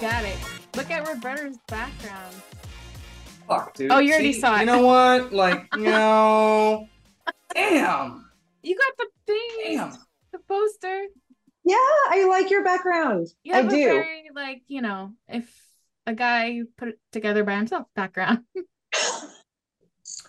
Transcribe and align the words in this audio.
got 0.00 0.24
it. 0.24 0.36
Look 0.74 0.90
at 0.90 1.06
Roberta's 1.06 1.58
background. 1.68 2.34
Fuck, 3.48 3.74
dude. 3.74 3.90
Oh, 3.90 3.98
you 3.98 4.12
already 4.12 4.32
See, 4.32 4.40
saw 4.40 4.56
it. 4.56 4.60
You 4.60 4.66
know 4.66 4.82
what? 4.82 5.32
Like, 5.32 5.66
no. 5.76 6.88
Damn. 7.54 8.28
You 8.62 8.76
got 8.76 8.92
the 8.98 9.06
thing, 9.26 9.76
Damn. 9.76 9.92
the 10.32 10.38
poster. 10.48 11.04
Yeah, 11.64 11.76
I 11.76 12.26
like 12.28 12.50
your 12.50 12.62
background. 12.64 13.28
You 13.42 13.54
I 13.54 13.56
have 13.58 13.66
a 13.66 13.70
do. 13.70 13.84
very 13.84 14.30
like 14.34 14.62
you 14.68 14.82
know, 14.82 15.12
if 15.28 15.48
a 16.06 16.14
guy 16.14 16.62
put 16.76 16.88
it 16.88 16.98
together 17.12 17.44
by 17.44 17.56
himself 17.56 17.86
background. 17.94 18.40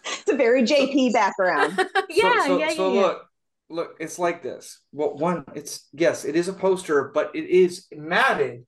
It's 0.09 0.33
a 0.33 0.35
very 0.35 0.63
JP 0.63 1.13
background. 1.13 1.77
yeah, 2.09 2.41
so, 2.41 2.47
so, 2.47 2.57
yeah, 2.59 2.69
so 2.69 2.93
yeah, 2.93 2.99
yeah. 2.99 3.05
look, 3.05 3.25
look, 3.69 3.97
it's 3.99 4.19
like 4.19 4.43
this. 4.43 4.81
Well, 4.91 5.15
one, 5.15 5.45
it's 5.55 5.87
yes, 5.93 6.25
it 6.25 6.35
is 6.35 6.47
a 6.47 6.53
poster, 6.53 7.11
but 7.13 7.31
it 7.33 7.45
is 7.45 7.87
matted 7.93 8.65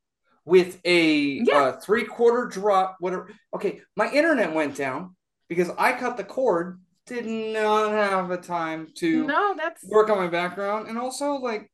with 0.49 0.80
a 0.84 1.41
Yeah. 1.45 1.63
uh, 1.63 1.80
three 1.80 2.05
quarter 2.05 2.45
drop. 2.48 2.98
Whatever. 2.99 3.30
Okay, 3.55 3.81
my 3.95 4.12
internet 4.12 4.53
went 4.53 4.75
down 4.75 5.16
because 5.48 5.70
I 5.77 5.94
cut 5.94 6.17
the 6.17 6.23
cord. 6.23 6.80
Did 7.05 7.25
not 7.25 7.91
have 7.91 8.30
the 8.30 8.38
time 8.38 8.88
to 8.95 9.25
No, 9.25 9.53
that's 9.55 9.84
work 9.85 10.09
on 10.09 10.17
my 10.17 10.27
background, 10.27 10.88
and 10.88 10.98
also 10.98 11.34
like, 11.35 11.72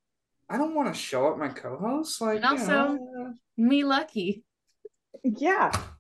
I 0.49 0.57
don't 0.57 0.75
want 0.75 0.93
to 0.93 0.99
show 0.99 1.27
up 1.31 1.37
my 1.37 1.49
co-host. 1.49 2.21
Like, 2.21 2.37
And 2.41 2.45
you 2.45 2.49
also- 2.51 2.93
know, 2.93 3.33
me 3.57 3.83
lucky. 3.83 4.43
yeah, 5.23 5.71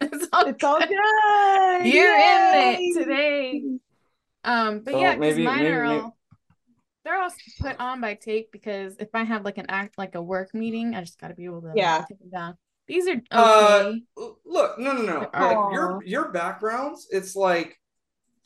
It's 0.00 0.26
all 0.32 0.46
it's 0.46 0.64
all 0.64 0.78
good. 0.80 0.88
good. 0.88 1.86
You're 1.86 2.14
in 2.14 2.20
Yay! 2.20 2.76
it 2.80 2.98
today. 2.98 3.62
Um, 4.44 4.80
but 4.80 4.94
So 4.94 5.00
yeah, 5.00 5.14
because 5.14 5.36
maybe- 5.36 5.44
mine 5.44 5.58
maybe- 5.62 5.70
are 5.74 5.84
all 5.84 6.16
they're 7.04 7.20
all 7.20 7.32
put 7.60 7.78
on 7.80 8.00
by 8.00 8.14
tape 8.14 8.50
because 8.52 8.96
if 8.98 9.08
I 9.14 9.24
have 9.24 9.44
like 9.44 9.58
an 9.58 9.66
act 9.68 9.98
like 9.98 10.14
a 10.14 10.22
work 10.22 10.54
meeting, 10.54 10.94
I 10.94 11.00
just 11.00 11.18
gotta 11.18 11.34
be 11.34 11.44
able 11.46 11.62
to 11.62 11.74
Yeah. 11.74 12.04
take 12.08 12.18
them 12.18 12.30
down. 12.30 12.56
These 12.86 13.08
are 13.08 13.12
okay. 13.12 13.24
Uh, 13.30 13.92
look 14.44 14.78
no 14.78 14.92
no 14.92 15.02
no 15.02 15.30
like 15.38 15.58
your 15.70 16.02
your 16.04 16.30
backgrounds 16.30 17.08
it's 17.10 17.34
like 17.34 17.78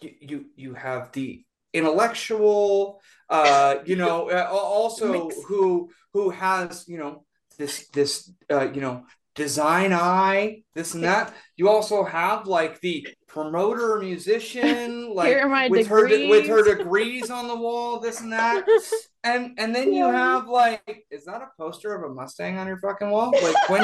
you 0.01 0.15
you, 0.21 0.45
you 0.55 0.75
have 0.75 1.11
the 1.13 1.45
intellectual 1.73 3.01
uh 3.29 3.77
you 3.85 3.97
know 3.97 4.31
uh, 4.31 4.49
also 4.51 5.29
who 5.49 5.91
who 6.13 6.31
has 6.31 6.85
you 6.87 6.99
know 6.99 7.25
this 7.59 7.89
this 7.89 8.31
uh 8.51 8.69
you 8.73 8.81
know 8.81 9.05
design 9.37 9.93
eye 9.93 10.63
this 10.75 10.95
and 10.95 11.05
that. 11.05 11.33
You 11.57 11.69
also 11.69 12.03
have 12.05 12.47
like 12.47 12.81
the 12.81 13.07
promoter 13.29 13.99
musician 14.01 15.11
like 15.15 15.29
Here 15.29 15.41
are 15.41 15.49
my 15.49 15.69
with 15.69 15.87
her 15.87 16.09
de- 16.09 16.29
with 16.29 16.47
her 16.49 16.63
degrees. 16.65 16.79
degrees 16.79 17.31
on 17.31 17.47
the 17.47 17.55
wall 17.57 18.01
this 18.01 18.21
and 18.21 18.33
that. 18.33 18.65
And 19.25 19.59
and 19.59 19.75
then 19.75 19.93
you 19.93 20.05
have 20.05 20.47
like 20.49 21.05
is 21.11 21.25
that 21.25 21.43
a 21.43 21.49
poster 21.59 21.93
of 21.97 22.09
a 22.09 22.15
mustang 22.15 22.59
on 22.59 22.69
your 22.69 22.79
fucking 22.79 23.11
wall? 23.11 23.33
Like 23.43 23.69
when 23.69 23.83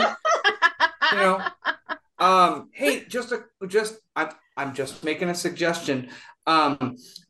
you 1.12 1.18
know 1.18 1.42
um 2.20 2.68
hey 2.72 3.04
just 3.06 3.32
a 3.32 3.42
just 3.66 3.96
i'm 4.14 4.28
i'm 4.56 4.72
just 4.72 5.02
making 5.02 5.30
a 5.30 5.34
suggestion. 5.34 6.10
Um 6.46 6.76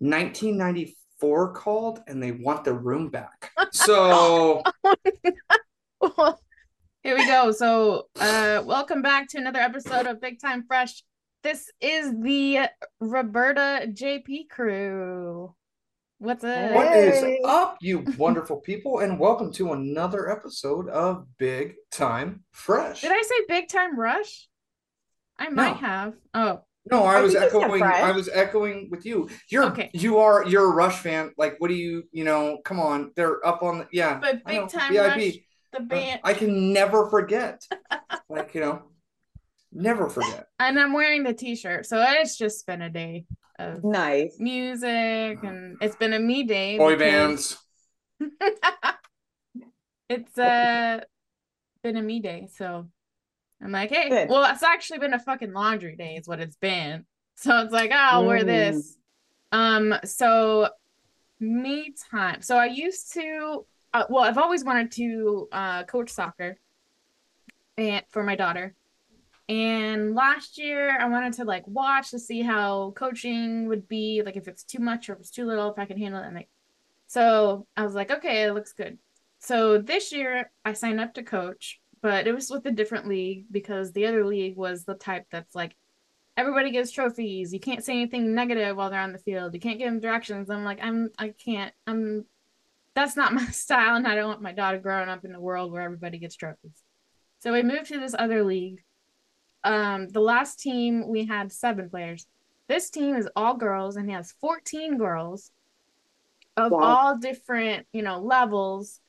1994 0.01 1.55
called 1.55 2.01
and 2.07 2.23
they 2.23 2.33
want 2.33 2.65
the 2.65 2.75
room 2.75 3.09
back. 3.09 3.51
So 3.73 4.63
Well, 6.01 6.39
Here 7.03 7.17
we 7.17 7.27
go. 7.27 7.51
So, 7.51 8.07
uh, 8.21 8.63
welcome 8.65 9.03
back 9.03 9.29
to 9.31 9.39
another 9.39 9.59
episode 9.59 10.07
of 10.07 10.21
Big 10.21 10.41
Time 10.41 10.65
Fresh. 10.67 11.03
This 11.43 11.71
is 11.81 12.13
the 12.21 12.69
Roberta 13.01 13.89
JP 13.93 14.49
crew. 14.49 15.55
What's 16.19 16.45
up? 16.45 16.71
what 16.71 16.97
is 16.97 17.25
up 17.45 17.79
you 17.81 18.05
wonderful 18.17 18.59
people 18.59 19.01
and 19.01 19.19
welcome 19.19 19.53
to 19.55 19.73
another 19.73 20.31
episode 20.31 20.89
of 20.89 21.27
big 21.37 21.75
time 21.91 22.45
fresh 22.53 23.01
Did 23.01 23.11
I 23.11 23.21
say 23.23 23.35
Big 23.49 23.69
Time 23.69 23.99
Rush? 23.99 24.47
I 25.37 25.49
might 25.49 25.81
No. 25.81 25.89
have. 25.89 26.15
Oh, 26.33 26.61
no 26.93 27.03
i 27.03 27.17
I 27.17 27.21
was 27.23 27.33
think 27.33 27.43
you 27.45 27.51
said 27.51 27.63
echoing 27.65 27.83
i 27.83 28.13
was 28.13 28.29
echoing 28.29 28.89
with 28.91 29.05
you 29.05 29.29
you're 29.51 29.65
Okay. 29.65 29.91
you 29.95 30.19
are 30.19 30.47
you're 30.47 30.65
a 30.71 30.75
rush 30.75 31.01
fan 31.01 31.33
like 31.37 31.57
what 31.59 31.69
do 31.69 31.75
you 31.75 32.05
you 32.13 32.23
know 32.23 32.59
come 32.65 32.79
on 32.79 33.11
they're 33.17 33.45
up 33.45 33.65
on 33.65 33.79
the 33.79 33.89
yeah 33.93 34.19
but 34.21 34.45
Big 34.45 34.69
Time 34.69 34.93
VIP. 34.93 35.17
Rush, 35.17 35.39
the 35.73 35.79
Uh, 35.79 35.85
band, 35.85 36.21
I 36.25 36.35
can 36.35 36.73
never 36.73 37.09
forget. 37.11 37.63
like, 38.29 38.55
you 38.55 38.61
know, 38.61 38.83
never 39.73 40.09
forget. 40.09 40.47
and 40.59 40.79
I'm 40.79 40.93
wearing 40.93 41.23
the 41.25 41.33
T-shirt, 41.35 41.87
so 41.87 42.03
it's 42.07 42.37
just 42.37 42.67
been 42.67 42.83
a 42.83 42.91
day 42.91 43.27
of 43.59 43.83
Nice. 43.85 44.37
music, 44.39 45.39
and 45.43 45.77
it's 45.81 45.97
been 45.97 46.13
a 46.13 46.19
me 46.21 46.45
day. 46.45 46.79
Boy 46.79 46.97
because- 46.97 47.59
bands. 47.59 47.59
it's 50.09 50.39
uh 50.39 51.01
been 51.83 51.97
a 51.97 52.03
me 52.03 52.21
day, 52.21 52.49
so 52.53 52.89
I'm 53.63 53.73
like, 53.73 53.91
hey, 53.91 54.09
Good. 54.09 54.29
well, 54.29 54.45
it's 54.53 54.63
actually 54.63 54.99
been 55.01 55.15
a 55.15 55.19
fucking 55.19 55.53
laundry 55.53 55.97
day, 55.97 56.17
is 56.17 56.27
what 56.29 56.41
it's 56.41 56.57
been. 56.57 57.05
So 57.37 57.59
it's 57.61 57.73
like, 57.73 57.91
oh, 57.93 57.97
I'll 57.97 58.27
wear 58.27 58.41
Mm. 58.41 58.47
this. 58.47 58.97
Um, 59.53 59.95
so 60.05 60.69
me 61.41 61.95
time. 62.11 62.43
So 62.43 62.57
I 62.57 62.67
used 62.67 63.13
to, 63.15 63.67
uh, 63.95 64.05
well, 64.09 64.25
I've 64.25 64.39
always 64.39 64.65
wanted 64.65 64.91
to 64.93 65.49
uh, 65.53 65.85
coach 65.85 66.11
soccer, 66.11 66.59
and 67.77 68.05
for 68.11 68.23
my 68.23 68.37
daughter. 68.37 68.75
And 69.49 70.15
last 70.15 70.57
year, 70.57 70.97
I 70.99 71.09
wanted 71.09 71.35
to 71.35 71.45
like 71.45 71.67
watch 71.67 72.11
to 72.13 72.19
see 72.19 72.43
how 72.43 72.93
coaching 72.97 73.69
would 73.69 73.89
be, 73.89 74.23
like 74.25 74.37
if 74.37 74.49
it's 74.49 74.65
too 74.65 74.79
much 74.79 75.09
or 75.09 75.15
if 75.15 75.21
it's 75.21 75.31
too 75.31 75.45
little, 75.45 75.71
if 75.71 75.79
I 75.79 75.85
can 75.85 75.99
handle 75.99 76.23
it. 76.23 76.27
And 76.27 76.37
like, 76.37 76.49
so 77.07 77.67
I 77.77 77.83
was 77.85 77.95
like, 77.95 78.11
okay, 78.11 78.45
it 78.45 78.55
looks 78.55 78.73
good. 78.73 78.99
So 79.41 79.79
this 79.79 80.13
year, 80.13 80.51
I 80.65 80.73
signed 80.73 81.01
up 81.01 81.15
to 81.15 81.23
coach, 81.23 81.81
but 82.01 82.27
it 82.27 82.33
was 82.33 82.51
with 82.51 82.65
a 82.67 82.71
different 82.71 83.09
league 83.09 83.47
because 83.51 83.93
the 83.93 84.07
other 84.07 84.25
league 84.25 84.57
was 84.57 84.85
the 84.85 84.95
type 84.95 85.27
that's 85.31 85.55
like 85.55 85.77
everybody 86.37 86.71
gives 86.71 86.91
trophies. 86.91 87.53
You 87.53 87.61
can't 87.61 87.85
say 87.85 87.93
anything 87.95 88.35
negative 88.35 88.77
while 88.77 88.91
they're 88.91 89.01
on 89.01 89.13
the 89.13 89.19
field. 89.19 89.55
You 89.55 89.61
can't 89.61 89.79
give 89.79 89.89
them 89.89 90.01
directions. 90.01 90.49
I'm 90.49 90.65
like, 90.65 90.79
I'm, 90.83 91.11
I 91.19 91.31
can't. 91.31 91.75
I'm. 91.87 92.25
That's 92.95 93.17
not 93.17 93.33
my 93.41 93.47
style, 93.47 93.97
and 93.97 94.07
I 94.07 94.15
don't 94.15 94.29
want 94.29 94.43
my 94.43 94.53
daughter 94.53 94.79
growing 94.79 95.09
up 95.09 95.25
in 95.25 95.35
a 95.35 95.41
world 95.41 95.73
where 95.73 95.83
everybody 95.83 96.19
gets 96.19 96.37
trophies. 96.37 96.83
So 97.41 97.53
we 97.53 97.63
moved 97.63 97.87
to 97.87 97.99
this 97.99 98.15
other 98.19 98.45
league. 98.45 98.83
Um, 99.65 100.09
the 100.09 100.21
last 100.21 100.61
team 100.61 101.09
we 101.09 101.27
had 101.27 101.53
seven 101.53 101.89
players. 101.91 102.27
This 102.69 102.91
team 102.91 103.17
is 103.17 103.29
all 103.37 103.55
girls 103.57 103.97
and 103.97 104.11
has 104.11 104.33
14 104.41 104.97
girls 104.97 105.51
of 106.57 106.73
Wow. 106.73 106.81
all 106.81 107.17
different, 107.19 107.87
you 107.93 108.03
know, 108.03 108.21
levels. 108.21 109.01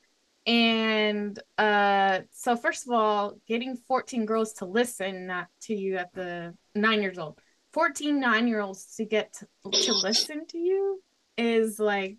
And 0.45 1.39
uh 1.57 2.21
so 2.31 2.55
first 2.57 2.85
of 2.85 2.93
all, 2.93 3.35
getting 3.47 3.77
14 3.87 4.25
girls 4.25 4.53
to 4.53 4.65
listen 4.65 5.27
not 5.27 5.47
to 5.61 5.75
you 5.75 5.97
at 5.97 6.13
the 6.13 6.53
nine 6.75 7.01
years 7.01 7.17
old. 7.17 7.39
14 7.73 8.19
nine-year-olds 8.19 8.95
to 8.97 9.05
get 9.05 9.33
to, 9.33 9.47
to 9.71 9.93
listen 9.93 10.45
to 10.47 10.57
you 10.59 11.01
is 11.37 11.79
like 11.79 12.17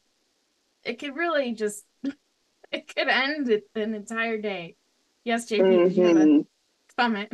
it 0.85 0.99
could 0.99 1.17
really 1.17 1.53
just 1.53 1.85
it 2.73 2.95
could 2.95 3.09
end 3.09 3.49
it, 3.49 3.65
an 3.75 3.95
entire 3.95 4.39
day. 4.39 4.77
Yes, 5.25 5.49
JP, 5.51 5.95
mm-hmm. 5.95 6.41
comment. 6.99 7.33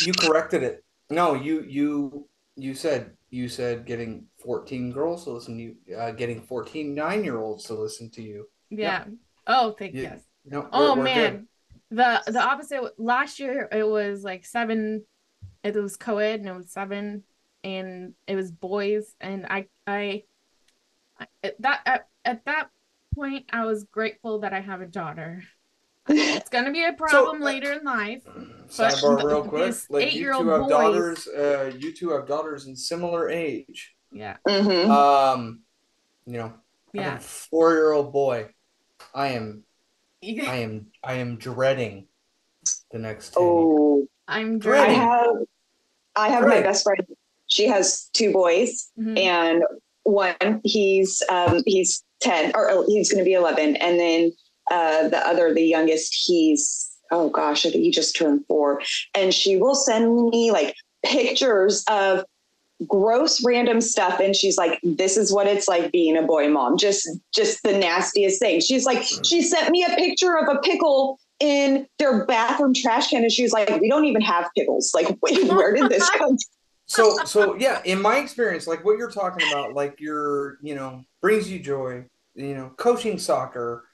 You 0.00 0.12
corrected 0.14 0.62
it. 0.62 0.84
No, 1.10 1.34
you 1.34 1.62
you 1.62 2.28
you 2.56 2.74
said 2.74 3.12
you 3.30 3.48
said 3.48 3.84
getting 3.84 4.26
14 4.42 4.92
girls 4.92 5.24
to 5.24 5.30
listen 5.30 5.56
to 5.56 5.62
you, 5.62 5.96
uh, 5.96 6.10
getting 6.12 6.42
14 6.42 6.94
nine 6.94 7.22
year 7.22 7.38
olds 7.38 7.64
to 7.64 7.74
listen 7.74 8.10
to 8.10 8.22
you. 8.22 8.48
Yeah. 8.70 9.04
Oh, 9.46 9.72
thank 9.72 9.94
You- 9.94 10.02
yes. 10.02 10.22
No, 10.44 10.60
we're- 10.60 10.70
Oh 10.72 10.96
we're 10.96 11.04
man, 11.04 11.46
good. 11.90 11.98
the 11.98 12.32
the 12.32 12.40
opposite. 12.40 12.98
Last 12.98 13.38
year 13.40 13.68
it 13.70 13.86
was 13.86 14.24
like 14.24 14.46
seven. 14.46 15.04
It 15.62 15.74
was 15.74 15.96
co-ed 15.96 16.40
and 16.40 16.48
it 16.48 16.56
was 16.56 16.72
seven, 16.72 17.24
and 17.62 18.14
it 18.26 18.36
was 18.36 18.50
boys. 18.50 19.14
And 19.20 19.44
I 19.46 19.66
I, 19.86 20.24
I 21.18 21.26
at 21.42 21.60
that 21.60 22.08
at, 22.24 22.36
at 22.36 22.44
that 22.46 22.68
point 23.14 23.46
I 23.52 23.64
was 23.66 23.84
grateful 23.84 24.40
that 24.40 24.52
I 24.52 24.60
have 24.60 24.80
a 24.80 24.86
daughter. 24.86 25.42
It's 26.08 26.48
gonna 26.48 26.72
be 26.72 26.84
a 26.84 26.92
problem 26.94 27.42
uh, 27.42 27.44
later 27.44 27.72
in 27.72 27.84
life. 27.84 28.22
Sidebar 28.68 29.20
the- 29.20 29.26
real 29.28 29.44
quick. 29.44 29.74
Like 29.90 30.02
you 30.02 30.08
eight-year-old 30.08 30.44
two 30.44 30.48
have 30.50 30.60
boys- 30.62 30.70
daughters. 30.70 31.26
Uh, 31.28 31.72
you 31.78 31.92
two 31.92 32.10
have 32.10 32.26
daughters 32.26 32.66
in 32.66 32.74
similar 32.74 33.28
age. 33.30 33.94
Yeah, 34.10 34.36
Mhm. 34.48 34.88
Um, 34.88 35.60
you 36.26 36.38
know, 36.38 36.54
yeah. 36.92 37.18
four 37.18 37.74
year 37.74 37.92
old 37.92 38.12
boy. 38.12 38.48
I 39.14 39.28
am 39.28 39.62
I 40.24 40.56
am 40.56 40.86
I 41.04 41.14
am 41.14 41.36
dreading 41.36 42.06
the 42.90 42.98
next 42.98 43.34
10 43.34 43.42
years. 43.44 43.52
Oh, 43.54 44.08
I'm 44.26 44.60
I 44.66 44.76
have, 44.88 45.36
I 46.16 46.28
have 46.30 46.44
my 46.46 46.60
best 46.62 46.82
friend. 46.82 47.06
She 47.46 47.66
has 47.68 48.08
two 48.12 48.32
boys, 48.32 48.90
Mhm. 48.98 49.18
and 49.18 49.62
one 50.02 50.60
he's 50.64 51.22
um 51.28 51.62
he's 51.66 52.02
ten 52.20 52.52
or 52.54 52.70
oh, 52.70 52.84
he's 52.86 53.10
going 53.10 53.22
to 53.22 53.28
be 53.28 53.34
eleven, 53.34 53.76
and 53.76 53.98
then 53.98 54.32
uh 54.70 55.08
the 55.08 55.18
other, 55.26 55.52
the 55.52 55.62
youngest, 55.62 56.14
he's 56.26 56.88
oh 57.12 57.28
gosh, 57.28 57.66
I 57.66 57.70
think 57.70 57.84
he 57.84 57.90
just 57.90 58.16
turned 58.16 58.44
four, 58.46 58.82
and 59.14 59.34
she 59.34 59.56
will 59.56 59.74
send 59.74 60.30
me 60.30 60.50
like 60.50 60.74
pictures 61.04 61.84
of 61.90 62.24
gross 62.88 63.44
random 63.44 63.78
stuff 63.78 64.20
and 64.20 64.34
she's 64.34 64.56
like 64.56 64.80
this 64.82 65.18
is 65.18 65.30
what 65.30 65.46
it's 65.46 65.68
like 65.68 65.92
being 65.92 66.16
a 66.16 66.22
boy 66.22 66.48
mom 66.48 66.78
just 66.78 67.06
just 67.34 67.62
the 67.62 67.76
nastiest 67.76 68.40
thing 68.40 68.58
she's 68.58 68.86
like 68.86 69.02
she 69.22 69.42
sent 69.42 69.68
me 69.68 69.84
a 69.84 69.94
picture 69.96 70.38
of 70.38 70.48
a 70.48 70.58
pickle 70.60 71.18
in 71.40 71.86
their 71.98 72.24
bathroom 72.26 72.74
trash 72.74 73.08
can, 73.08 73.22
and 73.22 73.32
she 73.32 73.42
was 73.42 73.52
like, 73.52 73.68
"We 73.80 73.88
don't 73.88 74.04
even 74.04 74.20
have 74.20 74.48
pickles. 74.56 74.92
Like, 74.94 75.08
wait, 75.22 75.44
where 75.48 75.74
did 75.74 75.90
this 75.90 76.08
come?" 76.10 76.36
So 76.90 77.16
so 77.24 77.54
yeah 77.56 77.80
in 77.84 78.00
my 78.00 78.18
experience 78.18 78.66
like 78.66 78.84
what 78.84 78.98
you're 78.98 79.10
talking 79.10 79.46
about 79.50 79.74
like 79.74 80.00
your 80.00 80.58
you 80.62 80.74
know 80.74 81.02
brings 81.20 81.50
you 81.50 81.58
joy 81.58 82.04
you 82.34 82.54
know 82.54 82.72
coaching 82.76 83.18
soccer 83.18 83.84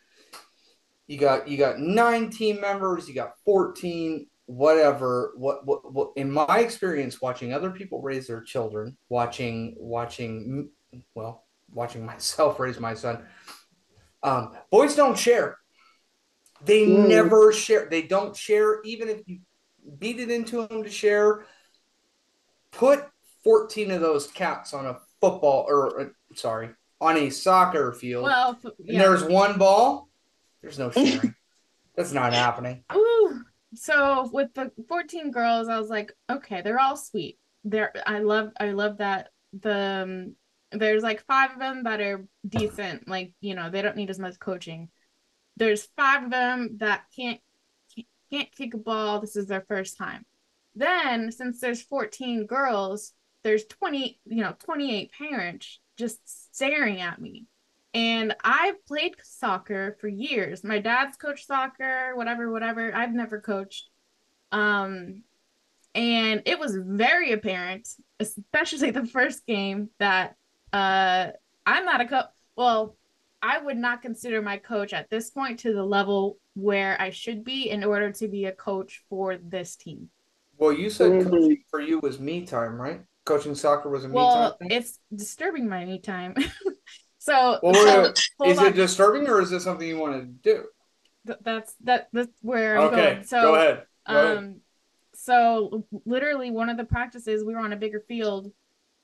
you 1.06 1.18
got 1.18 1.46
you 1.46 1.56
got 1.56 1.78
nine 1.78 2.30
team 2.30 2.60
members 2.60 3.08
you 3.08 3.14
got 3.14 3.32
14 3.44 4.26
whatever. 4.46 5.32
What, 5.36 5.66
what 5.66 5.92
what 5.92 6.10
in 6.16 6.30
my 6.30 6.60
experience 6.60 7.20
watching 7.20 7.52
other 7.52 7.70
people 7.70 8.00
raise 8.00 8.28
their 8.28 8.40
children 8.40 8.96
watching 9.08 9.74
watching 9.78 10.70
well 11.14 11.44
watching 11.72 12.06
myself 12.06 12.58
raise 12.60 12.80
my 12.80 12.94
son 12.94 13.24
um 14.22 14.52
boys 14.70 14.96
don't 14.96 15.18
share. 15.18 15.58
They 16.64 16.86
mm. 16.86 17.08
never 17.08 17.52
share. 17.52 17.88
They 17.90 18.02
don't 18.02 18.34
share 18.34 18.82
even 18.82 19.08
if 19.08 19.22
you 19.26 19.40
beat 19.98 20.18
it 20.18 20.30
into 20.30 20.66
them 20.66 20.82
to 20.82 20.90
share 20.90 21.44
put 22.76 23.04
14 23.42 23.90
of 23.90 24.00
those 24.00 24.26
cats 24.26 24.74
on 24.74 24.86
a 24.86 24.98
football 25.20 25.64
or 25.68 26.00
uh, 26.00 26.04
sorry 26.34 26.70
on 27.00 27.16
a 27.16 27.30
soccer 27.30 27.92
field. 27.92 28.24
Well 28.24 28.58
yeah. 28.78 28.92
and 28.92 29.00
there's 29.00 29.24
one 29.24 29.58
ball 29.58 30.08
there's 30.62 30.78
no 30.78 30.90
sharing. 30.90 31.34
That's 31.96 32.12
not 32.12 32.32
happening. 32.32 32.84
Ooh. 32.94 33.42
so 33.74 34.28
with 34.32 34.52
the 34.54 34.70
14 34.88 35.30
girls 35.30 35.68
i 35.68 35.78
was 35.78 35.88
like 35.88 36.12
okay 36.30 36.62
they're 36.62 36.80
all 36.80 36.96
sweet. 36.96 37.38
They're 37.64 37.92
i 38.06 38.20
love 38.20 38.52
i 38.60 38.70
love 38.70 38.98
that 38.98 39.30
the 39.58 40.02
um, 40.02 40.34
there's 40.72 41.02
like 41.02 41.24
five 41.26 41.52
of 41.52 41.58
them 41.58 41.84
that 41.84 42.00
are 42.00 42.26
decent 42.46 43.08
like 43.08 43.32
you 43.40 43.54
know 43.54 43.70
they 43.70 43.82
don't 43.82 43.96
need 43.96 44.10
as 44.10 44.18
much 44.18 44.38
coaching. 44.38 44.88
There's 45.56 45.88
five 45.96 46.24
of 46.24 46.30
them 46.30 46.76
that 46.78 47.04
can't 47.14 47.40
can't 48.30 48.52
kick 48.52 48.74
a 48.74 48.78
ball. 48.78 49.20
This 49.20 49.36
is 49.36 49.46
their 49.46 49.64
first 49.68 49.96
time 49.96 50.26
then, 50.76 51.32
since 51.32 51.60
there's 51.60 51.82
14 51.82 52.46
girls, 52.46 53.12
there's 53.42 53.64
20, 53.64 54.20
you 54.26 54.42
know, 54.42 54.54
28 54.64 55.10
parents 55.12 55.80
just 55.96 56.54
staring 56.54 57.00
at 57.00 57.20
me. 57.20 57.46
And 57.94 58.36
I've 58.44 58.84
played 58.86 59.14
soccer 59.22 59.96
for 60.00 60.08
years. 60.08 60.62
My 60.62 60.78
dad's 60.78 61.16
coached 61.16 61.46
soccer, 61.46 62.14
whatever, 62.14 62.52
whatever. 62.52 62.94
I've 62.94 63.14
never 63.14 63.40
coached. 63.40 63.88
Um, 64.52 65.22
and 65.94 66.42
it 66.44 66.58
was 66.58 66.76
very 66.76 67.32
apparent, 67.32 67.88
especially 68.20 68.90
the 68.92 69.06
first 69.06 69.46
game, 69.46 69.88
that 69.98 70.36
uh, 70.74 71.28
I'm 71.64 71.86
not 71.86 72.02
a 72.02 72.06
coach. 72.06 72.26
Well, 72.54 72.96
I 73.40 73.58
would 73.58 73.78
not 73.78 74.02
consider 74.02 74.42
my 74.42 74.58
coach 74.58 74.92
at 74.92 75.08
this 75.08 75.30
point 75.30 75.60
to 75.60 75.72
the 75.72 75.84
level 75.84 76.38
where 76.54 77.00
I 77.00 77.10
should 77.10 77.44
be 77.44 77.70
in 77.70 77.84
order 77.84 78.10
to 78.12 78.28
be 78.28 78.44
a 78.44 78.52
coach 78.52 79.02
for 79.08 79.38
this 79.38 79.76
team. 79.76 80.10
Well, 80.58 80.72
you 80.72 80.90
said 80.90 81.12
mm-hmm. 81.12 81.30
coaching 81.30 81.62
for 81.70 81.80
you 81.80 81.98
was 82.00 82.18
me 82.18 82.46
time, 82.46 82.80
right? 82.80 83.02
Coaching 83.24 83.54
soccer 83.54 83.88
was 83.88 84.04
a 84.04 84.08
well, 84.08 84.26
me 84.26 84.32
time. 84.32 84.52
Well, 84.60 84.78
it's 84.78 84.98
disturbing 85.14 85.68
my 85.68 85.84
me 85.84 86.00
time. 86.00 86.34
so, 87.18 87.58
well, 87.62 87.74
so 87.74 88.44
is 88.44 88.58
on. 88.58 88.66
it 88.66 88.74
disturbing 88.74 89.28
or 89.28 89.40
is 89.40 89.52
it 89.52 89.60
something 89.60 89.86
you 89.86 89.98
want 89.98 90.14
to 90.14 90.26
do? 90.26 90.64
Th- 91.26 91.38
that's 91.42 91.74
that. 91.84 92.08
That's 92.12 92.30
where 92.40 92.78
I'm 92.78 92.84
okay, 92.84 93.14
going. 93.14 93.24
So 93.24 93.42
go 93.42 93.54
ahead. 93.54 93.82
Go 94.08 94.14
um, 94.14 94.38
ahead. 94.38 94.54
so 95.14 95.86
literally 96.04 96.50
one 96.50 96.68
of 96.68 96.76
the 96.76 96.84
practices 96.84 97.44
we 97.44 97.54
were 97.54 97.60
on 97.60 97.72
a 97.72 97.76
bigger 97.76 98.02
field, 98.06 98.52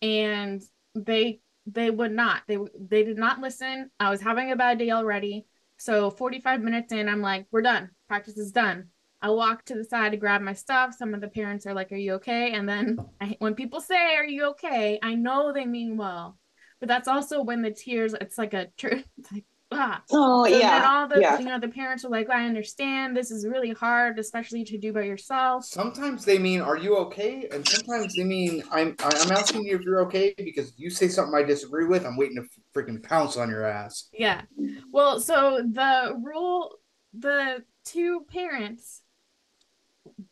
and 0.00 0.62
they 0.94 1.40
they 1.66 1.90
would 1.90 2.12
not 2.12 2.42
they 2.48 2.58
they 2.78 3.04
did 3.04 3.18
not 3.18 3.40
listen. 3.40 3.90
I 3.98 4.10
was 4.10 4.20
having 4.20 4.52
a 4.52 4.56
bad 4.56 4.78
day 4.78 4.90
already. 4.90 5.46
So 5.76 6.10
45 6.10 6.60
minutes 6.60 6.92
in, 6.92 7.08
I'm 7.08 7.22
like, 7.22 7.46
we're 7.50 7.62
done. 7.62 7.90
Practice 8.06 8.38
is 8.38 8.52
done. 8.52 8.90
I 9.22 9.30
walk 9.30 9.64
to 9.66 9.74
the 9.74 9.84
side 9.84 10.10
to 10.10 10.18
grab 10.18 10.42
my 10.42 10.52
stuff. 10.52 10.94
Some 10.98 11.14
of 11.14 11.20
the 11.20 11.28
parents 11.28 11.64
are 11.66 11.74
like, 11.74 11.92
"Are 11.92 11.96
you 11.96 12.14
okay?" 12.14 12.52
And 12.52 12.68
then 12.68 12.98
I, 13.20 13.36
when 13.38 13.54
people 13.54 13.80
say, 13.80 14.16
"Are 14.16 14.26
you 14.26 14.46
okay?" 14.46 14.98
I 15.00 15.14
know 15.14 15.52
they 15.52 15.64
mean 15.64 15.96
well, 15.96 16.36
but 16.80 16.88
that's 16.88 17.06
also 17.06 17.40
when 17.40 17.62
the 17.62 17.70
tears. 17.70 18.14
It's 18.20 18.36
like 18.36 18.52
a 18.52 18.68
it's 18.82 19.32
like 19.32 19.44
ah. 19.70 20.02
Oh 20.10 20.44
so 20.44 20.50
yeah. 20.50 20.80
Then 20.80 20.88
all 20.90 21.08
the 21.08 21.20
yeah. 21.20 21.38
you 21.38 21.44
know 21.44 21.60
the 21.60 21.68
parents 21.68 22.04
are 22.04 22.08
like, 22.08 22.30
"I 22.30 22.46
understand. 22.46 23.16
This 23.16 23.30
is 23.30 23.46
really 23.46 23.70
hard, 23.70 24.18
especially 24.18 24.64
to 24.64 24.76
do 24.76 24.92
by 24.92 25.02
yourself." 25.02 25.66
Sometimes 25.66 26.24
they 26.24 26.38
mean, 26.38 26.60
"Are 26.60 26.76
you 26.76 26.96
okay?" 26.96 27.48
And 27.52 27.66
sometimes 27.66 28.16
they 28.16 28.24
mean, 28.24 28.64
"I'm 28.72 28.96
I'm 28.98 29.30
asking 29.30 29.62
you 29.66 29.76
if 29.76 29.82
you're 29.82 30.02
okay 30.06 30.34
because 30.36 30.74
you 30.76 30.90
say 30.90 31.06
something 31.06 31.34
I 31.34 31.44
disagree 31.44 31.86
with. 31.86 32.04
I'm 32.04 32.16
waiting 32.16 32.36
to 32.42 32.44
freaking 32.74 33.00
pounce 33.00 33.36
on 33.36 33.48
your 33.48 33.64
ass." 33.66 34.08
Yeah. 34.12 34.42
Well, 34.90 35.20
so 35.20 35.62
the 35.64 36.20
rule, 36.20 36.74
the 37.14 37.62
two 37.84 38.26
parents 38.28 39.01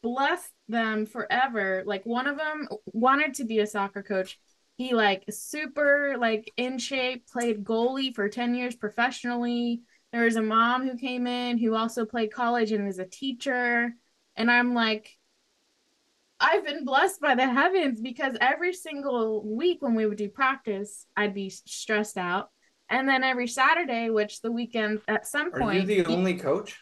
blessed 0.03 0.53
them 0.69 1.07
forever. 1.07 1.83
Like 1.87 2.05
one 2.05 2.27
of 2.27 2.37
them 2.37 2.69
wanted 2.87 3.35
to 3.35 3.45
be 3.45 3.61
a 3.61 3.67
soccer 3.67 4.03
coach. 4.03 4.39
He 4.77 4.95
like 4.95 5.25
super 5.31 6.17
like 6.19 6.51
in 6.57 6.79
shape, 6.79 7.27
played 7.29 7.65
goalie 7.65 8.15
for 8.15 8.29
10 8.29 8.55
years 8.55 8.75
professionally. 8.75 9.83
There 10.13 10.25
was 10.25 10.37
a 10.37 10.43
mom 10.43 10.89
who 10.89 10.97
came 10.97 11.27
in 11.27 11.59
who 11.59 11.75
also 11.75 12.05
played 12.05 12.33
college 12.33 12.73
and 12.73 12.87
was 12.87 12.99
a 12.99 13.05
teacher. 13.05 13.95
And 14.37 14.51
I'm 14.51 14.75
like, 14.75 15.19
I've 16.41 16.65
been 16.65 16.85
blessed 16.87 17.21
by 17.21 17.35
the 17.35 17.47
heavens 17.47 18.01
because 18.01 18.35
every 18.41 18.73
single 18.73 19.45
week 19.45 19.83
when 19.83 19.95
we 19.95 20.07
would 20.07 20.17
do 20.17 20.31
practice, 20.31 21.07
I'd 21.17 21.35
be 21.35 21.51
stressed 21.51 22.17
out. 22.17 22.51
And 22.89 23.09
then 23.09 23.23
every 23.23 23.47
Saturday, 23.47 24.09
which 24.09 24.41
the 24.41 24.51
weekend 24.51 25.01
at 25.07 25.27
some 25.27 25.53
point, 25.53 25.77
are 25.77 25.81
you 25.81 26.03
the 26.03 26.07
only 26.07 26.35
coach? 26.35 26.81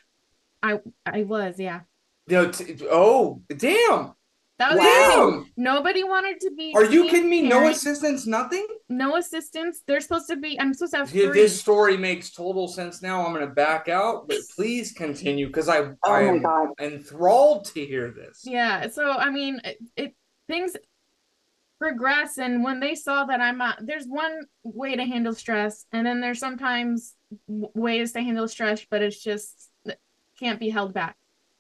I 0.63 0.81
I 1.05 1.25
was, 1.25 1.59
yeah. 1.59 1.81
No, 2.29 2.51
t- 2.51 2.77
oh, 2.91 3.43
damn. 3.57 4.15
That 4.59 4.73
was 4.73 4.81
wow. 4.81 5.45
Nobody 5.57 6.03
wanted 6.03 6.41
to 6.41 6.51
be. 6.51 6.73
Are 6.75 6.85
you 6.85 7.09
kidding 7.09 7.31
me? 7.31 7.49
Parent. 7.49 7.63
No 7.63 7.71
assistance, 7.71 8.27
nothing. 8.27 8.67
No 8.89 9.17
assistance. 9.17 9.83
They're 9.87 10.01
supposed 10.01 10.27
to 10.31 10.37
be. 10.37 10.59
I'm 10.59 10.75
supposed 10.75 10.95
to 10.95 10.99
have. 10.99 11.15
Yeah, 11.15 11.31
this 11.31 11.61
story 11.61 11.97
makes 11.97 12.33
total 12.33 12.67
sense 12.67 13.01
now. 13.01 13.25
I'm 13.25 13.33
going 13.33 13.47
to 13.47 13.55
back 13.55 13.89
out, 13.89 14.27
but 14.27 14.39
please 14.57 14.91
continue 14.91 15.47
because 15.47 15.69
I 15.69 15.79
oh 15.83 15.97
I 16.05 16.23
am 16.23 16.43
God. 16.43 16.71
enthralled 16.81 17.67
to 17.67 17.87
hear 17.87 18.11
this. 18.11 18.43
Yeah. 18.45 18.89
So 18.89 19.13
I 19.13 19.31
mean, 19.31 19.61
it, 19.63 19.79
it 19.97 20.17
things 20.49 20.77
progress, 21.79 22.39
and 22.39 22.65
when 22.65 22.81
they 22.81 22.97
saw 22.97 23.27
that 23.27 23.41
I'm, 23.41 23.61
uh, 23.61 23.75
there's 23.81 24.07
one 24.07 24.41
way 24.65 24.97
to 24.97 25.05
handle 25.05 25.35
stress, 25.35 25.87
and 25.93 26.05
then 26.05 26.21
there's 26.21 26.41
sometimes 26.41 27.15
ways 27.47 28.11
to 28.15 28.23
handle 28.23 28.49
stress, 28.49 28.85
but 28.91 29.03
it's 29.03 29.23
just 29.23 29.71
can't 30.37 30.59
be 30.59 30.71
held 30.71 30.93
back. 30.93 31.17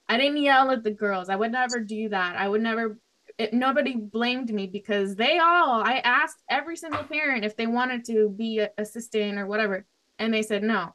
I 0.09 0.17
didn't 0.17 0.43
yell 0.43 0.71
at 0.71 0.85
the 0.85 0.91
girls. 0.91 1.29
I 1.29 1.37
would 1.37 1.53
never 1.53 1.81
do 1.81 2.09
that. 2.09 2.37
I 2.37 2.49
would 2.49 2.63
never. 2.63 2.99
It, 3.37 3.53
nobody 3.53 3.95
blamed 3.97 4.53
me 4.53 4.67
because 4.67 5.15
they 5.15 5.39
all. 5.39 5.83
I 5.83 6.01
asked 6.05 6.43
every 6.51 6.77
single 6.77 7.05
parent 7.05 7.45
if 7.45 7.57
they 7.57 7.67
wanted 7.67 8.05
to 8.07 8.31
be 8.31 8.59
an 8.59 8.69
assistant 8.79 9.39
or 9.39 9.47
whatever, 9.47 9.87
and 10.19 10.33
they 10.33 10.43
said 10.43 10.63
no, 10.63 10.91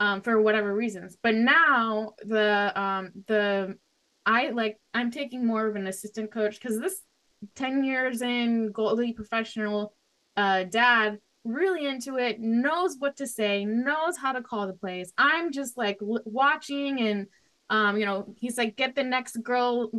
um, 0.00 0.22
for 0.22 0.40
whatever 0.40 0.74
reasons. 0.74 1.16
But 1.22 1.34
now 1.34 2.14
the 2.24 2.72
um 2.80 3.12
the 3.26 3.76
I 4.24 4.50
like 4.50 4.78
I'm 4.94 5.10
taking 5.10 5.46
more 5.46 5.66
of 5.66 5.76
an 5.76 5.86
assistant 5.86 6.32
coach 6.32 6.58
because 6.60 6.80
this 6.80 7.02
ten 7.54 7.84
years 7.84 8.22
in 8.22 8.72
goalie 8.72 9.14
professional 9.14 9.94
uh 10.36 10.64
dad 10.64 11.18
really 11.44 11.86
into 11.86 12.16
it 12.16 12.40
knows 12.40 12.96
what 12.98 13.16
to 13.16 13.26
say 13.26 13.64
knows 13.64 14.16
how 14.16 14.32
to 14.32 14.42
call 14.42 14.66
the 14.66 14.72
plays 14.72 15.12
i'm 15.16 15.52
just 15.52 15.76
like 15.76 15.98
l- 16.02 16.20
watching 16.24 17.00
and 17.00 17.26
um 17.70 17.96
you 17.96 18.06
know 18.06 18.34
he's 18.38 18.56
like 18.56 18.76
get 18.76 18.94
the 18.94 19.02
next 19.02 19.42
girl. 19.42 19.90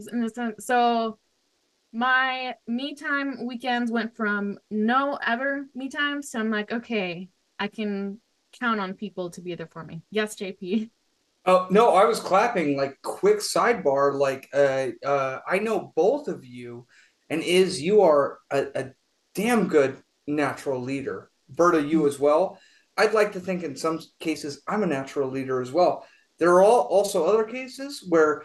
So 0.60 1.20
my 1.94 2.54
me 2.68 2.96
time 2.96 3.46
weekends 3.46 3.92
went 3.92 4.16
from 4.16 4.58
no 4.70 5.18
ever 5.26 5.66
me 5.74 5.90
time. 5.90 6.22
So 6.22 6.40
i'm 6.40 6.52
like 6.52 6.72
okay 6.72 7.30
i 7.60 7.68
can 7.68 8.20
count 8.60 8.80
on 8.80 8.94
people 8.94 9.30
to 9.32 9.42
be 9.42 9.56
there 9.56 9.68
for 9.68 9.84
me. 9.84 10.04
Yes 10.12 10.36
jp 10.36 10.90
oh 11.46 11.68
no 11.70 11.96
i 11.96 12.06
was 12.06 12.20
clapping 12.20 12.76
like 12.76 12.98
quick 13.02 13.38
sidebar 13.38 14.14
like 14.14 14.50
uh 14.54 14.88
uh 15.06 15.40
i 15.48 15.60
know 15.60 15.94
both 15.96 16.28
of 16.28 16.46
you. 16.46 16.86
And 17.30 17.42
is 17.42 17.82
you 17.82 18.04
are 18.04 18.40
a, 18.52 18.68
a 18.76 18.92
damn 19.36 19.68
good 19.68 20.02
natural 20.28 20.82
leader. 20.82 21.30
Berta 21.50 21.82
you 21.82 22.08
as 22.08 22.18
well. 22.18 22.58
I'd 22.98 23.14
like 23.14 23.34
to 23.34 23.40
think 23.40 23.64
in 23.64 23.76
some 23.76 24.00
cases 24.20 24.62
i'm 24.68 24.84
a 24.84 24.88
natural 24.88 25.30
leader 25.30 25.62
as 25.62 25.72
well 25.72 26.06
there 26.40 26.52
are 26.52 26.64
all, 26.64 26.82
also 26.82 27.26
other 27.26 27.44
cases 27.44 28.06
where, 28.08 28.44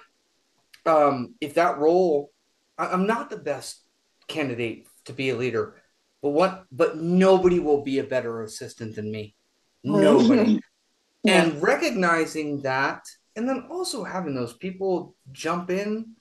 um, 0.87 1.35
if 1.41 1.55
that 1.55 1.79
role, 1.79 2.31
I, 2.79 2.93
am 2.93 3.07
not 3.07 3.31
the 3.31 3.37
best 3.37 3.83
candidate 4.29 4.87
to 5.05 5.13
be 5.13 5.31
a 5.31 5.37
leader, 5.37 5.75
but 6.23 6.31
what? 6.31 6.65
But 6.73 6.97
nobody 6.97 7.59
will 7.59 7.83
be 7.83 7.99
a 7.99 8.05
better 8.05 8.43
assistant 8.43 8.97
than 8.97 9.11
me. 9.11 9.37
Nobody. 9.85 10.61
yeah. 11.25 11.45
And 11.45 11.63
recognizing 11.63 12.63
that, 12.63 13.05
and 13.37 13.49
then 13.49 13.67
also 13.71 14.05
having 14.05 14.35
those 14.35 14.55
people 14.55 15.17
jump 15.33 15.71
in. 15.71 16.15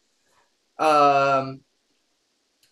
Um, 0.77 1.61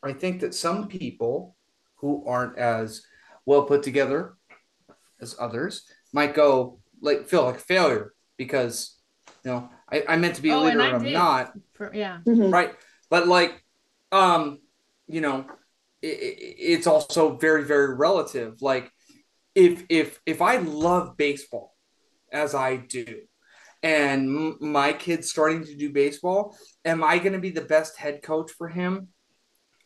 I 0.02 0.14
think 0.14 0.42
that 0.42 0.56
some 0.56 0.88
people 0.88 1.56
who 1.98 2.26
aren't 2.26 2.58
as 2.58 3.04
well 3.46 3.64
put 3.64 3.84
together 3.84 4.36
as 5.22 5.36
others 5.40 5.84
might 6.14 6.34
go 6.34 6.80
like 7.02 7.28
feel 7.28 7.44
like 7.44 7.58
a 7.58 7.60
failure 7.60 8.14
because 8.40 8.98
you 9.46 9.52
know 9.52 9.70
I, 9.92 10.04
I 10.10 10.16
meant 10.18 10.36
to 10.38 10.42
be 10.42 10.50
a 10.50 10.56
Oh, 10.58 10.64
leader 10.64 10.80
and 10.80 10.82
I 10.82 10.88
and 10.88 10.96
I'm 10.96 11.04
did. 11.04 11.14
not. 11.14 11.54
For, 11.74 11.94
yeah. 11.94 12.20
Mhm. 12.28 12.52
right 12.52 12.74
but 13.12 13.28
like 13.28 13.64
um 14.12 14.60
you 15.08 15.22
know 15.22 15.46
i 16.04 16.08
i 16.08 16.36
it's 16.74 16.88
also 16.88 17.38
very 17.38 17.64
very 17.64 17.94
relative 17.96 18.62
like 18.62 18.92
if 19.56 19.84
if 19.90 20.20
if 20.26 20.42
i 20.42 20.58
love 20.58 21.16
baseball 21.18 21.76
as 22.32 22.54
i 22.56 22.76
do 22.76 23.22
and 23.84 24.22
m- 24.28 24.58
my 24.60 24.92
kid's 24.94 25.30
starting 25.30 25.64
to 25.64 25.76
do 25.76 25.92
baseball 25.92 26.56
am 26.86 27.04
i 27.04 27.18
going 27.18 27.34
to 27.34 27.40
be 27.40 27.50
the 27.52 27.62
best 27.76 27.98
head 27.98 28.22
coach 28.22 28.52
for 28.58 28.68
him 28.68 29.08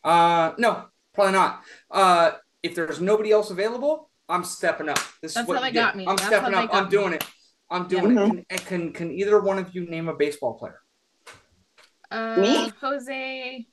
uh 0.04 0.52
no 0.58 0.72
probably 1.14 1.32
not 1.32 1.62
uh 1.90 2.32
if 2.62 2.74
there's 2.74 3.00
nobody 3.00 3.30
else 3.30 3.50
available 3.50 4.10
i'm 4.28 4.44
stepping 4.44 4.88
up 4.88 4.98
this 5.22 5.34
That's 5.34 5.44
is 5.44 5.48
what 5.48 5.56
how 5.58 5.62
they 5.62 5.70
got 5.72 5.96
me. 5.96 6.04
i'm 6.06 6.16
That's 6.16 6.26
stepping 6.28 6.54
up 6.54 6.68
i'm 6.72 6.84
got 6.84 6.90
me. 6.90 6.96
doing 6.98 7.12
it 7.14 7.24
i'm 7.74 7.86
doing 7.88 8.16
Yeah. 8.16 8.30
it 8.56 8.64
can, 8.66 8.92
can 8.92 8.92
can 8.92 9.10
either 9.20 9.40
one 9.40 9.58
of 9.58 9.74
you 9.74 9.82
name 9.94 10.08
a 10.08 10.14
baseball 10.24 10.54
player 10.60 10.80
Uh, 12.10 12.36
Me? 12.36 12.72
Jose. 12.80 13.66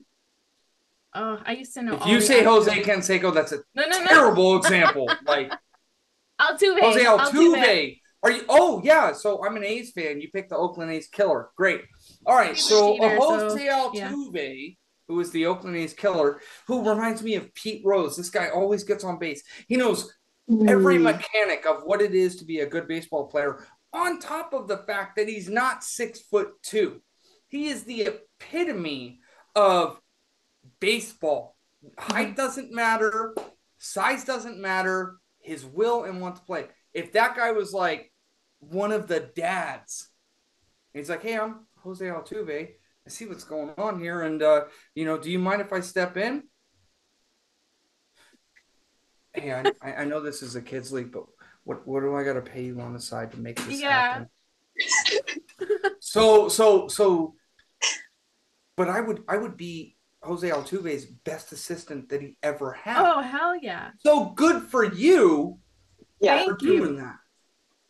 Oh, 1.13 1.36
I 1.46 1.51
used 1.62 1.74
to 1.75 1.81
know. 1.84 1.96
if 1.96 2.01
all 2.01 2.08
you 2.13 2.22
say 2.22 2.43
Jose 2.43 2.72
actors. 2.72 2.88
Canseco, 2.88 3.34
that's 3.34 3.51
a 3.51 3.58
no, 3.75 3.84
no, 3.88 3.98
no. 4.00 4.05
terrible 4.08 4.58
example. 4.58 5.05
Like 5.27 5.51
Altuve. 6.41 6.79
Jose 6.79 7.03
Altuve. 7.05 7.55
Altuve. 7.55 8.00
Are 8.24 8.31
you? 8.31 8.43
Oh 8.50 8.81
yeah. 8.84 9.12
So 9.13 9.43
I'm 9.46 9.58
an 9.58 9.63
A's 9.65 9.91
fan. 9.91 10.22
You 10.22 10.29
picked 10.31 10.50
the 10.50 10.58
Oakland 10.58 10.89
A's 10.91 11.08
killer. 11.08 11.50
Great. 11.55 11.81
All 12.25 12.36
right. 12.36 12.58
So 12.58 12.93
cheater, 12.96 13.15
a 13.15 13.20
Jose 13.20 13.58
so, 13.58 13.91
yeah. 13.93 14.12
Altuve, 14.12 14.77
who 15.08 15.20
is 15.20 15.29
the 15.31 15.46
Oakland 15.46 15.75
A's 15.77 15.93
killer, 15.93 16.39
who 16.65 16.89
reminds 16.89 17.22
me 17.22 17.36
of 17.36 17.53
Pete 17.53 17.81
Rose. 17.86 18.15
This 18.15 18.29
guy 18.29 18.48
always 18.50 18.84
gets 18.84 19.03
on 19.03 19.20
base. 19.20 19.43
He 19.67 19.75
knows 19.75 20.00
every 20.67 20.98
Mm. 20.98 21.03
mechanic 21.13 21.65
of 21.67 21.84
what 21.84 22.01
it 22.01 22.15
is 22.15 22.38
to 22.38 22.46
be 22.46 22.60
a 22.62 22.65
good 22.74 22.88
baseball 22.88 23.27
player. 23.27 23.53
On 23.93 24.19
top 24.19 24.53
of 24.53 24.67
the 24.67 24.77
fact 24.77 25.17
that 25.17 25.27
he's 25.27 25.50
not 25.50 25.83
six 25.83 26.19
foot 26.19 26.53
two, 26.63 27.01
he 27.48 27.67
is 27.67 27.83
the 27.83 28.03
epitome 28.03 29.19
of 29.55 30.00
baseball. 30.79 31.57
Height 31.98 32.36
doesn't 32.36 32.71
matter, 32.71 33.36
size 33.77 34.24
doesn't 34.24 34.60
matter. 34.60 35.17
His 35.39 35.65
will 35.65 36.03
and 36.03 36.21
want 36.21 36.36
to 36.36 36.43
play. 36.43 36.67
If 36.93 37.13
that 37.13 37.36
guy 37.36 37.51
was 37.51 37.74
like 37.74 38.12
one 38.60 38.91
of 38.91 39.07
the 39.07 39.19
dads, 39.19 40.07
he's 40.93 41.10
like, 41.10 41.24
"Hey, 41.24 41.38
I'm 41.38 41.65
Jose 41.79 42.05
Altuve. 42.05 42.69
I 43.05 43.10
see 43.10 43.25
what's 43.25 43.43
going 43.43 43.71
on 43.77 44.00
here, 44.00 44.21
and 44.21 44.41
uh, 44.41 44.65
you 44.93 45.03
know, 45.05 45.17
do 45.17 45.31
you 45.31 45.39
mind 45.39 45.62
if 45.62 45.74
I 45.74 45.79
step 45.79 46.15
in?" 46.15 46.43
Hey, 49.33 49.51
I, 49.51 49.63
I 49.81 49.93
I 50.01 50.05
know 50.05 50.21
this 50.21 50.43
is 50.43 50.55
a 50.55 50.62
kids 50.62 50.91
league, 50.91 51.12
but 51.12 51.25
what 51.63 51.87
what 51.87 52.01
do 52.01 52.15
I 52.15 52.23
got 52.23 52.33
to 52.33 52.41
pay 52.41 52.63
you 52.63 52.79
on 52.79 52.93
the 52.93 52.99
side 52.99 53.31
to 53.31 53.39
make 53.39 53.57
this 53.57 53.81
Yeah. 53.81 54.03
happen? 54.03 54.29
so 55.99 56.49
so 56.49 56.87
so, 56.87 57.35
but 58.77 58.89
I 58.89 59.01
would 59.01 59.23
I 59.27 59.37
would 59.37 59.57
be 59.57 59.97
Jose 60.23 60.47
Altuve's 60.49 61.05
best 61.05 61.51
assistant 61.51 62.09
that 62.09 62.21
he 62.21 62.37
ever 62.43 62.73
had. 62.73 62.97
Oh 62.97 63.21
hell 63.21 63.55
yeah! 63.55 63.91
So 63.99 64.29
good 64.31 64.63
for 64.63 64.83
you 64.83 65.59
Yeah. 66.19 66.43
for 66.43 66.45
Thank 66.51 66.61
you. 66.63 66.79
doing 66.79 66.97
that. 66.97 67.15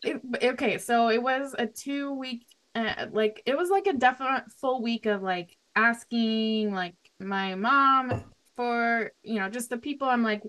It, 0.03 0.21
okay, 0.53 0.77
so 0.79 1.09
it 1.09 1.21
was 1.21 1.53
a 1.59 1.67
two 1.67 2.13
week, 2.13 2.45
uh, 2.73 3.05
like 3.11 3.41
it 3.45 3.55
was 3.55 3.69
like 3.69 3.85
a 3.87 3.93
definite 3.93 4.45
full 4.59 4.81
week 4.81 5.05
of 5.05 5.21
like 5.21 5.55
asking 5.75 6.73
like 6.73 6.95
my 7.19 7.55
mom 7.55 8.23
for 8.55 9.11
you 9.23 9.39
know 9.39 9.47
just 9.49 9.69
the 9.69 9.77
people 9.77 10.07
I'm 10.07 10.23
like, 10.23 10.41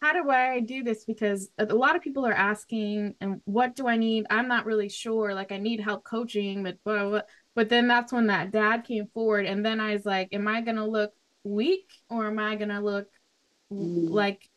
how 0.00 0.12
do 0.12 0.30
I 0.30 0.60
do 0.60 0.82
this? 0.82 1.04
Because 1.04 1.50
a 1.58 1.66
lot 1.66 1.96
of 1.96 2.02
people 2.02 2.26
are 2.26 2.32
asking, 2.32 3.14
and 3.20 3.40
what 3.44 3.76
do 3.76 3.86
I 3.86 3.96
need? 3.96 4.26
I'm 4.30 4.48
not 4.48 4.64
really 4.66 4.88
sure. 4.88 5.34
Like 5.34 5.52
I 5.52 5.58
need 5.58 5.80
help 5.80 6.04
coaching, 6.04 6.62
but 6.62 6.82
blah, 6.84 7.00
blah, 7.00 7.10
blah. 7.10 7.20
but 7.54 7.68
then 7.68 7.86
that's 7.88 8.12
when 8.12 8.28
that 8.28 8.50
dad 8.50 8.84
came 8.84 9.06
forward, 9.12 9.46
and 9.46 9.64
then 9.64 9.80
I 9.80 9.92
was 9.94 10.04
like, 10.06 10.28
am 10.32 10.48
I 10.48 10.62
gonna 10.62 10.86
look 10.86 11.12
weak 11.44 11.90
or 12.08 12.26
am 12.26 12.38
I 12.38 12.56
gonna 12.56 12.80
look 12.80 13.06
Mm. 13.72 14.10
like 14.10 14.48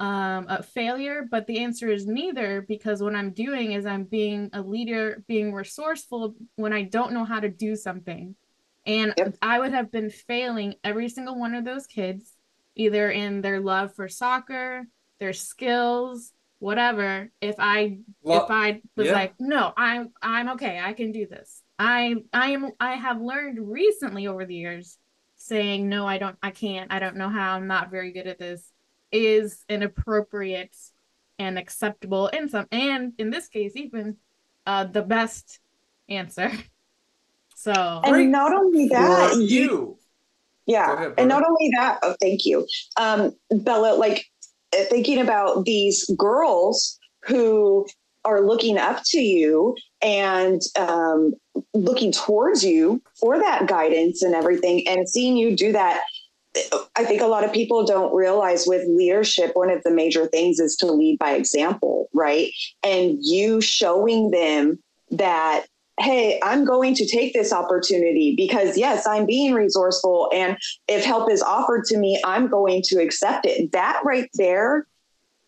um 0.00 0.46
a 0.48 0.62
failure 0.62 1.24
but 1.30 1.46
the 1.46 1.60
answer 1.60 1.88
is 1.88 2.04
neither 2.06 2.62
because 2.62 3.00
what 3.00 3.14
i'm 3.14 3.30
doing 3.32 3.72
is 3.72 3.86
i'm 3.86 4.04
being 4.04 4.50
a 4.52 4.60
leader 4.60 5.22
being 5.28 5.52
resourceful 5.52 6.34
when 6.56 6.72
i 6.72 6.82
don't 6.82 7.12
know 7.12 7.24
how 7.24 7.38
to 7.38 7.48
do 7.48 7.76
something 7.76 8.34
and 8.86 9.14
Yep. 9.16 9.36
i 9.40 9.58
would 9.58 9.72
have 9.72 9.92
been 9.92 10.10
failing 10.10 10.74
every 10.82 11.08
single 11.08 11.38
one 11.38 11.54
of 11.54 11.64
those 11.64 11.86
kids 11.86 12.33
either 12.76 13.10
in 13.10 13.40
their 13.40 13.60
love 13.60 13.94
for 13.94 14.08
soccer 14.08 14.86
their 15.20 15.32
skills 15.32 16.32
whatever 16.58 17.30
if 17.40 17.56
i 17.58 17.98
Well, 18.22 18.44
if 18.44 18.50
i 18.50 18.80
was 18.96 19.06
yeah. 19.08 19.12
like 19.12 19.34
no 19.38 19.72
i'm 19.76 20.12
i'm 20.22 20.48
okay 20.50 20.80
i 20.82 20.92
can 20.92 21.12
do 21.12 21.26
this 21.26 21.62
i 21.78 22.14
i 22.32 22.50
am 22.50 22.70
i 22.80 22.92
have 22.92 23.20
learned 23.20 23.70
recently 23.70 24.26
over 24.26 24.44
the 24.44 24.54
years 24.54 24.98
saying 25.36 25.88
no 25.88 26.06
i 26.06 26.18
don't 26.18 26.36
i 26.42 26.50
can't 26.50 26.92
i 26.92 26.98
don't 26.98 27.16
know 27.16 27.28
how 27.28 27.54
i'm 27.54 27.66
not 27.66 27.90
very 27.90 28.12
good 28.12 28.26
at 28.26 28.38
this 28.38 28.72
is 29.12 29.64
an 29.68 29.82
appropriate 29.82 30.74
and 31.38 31.58
acceptable 31.58 32.28
in 32.28 32.48
some 32.48 32.66
and 32.72 33.12
in 33.18 33.30
this 33.30 33.48
case 33.48 33.72
even 33.74 34.16
uh 34.66 34.84
the 34.84 35.02
best 35.02 35.60
answer 36.08 36.50
so 37.54 38.00
And 38.04 38.30
not 38.30 38.52
only 38.52 38.88
that, 38.88 39.32
for 39.32 39.40
you, 39.40 39.46
you. 39.46 39.98
Yeah, 40.66 40.94
ahead, 40.94 41.14
and 41.18 41.28
not 41.28 41.42
only 41.46 41.70
that. 41.76 41.98
Oh, 42.02 42.16
thank 42.20 42.44
you, 42.44 42.66
um, 42.98 43.32
Bella. 43.50 43.96
Like 43.96 44.24
uh, 44.72 44.84
thinking 44.84 45.20
about 45.20 45.64
these 45.64 46.04
girls 46.16 46.98
who 47.24 47.86
are 48.24 48.40
looking 48.40 48.78
up 48.78 49.02
to 49.04 49.20
you 49.20 49.76
and 50.00 50.62
um, 50.78 51.34
looking 51.74 52.10
towards 52.12 52.64
you 52.64 53.02
for 53.20 53.38
that 53.38 53.66
guidance 53.66 54.22
and 54.22 54.34
everything, 54.34 54.86
and 54.88 55.08
seeing 55.08 55.36
you 55.36 55.56
do 55.56 55.72
that. 55.72 56.02
I 56.96 57.04
think 57.04 57.20
a 57.20 57.26
lot 57.26 57.42
of 57.42 57.52
people 57.52 57.84
don't 57.84 58.14
realize 58.14 58.64
with 58.64 58.86
leadership, 58.86 59.50
one 59.54 59.70
of 59.70 59.82
the 59.82 59.90
major 59.90 60.26
things 60.26 60.60
is 60.60 60.76
to 60.76 60.86
lead 60.86 61.18
by 61.18 61.32
example, 61.32 62.08
right? 62.14 62.52
And 62.84 63.18
you 63.20 63.60
showing 63.60 64.30
them 64.30 64.78
that 65.10 65.66
hey, 66.00 66.40
I'm 66.42 66.64
going 66.64 66.94
to 66.94 67.06
take 67.06 67.32
this 67.32 67.52
opportunity 67.52 68.34
because, 68.36 68.76
yes, 68.76 69.06
I'm 69.06 69.26
being 69.26 69.54
resourceful. 69.54 70.30
And 70.34 70.56
if 70.88 71.04
help 71.04 71.30
is 71.30 71.42
offered 71.42 71.84
to 71.86 71.98
me, 71.98 72.20
I'm 72.24 72.48
going 72.48 72.82
to 72.86 73.00
accept 73.00 73.46
it. 73.46 73.72
That 73.72 74.00
right 74.04 74.28
there 74.34 74.86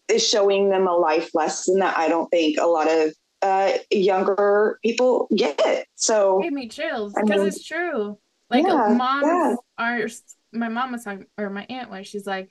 is 0.09 0.27
showing 0.27 0.71
them 0.71 0.87
a 0.87 0.93
life 0.93 1.35
lesson 1.35 1.81
that 1.81 1.97
I 1.97 2.09
don't 2.09 2.29
think 2.29 2.59
a 2.59 2.67
lot 2.67 2.89
of 2.89 3.13
uh, 3.43 3.73
younger 3.91 4.79
people 4.85 5.29
get. 5.35 5.87
So, 5.97 6.41
gave 6.41 6.53
me 6.53 6.69
chills 6.69 7.15
I 7.17 7.23
because 7.23 7.39
mean, 7.39 7.49
it's 7.49 7.65
true. 7.65 8.19
Like 8.49 8.65
yeah, 8.65 8.95
moms 8.97 9.27
yeah. 9.27 9.57
are 9.79 10.09
my 10.53 10.69
mom 10.69 10.93
was 10.93 11.05
talking 11.05 11.27
or 11.37 11.51
my 11.51 11.67
aunt 11.69 11.91
was 11.91 12.07
she's 12.07 12.27
like 12.27 12.51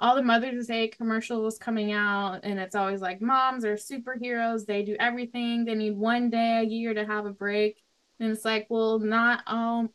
all 0.00 0.16
the 0.16 0.22
Mother's 0.22 0.66
Day 0.66 0.88
commercials 0.88 1.58
coming 1.58 1.92
out 1.92 2.40
and 2.42 2.58
it's 2.58 2.74
always 2.74 3.02
like 3.02 3.20
moms 3.20 3.64
are 3.66 3.74
superheroes. 3.76 4.64
They 4.64 4.82
do 4.82 4.96
everything. 4.98 5.64
They 5.66 5.74
need 5.74 5.96
one 5.96 6.30
day 6.30 6.60
a 6.60 6.62
year 6.62 6.94
to 6.94 7.04
have 7.04 7.26
a 7.26 7.32
break. 7.32 7.82
And 8.18 8.32
it's 8.32 8.44
like, 8.44 8.66
well, 8.70 8.98
not 8.98 9.42
all 9.46 9.88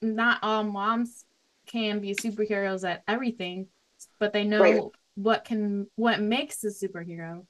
not 0.00 0.38
all 0.42 0.64
moms 0.64 1.24
can 1.66 2.00
be 2.00 2.14
superheroes 2.14 2.88
at 2.88 3.02
everything, 3.08 3.66
but 4.20 4.32
they 4.32 4.44
know 4.44 4.62
Right. 4.62 4.82
what 5.14 5.44
can 5.44 5.88
what 5.96 6.20
makes 6.20 6.62
a 6.64 6.68
superhero 6.68 7.44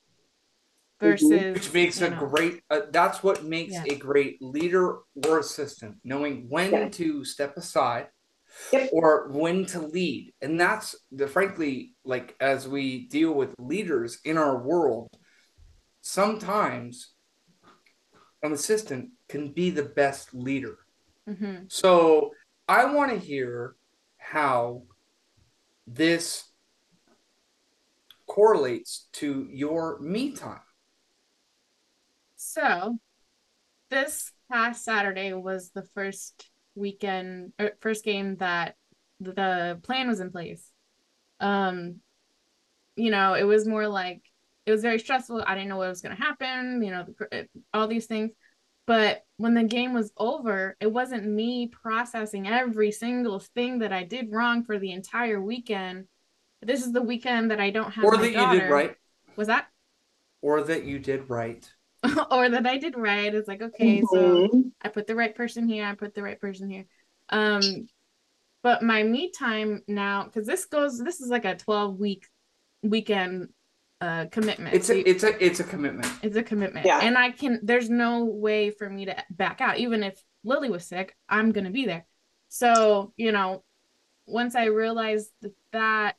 Mhm. 1.03 1.19
versus 1.21 1.55
which 1.55 1.75
makes 1.75 2.01
a 2.01 2.11
know, 2.11 2.27
great 2.27 2.63
uh, 2.71 2.83
that's 2.91 3.23
what 3.23 3.45
makes 3.45 3.73
Yeah. 3.73 3.85
a 3.89 3.97
great 3.97 4.41
leader 4.41 4.99
or 5.27 5.39
assistant 5.39 5.99
knowing 6.05 6.49
when 6.49 6.71
Yeah. 6.73 6.89
to 6.91 7.25
step 7.25 7.57
aside 7.57 8.09
Yep. 8.73 8.91
or 8.93 9.29
when 9.31 9.67
to 9.67 9.81
lead 9.81 10.33
and 10.41 10.59
that's 10.61 10.95
the 11.11 11.27
frankly 11.29 11.95
like 12.05 12.35
as 12.41 12.67
we 12.69 13.07
deal 13.09 13.33
with 13.33 13.55
leaders 13.59 14.19
in 14.25 14.39
our 14.39 14.59
world 14.63 15.09
sometimes 16.01 17.13
an 18.43 18.53
assistant 18.53 19.11
can 19.29 19.53
be 19.53 19.71
the 19.71 19.83
best 19.85 20.35
leader 20.35 20.79
Mhm. 21.29 21.71
so 21.71 22.33
i 22.69 22.85
want 22.85 23.11
to 23.13 23.19
hear 23.19 23.77
how 24.19 24.83
this 25.87 26.51
correlates 28.27 29.09
to 29.13 29.47
your 29.51 29.99
me 30.01 30.33
time 30.33 30.61
So, 32.37 32.99
this 33.89 34.33
past 34.51 34.85
Saturday 34.85 35.33
was 35.33 35.71
the 35.71 35.85
first 35.95 36.51
weekend 36.75 37.53
or 37.59 37.73
first 37.81 38.05
game 38.05 38.37
that 38.37 38.77
the 39.21 39.79
plan 39.83 40.09
was 40.09 40.21
in 40.21 40.31
place. 40.31 40.71
Um, 41.41 41.97
you 42.97 43.11
know, 43.11 43.35
it 43.35 43.45
was 43.45 43.67
more 43.67 43.89
like 43.89 44.23
it 44.67 44.71
was 44.71 44.83
very 44.83 44.99
stressful. 44.99 45.43
I 45.47 45.55
didn't 45.55 45.71
know 45.71 45.79
what 45.79 45.89
was 45.89 46.03
going 46.03 46.17
to 46.17 46.23
happen, 46.23 46.83
you 46.83 46.91
know, 46.91 47.05
the, 47.19 47.49
all 47.75 47.89
these 47.89 48.07
things. 48.07 48.31
But 48.87 49.25
when 49.37 49.55
the 49.55 49.65
game 49.65 49.93
was 49.93 50.13
over, 50.17 50.77
it 50.81 50.93
wasn't 50.93 51.25
me 51.27 51.69
processing 51.69 52.49
every 52.49 52.91
single 52.91 53.39
thing 53.39 53.79
that 53.79 53.93
I 53.93 54.03
did 54.05 54.33
wrong 54.33 54.65
for 54.65 54.79
the 54.79 54.93
entire 54.93 55.41
weekend. 55.41 56.07
This 56.61 56.85
is 56.85 56.93
the 56.93 57.03
weekend 57.03 57.51
that 57.51 57.61
I 57.61 57.71
don't 57.71 57.93
have 57.93 58.05
or 58.05 58.17
that 58.17 58.33
daughter. 58.33 58.55
you 58.55 58.61
did 58.63 58.71
right 58.71 58.97
Was 59.37 59.49
that? 59.49 59.67
or 60.41 60.63
that 60.65 60.85
you 60.85 60.99
did 60.99 61.31
right 61.31 61.69
or 62.31 62.49
that 62.49 62.67
I 62.67 62.79
did 62.79 62.97
right. 62.97 63.35
It's 63.35 63.49
like, 63.49 63.63
okay, 63.63 64.03
so 64.03 64.49
Mhm. 64.53 64.73
I 64.83 64.89
put 64.89 65.07
the 65.07 65.15
right 65.15 65.35
person 65.35 65.69
here, 65.69 65.85
I 65.87 65.95
put 65.95 66.15
the 66.15 66.23
right 66.23 66.41
person 66.41 66.69
here. 66.69 66.87
Um, 67.29 67.87
but 68.63 68.83
my 68.83 69.03
me 69.03 69.31
time 69.31 69.83
now, 69.89 70.25
because 70.25 70.47
this 70.47 70.65
goes, 70.67 70.99
this 70.99 71.21
is 71.21 71.29
like 71.29 71.45
a 71.45 71.57
12 71.57 71.99
week 71.99 72.29
weekend 72.83 73.49
uh 74.01 74.27
commitment. 74.33 74.75
It's 74.75 74.91
a 74.91 74.97
you- 74.99 75.05
it's 75.07 75.23
a 75.23 75.45
it's 75.45 75.61
a 75.61 75.65
commitment. 75.65 76.13
it's 76.23 76.37
a 76.37 76.43
commitment. 76.43 76.87
Yeah. 76.87 76.99
And 77.01 77.17
I 77.17 77.31
can 77.31 77.61
there's 77.63 77.89
no 77.89 78.25
way 78.25 78.71
for 78.71 78.91
me 78.91 79.05
to 79.05 79.17
back 79.31 79.61
out. 79.61 79.79
Even 79.79 80.03
if 80.03 80.21
Lily 80.43 80.71
was 80.71 80.85
sick, 80.85 81.17
I'm 81.29 81.53
gonna 81.53 81.71
be 81.71 81.87
there. 81.87 82.05
So, 82.49 83.13
you 83.17 83.31
know, 83.31 83.63
once 84.27 84.55
I 84.57 84.65
realized 84.65 85.31
that, 85.43 85.55
that 85.73 86.17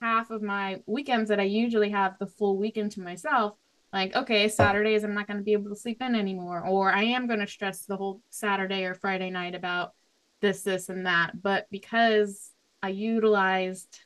half 0.00 0.30
of 0.30 0.40
my 0.40 0.82
weekends 0.86 1.28
that 1.30 1.40
I 1.40 1.44
usually 1.44 1.90
have 1.90 2.16
the 2.18 2.26
full 2.26 2.56
weekend 2.56 2.92
to 2.92 3.00
myself, 3.00 3.56
like, 3.92 4.14
okay, 4.14 4.48
Saturdays 4.48 5.04
I'm 5.04 5.14
not 5.14 5.26
gonna 5.26 5.42
be 5.42 5.52
able 5.52 5.70
to 5.70 5.76
sleep 5.80 6.00
in 6.00 6.14
anymore, 6.14 6.66
or 6.66 6.92
I 6.92 7.04
am 7.04 7.26
gonna 7.26 7.46
stress 7.46 7.84
the 7.86 7.96
whole 7.96 8.20
Saturday 8.30 8.84
or 8.84 8.94
Friday 8.94 9.30
night 9.30 9.54
about 9.54 9.92
this, 10.40 10.62
this, 10.62 10.88
and 10.88 11.06
that. 11.06 11.42
But 11.42 11.66
because 11.70 12.50
I 12.82 12.90
utilized 12.90 14.00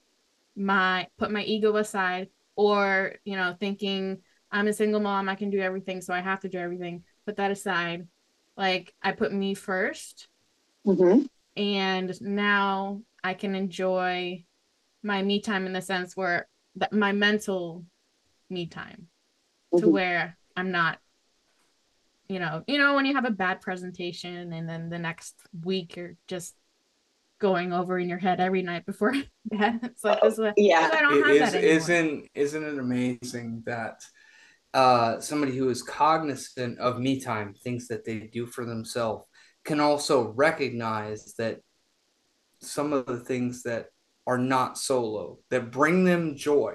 my 0.56 1.06
put 1.18 1.30
my 1.30 1.42
ego 1.42 1.76
aside 1.76 2.28
or 2.54 3.14
you 3.24 3.34
know 3.36 3.56
thinking 3.58 4.18
i'm 4.52 4.68
a 4.68 4.72
single 4.72 5.00
mom 5.00 5.28
i 5.28 5.34
can 5.34 5.50
do 5.50 5.60
everything 5.60 6.00
so 6.00 6.14
i 6.14 6.20
have 6.20 6.38
to 6.38 6.48
do 6.48 6.58
everything 6.58 7.02
put 7.26 7.36
that 7.36 7.50
aside 7.50 8.06
like 8.56 8.94
i 9.02 9.10
put 9.10 9.32
me 9.32 9.54
first 9.54 10.28
Mhm. 10.86 11.26
and 11.56 12.20
now 12.20 13.02
i 13.24 13.34
can 13.34 13.56
enjoy 13.56 14.44
my 15.02 15.22
me 15.22 15.40
time 15.40 15.66
in 15.66 15.72
the 15.72 15.82
sense 15.82 16.16
where 16.16 16.46
that 16.76 16.92
my 16.92 17.10
mental 17.10 17.84
me 18.48 18.66
time 18.66 19.08
to 19.78 19.86
Mhm. 19.86 19.92
where 19.92 20.38
i'm 20.56 20.70
not 20.70 20.98
you 22.28 22.38
know 22.38 22.62
you 22.66 22.78
know 22.78 22.94
when 22.94 23.04
you 23.06 23.14
have 23.14 23.24
a 23.24 23.30
bad 23.30 23.60
presentation 23.60 24.52
and 24.52 24.68
then 24.68 24.88
the 24.88 24.98
next 24.98 25.34
week 25.62 25.96
you're 25.96 26.16
just 26.26 26.54
going 27.38 27.72
over 27.72 27.98
in 27.98 28.08
your 28.08 28.18
head 28.18 28.40
every 28.40 28.62
night 28.62 28.86
before 28.86 29.12
bed 29.44 29.80
it's 29.82 30.04
like 30.04 30.20
this 30.22 30.38
is 30.38 30.52
Yeah. 30.56 30.88
I 30.92 31.00
don't 31.02 31.18
It 31.18 31.24
have 31.26 31.34
is 31.36 31.40
that 31.40 31.54
anymore. 31.58 31.76
isn't 31.76 32.28
isn't 32.34 32.64
it 32.64 32.78
amazing 32.78 33.62
that 33.66 34.02
uh 34.72 35.20
somebody 35.20 35.56
who 35.56 35.68
is 35.68 35.82
cognizant 35.82 36.78
of 36.78 36.98
me 36.98 37.20
time, 37.20 37.54
things 37.54 37.88
that 37.88 38.04
they 38.04 38.20
do 38.20 38.46
for 38.46 38.64
themselves, 38.64 39.26
can 39.64 39.80
also 39.80 40.32
recognize 40.32 41.34
that 41.34 41.60
some 42.60 42.92
of 42.92 43.06
the 43.06 43.20
things 43.20 43.62
that 43.64 43.86
are 44.26 44.38
not 44.38 44.78
solo 44.78 45.38
that 45.50 45.70
bring 45.70 46.04
them 46.04 46.34
joy 46.36 46.74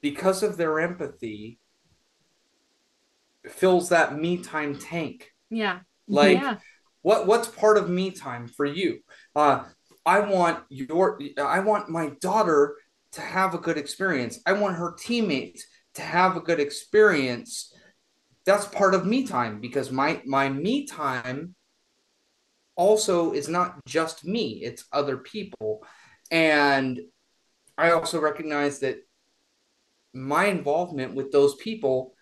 because 0.00 0.42
of 0.44 0.56
their 0.56 0.78
empathy 0.78 1.58
fills 3.50 3.90
that 3.90 4.16
me 4.16 4.38
time 4.38 4.78
tank. 4.78 5.30
Yeah. 5.50 5.80
like 6.06 6.38
yeah. 6.38 6.56
what 7.02 7.26
what's 7.26 7.48
part 7.48 7.78
of 7.78 7.88
me 7.88 8.10
time 8.10 8.48
for 8.48 8.66
you? 8.66 8.98
Uh 9.34 9.64
i 10.06 10.20
want 10.20 10.64
your 10.70 11.20
i 11.38 11.60
want 11.60 11.90
my 11.90 12.10
daughter 12.20 12.76
to 13.12 13.20
have 13.20 13.54
a 13.54 13.58
good 13.58 13.78
experience. 13.78 14.40
I 14.46 14.52
want 14.52 14.76
her 14.76 14.94
teammates 14.98 15.64
to 15.94 16.02
have 16.02 16.36
a 16.36 16.40
good 16.40 16.60
experience. 16.60 17.74
That's 18.44 18.66
part 18.66 18.94
of 18.94 19.06
me 19.06 19.26
time 19.26 19.60
because 19.60 19.90
my 19.90 20.22
my 20.26 20.48
me 20.48 20.86
time 20.86 21.54
also 22.76 23.32
is 23.32 23.48
not 23.48 23.84
just 23.86 24.24
me 24.24 24.60
it's 24.62 24.84
other 24.92 25.18
people. 25.18 25.84
And 26.30 27.00
i 27.78 27.92
also 27.92 28.20
recognize 28.20 28.80
that 28.80 28.98
my 30.12 30.46
involvement 30.46 31.14
with 31.14 31.30
those 31.32 31.54
people 31.56 32.14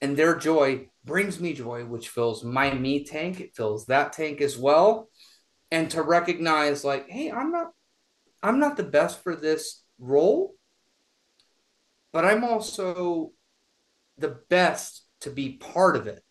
and 0.00 0.16
their 0.16 0.36
joy 0.36 0.88
brings 1.04 1.40
me 1.40 1.52
joy, 1.52 1.84
which 1.84 2.08
fills 2.08 2.44
my 2.44 2.72
me 2.72 3.04
tank. 3.04 3.40
It 3.40 3.56
fills 3.56 3.86
that 3.86 4.12
tank 4.12 4.40
as 4.40 4.56
well. 4.56 5.08
And 5.70 5.90
to 5.90 6.02
recognize, 6.02 6.84
like, 6.84 7.08
hey, 7.08 7.30
I'm 7.30 7.50
not, 7.52 7.68
I'm 8.42 8.58
not 8.58 8.76
the 8.76 8.84
best 8.84 9.22
for 9.22 9.36
this 9.36 9.82
role, 9.98 10.54
but 12.12 12.24
I'm 12.24 12.44
also 12.44 13.32
the 14.16 14.38
best 14.48 15.04
to 15.20 15.30
be 15.30 15.54
part 15.56 15.96
of 15.96 16.06
it. 16.06 16.22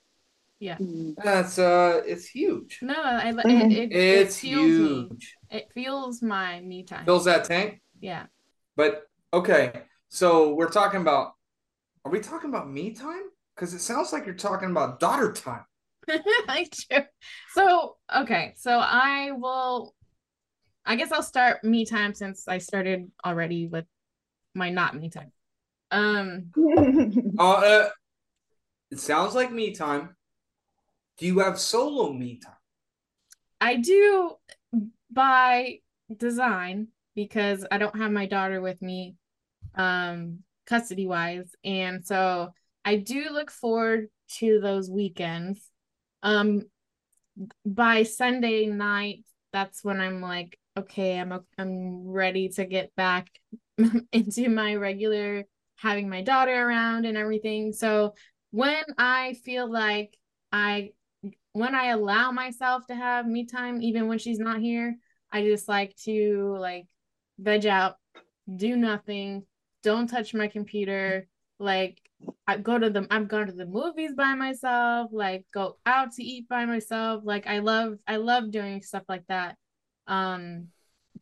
Yeah, 0.60 0.78
That's 1.24 1.60
uh, 1.60 2.02
it's 2.06 2.26
huge. 2.26 2.80
No, 2.82 2.96
I, 2.96 3.30
it, 3.30 3.46
it, 3.46 3.92
it, 3.92 3.94
It's 3.94 4.44
me. 4.44 4.50
huge. 4.50 5.38
It 5.52 5.70
fuels 5.74 6.22
my 6.22 6.62
me 6.62 6.84
time. 6.84 7.06
Fills 7.06 7.26
that 7.26 7.46
tank. 7.46 7.82
yeah. 8.00 8.26
But 8.76 9.04
okay, 9.34 9.72
so 10.10 10.56
we're 10.56 10.70
talking 10.70 11.02
about. 11.02 11.34
Are 12.06 12.12
we 12.12 12.20
talking 12.22 12.50
about 12.50 12.70
me 12.70 12.92
time? 12.92 13.24
Because 13.58 13.74
it 13.74 13.80
sounds 13.80 14.14
like 14.14 14.28
you're 14.28 14.36
talking 14.36 14.70
about 14.70 15.00
daughter 15.00 15.34
time. 15.34 15.66
I 16.48 16.70
do. 16.90 16.98
So, 17.54 17.98
okay. 18.16 18.54
So 18.56 18.78
I 18.78 19.32
will, 19.32 19.96
I 20.86 20.96
guess 20.96 21.12
I'll 21.12 21.24
start 21.24 21.64
me 21.64 21.84
time 21.84 22.14
since 22.14 22.48
I 22.48 22.60
started 22.60 23.12
already 23.26 23.68
with 23.68 23.86
my 24.54 24.70
not 24.70 24.96
me 24.96 25.10
time. 25.10 25.32
Um, 25.90 26.52
Uh, 27.40 27.52
uh, 27.52 27.90
it 28.92 29.00
sounds 29.00 29.36
like 29.36 29.52
me 29.52 29.74
time. 29.74 30.16
Do 31.18 31.26
you 31.26 31.40
have 31.40 31.60
solo 31.60 32.14
me 32.14 32.40
time? 32.44 32.54
I 33.60 33.78
do 33.78 34.36
by 35.12 35.80
design 36.16 36.90
because 37.16 37.66
I 37.72 37.80
don't 37.80 37.98
have 37.98 38.12
my 38.12 38.28
daughter 38.28 38.62
with 38.62 38.82
me 38.82 39.16
um 39.76 40.40
custody 40.66 41.08
wise 41.08 41.56
and 41.64 42.06
so 42.06 42.54
I 42.88 42.96
do 42.96 43.30
look 43.32 43.52
forward 43.52 44.08
to 44.40 44.60
those 44.62 44.90
weekends 44.90 45.60
um 46.24 46.62
by 47.66 48.04
Sunday 48.04 48.66
night 48.66 49.26
that's 49.54 49.84
when 49.84 50.00
I'm 50.00 50.22
like 50.22 50.58
okay 50.78 51.20
I'm 51.20 51.34
I'm 51.58 52.08
ready 52.08 52.50
to 52.50 52.66
get 52.66 52.96
back 52.96 53.28
into 54.12 54.50
my 54.50 54.76
regular 54.76 55.44
having 55.76 56.10
my 56.10 56.22
daughter 56.22 56.56
around 56.56 57.06
and 57.06 57.18
everything 57.18 57.74
so 57.74 58.14
when 58.52 58.84
I 58.98 59.36
feel 59.44 59.72
like 59.72 60.18
I 60.52 60.92
when 61.54 61.76
I 61.76 61.88
allow 61.88 62.32
myself 62.32 62.86
to 62.88 62.96
have 62.96 63.26
me 63.26 63.46
time, 63.46 63.82
even 63.82 64.08
when 64.08 64.20
she's 64.20 64.40
not 64.40 64.60
here, 64.60 64.96
I 65.32 65.42
just 65.42 65.68
like 65.68 65.96
to 66.04 66.56
like 66.60 66.86
veg 67.40 67.66
out, 67.66 67.96
do 68.56 68.76
nothing, 68.78 69.44
don't 69.84 70.08
touch 70.08 70.34
my 70.34 70.48
computer. 70.48 71.28
Like 71.60 72.00
I 72.48 72.58
go 72.58 72.78
to 72.80 72.90
the 72.90 73.06
I've 73.12 73.28
gone 73.28 73.48
to 73.48 73.54
the 73.54 73.66
movies 73.66 74.14
by 74.16 74.34
myself, 74.36 75.10
like 75.12 75.46
go 75.54 75.78
out 75.86 76.14
to 76.14 76.24
eat 76.24 76.48
by 76.48 76.66
myself. 76.66 77.24
Like 77.26 77.48
I 77.48 77.60
love 77.60 77.98
I 78.08 78.18
love 78.18 78.52
doing 78.52 78.82
stuff 78.82 79.04
like 79.10 79.26
that. 79.28 79.58
Um, 80.08 80.70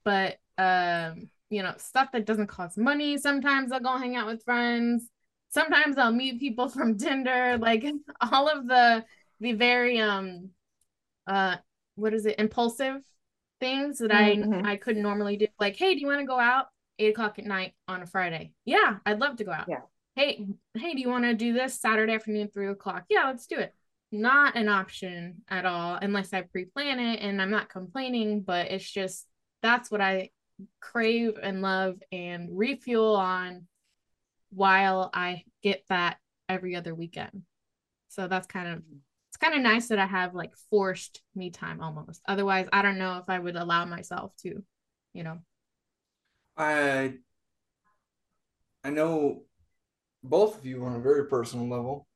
but 0.04 0.38
um, 0.58 1.30
you 1.50 1.64
know, 1.64 1.74
stuff 1.78 2.10
that 2.14 2.26
doesn't 2.26 2.48
cost 2.48 2.78
money. 2.78 3.18
Sometimes 3.18 3.72
I'll 3.72 3.80
go 3.80 3.98
hang 3.98 4.16
out 4.16 4.28
with 4.28 4.44
friends. 4.44 5.10
Sometimes 5.50 5.98
I'll 5.98 6.12
meet 6.14 6.40
people 6.40 6.70
from 6.70 6.98
Tinder. 7.00 7.58
Like 7.60 7.86
all 8.22 8.48
of 8.48 8.68
the 8.68 9.06
the 9.40 9.54
very 9.54 10.00
um 10.00 10.50
uh 11.28 11.58
what 11.96 12.14
is 12.14 12.26
it 12.26 12.40
impulsive 12.40 13.02
things 13.60 14.00
that 14.00 14.12
Mhm. 14.12 14.62
I 14.64 14.74
I 14.74 14.76
couldn't 14.78 15.04
normally 15.04 15.38
do 15.38 15.48
like 15.60 15.76
hey 15.76 15.94
do 15.96 16.02
you 16.02 16.08
want 16.08 16.20
to 16.20 16.26
go 16.26 16.40
out 16.40 16.68
eight 17.00 17.12
o'clock 17.12 17.40
at 17.40 17.46
night 17.46 17.74
on 17.88 18.02
a 18.02 18.06
Friday 18.08 18.52
yeah 18.66 18.98
I'd 19.06 19.20
love 19.20 19.38
to 19.38 19.44
go 19.44 19.52
out 19.52 19.68
Yeah. 19.68 19.82
Hey 20.16 20.46
hey 20.76 20.94
do 20.94 21.02
you 21.02 21.10
want 21.10 21.24
to 21.24 21.34
do 21.34 21.54
this 21.54 21.80
Saturday 21.80 22.14
afternoon 22.14 22.50
three 22.54 22.68
o'clock 22.68 23.06
yeah 23.10 23.26
let's 23.26 23.48
do 23.48 23.58
it 23.58 23.74
not 24.12 24.56
an 24.56 24.70
option 24.70 25.42
at 25.50 25.66
all 25.66 25.98
unless 26.02 26.34
I 26.34 26.42
pre-plan 26.42 27.00
it 27.00 27.20
and 27.22 27.42
I'm 27.42 27.52
not 27.52 27.70
complaining 27.70 28.42
but 28.42 28.72
it's 28.72 28.90
just 28.90 29.28
that's 29.62 29.92
what 29.92 30.02
I 30.02 30.30
crave 30.80 31.34
and 31.42 31.62
love 31.62 31.98
and 32.12 32.50
refuel 32.52 33.16
on 33.16 33.68
while 34.52 35.10
I 35.14 35.44
get 35.62 35.84
that 35.90 36.18
every 36.48 36.76
other 36.76 36.96
weekend 36.96 37.44
so 38.08 38.28
that's 38.28 38.48
kind 38.48 38.70
of 38.70 38.84
it's 39.36 39.44
kind 39.44 39.54
of 39.54 39.62
nice 39.62 39.90
that 39.90 40.00
I 40.00 40.06
have 40.06 40.34
like 40.34 40.56
forced 40.70 41.22
me 41.36 41.50
time 41.50 41.82
almost. 41.82 42.22
Otherwise, 42.26 42.70
I 42.72 42.82
don't 42.82 42.98
know 42.98 43.18
if 43.18 43.30
I 43.30 43.38
would 43.38 43.58
allow 43.58 43.84
myself 43.84 44.32
to, 44.44 44.64
you 45.12 45.24
know. 45.24 45.40
I 46.56 47.16
I 48.82 48.92
know 48.92 49.42
both 50.30 50.58
of 50.58 50.66
you 50.66 50.86
on 50.86 50.96
a 50.96 51.00
very 51.00 51.28
personal 51.28 51.68
level. 51.68 52.08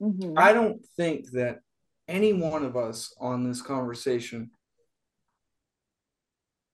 Mhm. 0.00 0.34
I 0.36 0.52
don't 0.52 0.84
think 0.96 1.30
that 1.32 1.60
any 2.08 2.32
one 2.32 2.64
of 2.64 2.76
us 2.76 3.14
on 3.20 3.44
this 3.44 3.62
conversation 3.62 4.50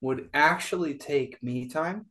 would 0.00 0.30
actually 0.32 0.94
take 0.94 1.42
me 1.42 1.68
time 1.68 2.06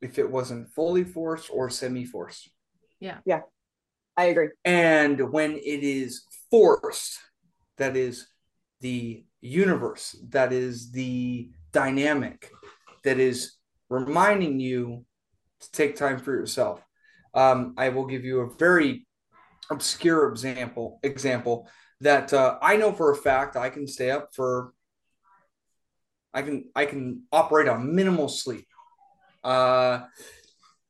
if 0.00 0.18
it 0.18 0.30
wasn't 0.30 0.68
fully 0.70 1.04
forced 1.04 1.50
or 1.52 1.70
semi-forced. 1.70 2.50
Yeah. 3.00 3.18
Yeah. 3.24 3.42
I 4.16 4.24
agree. 4.26 4.48
And 4.64 5.32
when 5.32 5.52
it 5.52 5.82
is 5.82 6.26
forced, 6.50 7.18
that 7.78 7.96
is 7.96 8.28
the 8.80 9.24
universe, 9.40 10.16
that 10.28 10.52
is 10.52 10.90
the 10.92 11.50
dynamic, 11.72 12.50
that 13.04 13.18
is 13.18 13.56
reminding 13.88 14.60
you 14.60 15.06
to 15.62 15.72
take 15.72 15.96
time 15.96 16.18
for 16.18 16.32
yourself. 16.32 16.84
Um, 17.34 17.74
I 17.78 17.88
will 17.88 18.06
give 18.06 18.24
you 18.24 18.40
a 18.40 18.54
very 18.56 19.06
obscure 19.70 20.28
example 20.28 21.00
example 21.02 21.68
that 22.00 22.32
uh, 22.32 22.58
I 22.60 22.76
know 22.76 22.92
for 22.92 23.10
a 23.10 23.16
fact 23.16 23.56
I 23.56 23.70
can 23.70 23.86
stay 23.86 24.10
up 24.10 24.30
for 24.34 24.74
I 26.34 26.42
can 26.42 26.70
I 26.74 26.86
can 26.86 27.22
operate 27.32 27.68
on 27.68 27.94
minimal 27.94 28.28
sleep. 28.28 28.66
Uh, 29.44 30.00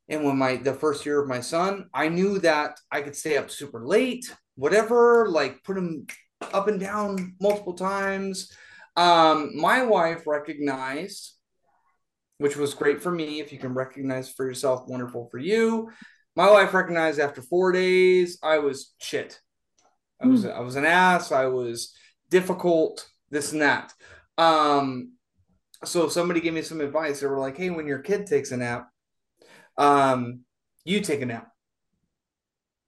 and 0.09 0.25
when 0.25 0.37
my 0.37 0.57
the 0.57 0.75
first 0.75 1.07
year 1.07 1.21
of 1.21 1.29
my 1.29 1.41
son, 1.41 1.89
I 1.95 2.09
knew 2.09 2.39
that 2.41 2.79
I 2.91 3.03
could 3.03 3.17
stay 3.17 3.37
up 3.37 3.51
super 3.51 3.87
late, 3.87 4.35
whatever, 4.57 5.29
like 5.29 5.63
put 5.65 5.79
him 5.79 6.07
up 6.53 6.69
and 6.69 6.81
down 6.81 7.35
multiple 7.41 7.75
times. 7.75 8.53
Um, 8.97 9.57
my 9.57 9.85
wife 9.85 10.27
recognized, 10.27 11.35
which 12.43 12.57
was 12.57 12.75
great 12.75 13.01
for 13.01 13.13
me. 13.13 13.41
If 13.41 13.53
you 13.53 13.59
can 13.59 13.73
recognize 13.73 14.29
for 14.29 14.45
yourself, 14.45 14.89
wonderful 14.89 15.29
for 15.31 15.39
you. 15.39 15.91
My 16.35 16.51
wife 16.51 16.75
recognized 16.75 17.21
after 17.21 17.41
four 17.41 17.73
days, 17.73 18.39
I 18.43 18.59
was 18.59 18.95
shit. 18.99 19.41
I 20.21 20.27
was 20.27 20.45
I 20.47 20.61
was 20.61 20.77
an 20.77 20.85
ass. 20.85 21.33
I 21.33 21.47
was 21.47 21.95
difficult. 22.31 23.09
This 23.31 23.53
and 23.53 23.63
that. 23.63 23.93
Um, 24.39 25.13
so 25.85 26.09
somebody 26.09 26.41
gave 26.41 26.53
me 26.53 26.63
some 26.63 26.81
advice. 26.81 27.21
They 27.21 27.27
were 27.27 27.39
like, 27.39 27.57
"Hey, 27.57 27.71
when 27.71 27.87
your 27.87 28.01
kid 28.01 28.27
takes 28.27 28.51
a 28.53 28.57
nap, 28.57 28.89
um, 29.79 30.41
you 30.85 31.01
take 31.01 31.23
a 31.23 31.27
nap. 31.27 31.49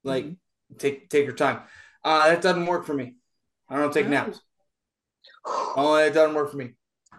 Like, 0.03 0.25
mm-hmm. 0.25 0.77
take 0.77 1.09
take 1.09 1.25
your 1.25 1.35
time." 1.35 1.61
Uh, 2.03 2.29
that 2.29 2.41
doesn't 2.41 2.67
work 2.67 2.85
for 2.85 2.93
me. 2.93 3.15
I 3.69 3.77
don't 3.77 3.93
take 3.93 4.07
naps. 4.07 4.39
Oh, 5.45 5.95
it 5.95 6.13
doesn't 6.13 6.35
work 6.35 6.51
for 6.51 6.57
me. 6.57 6.73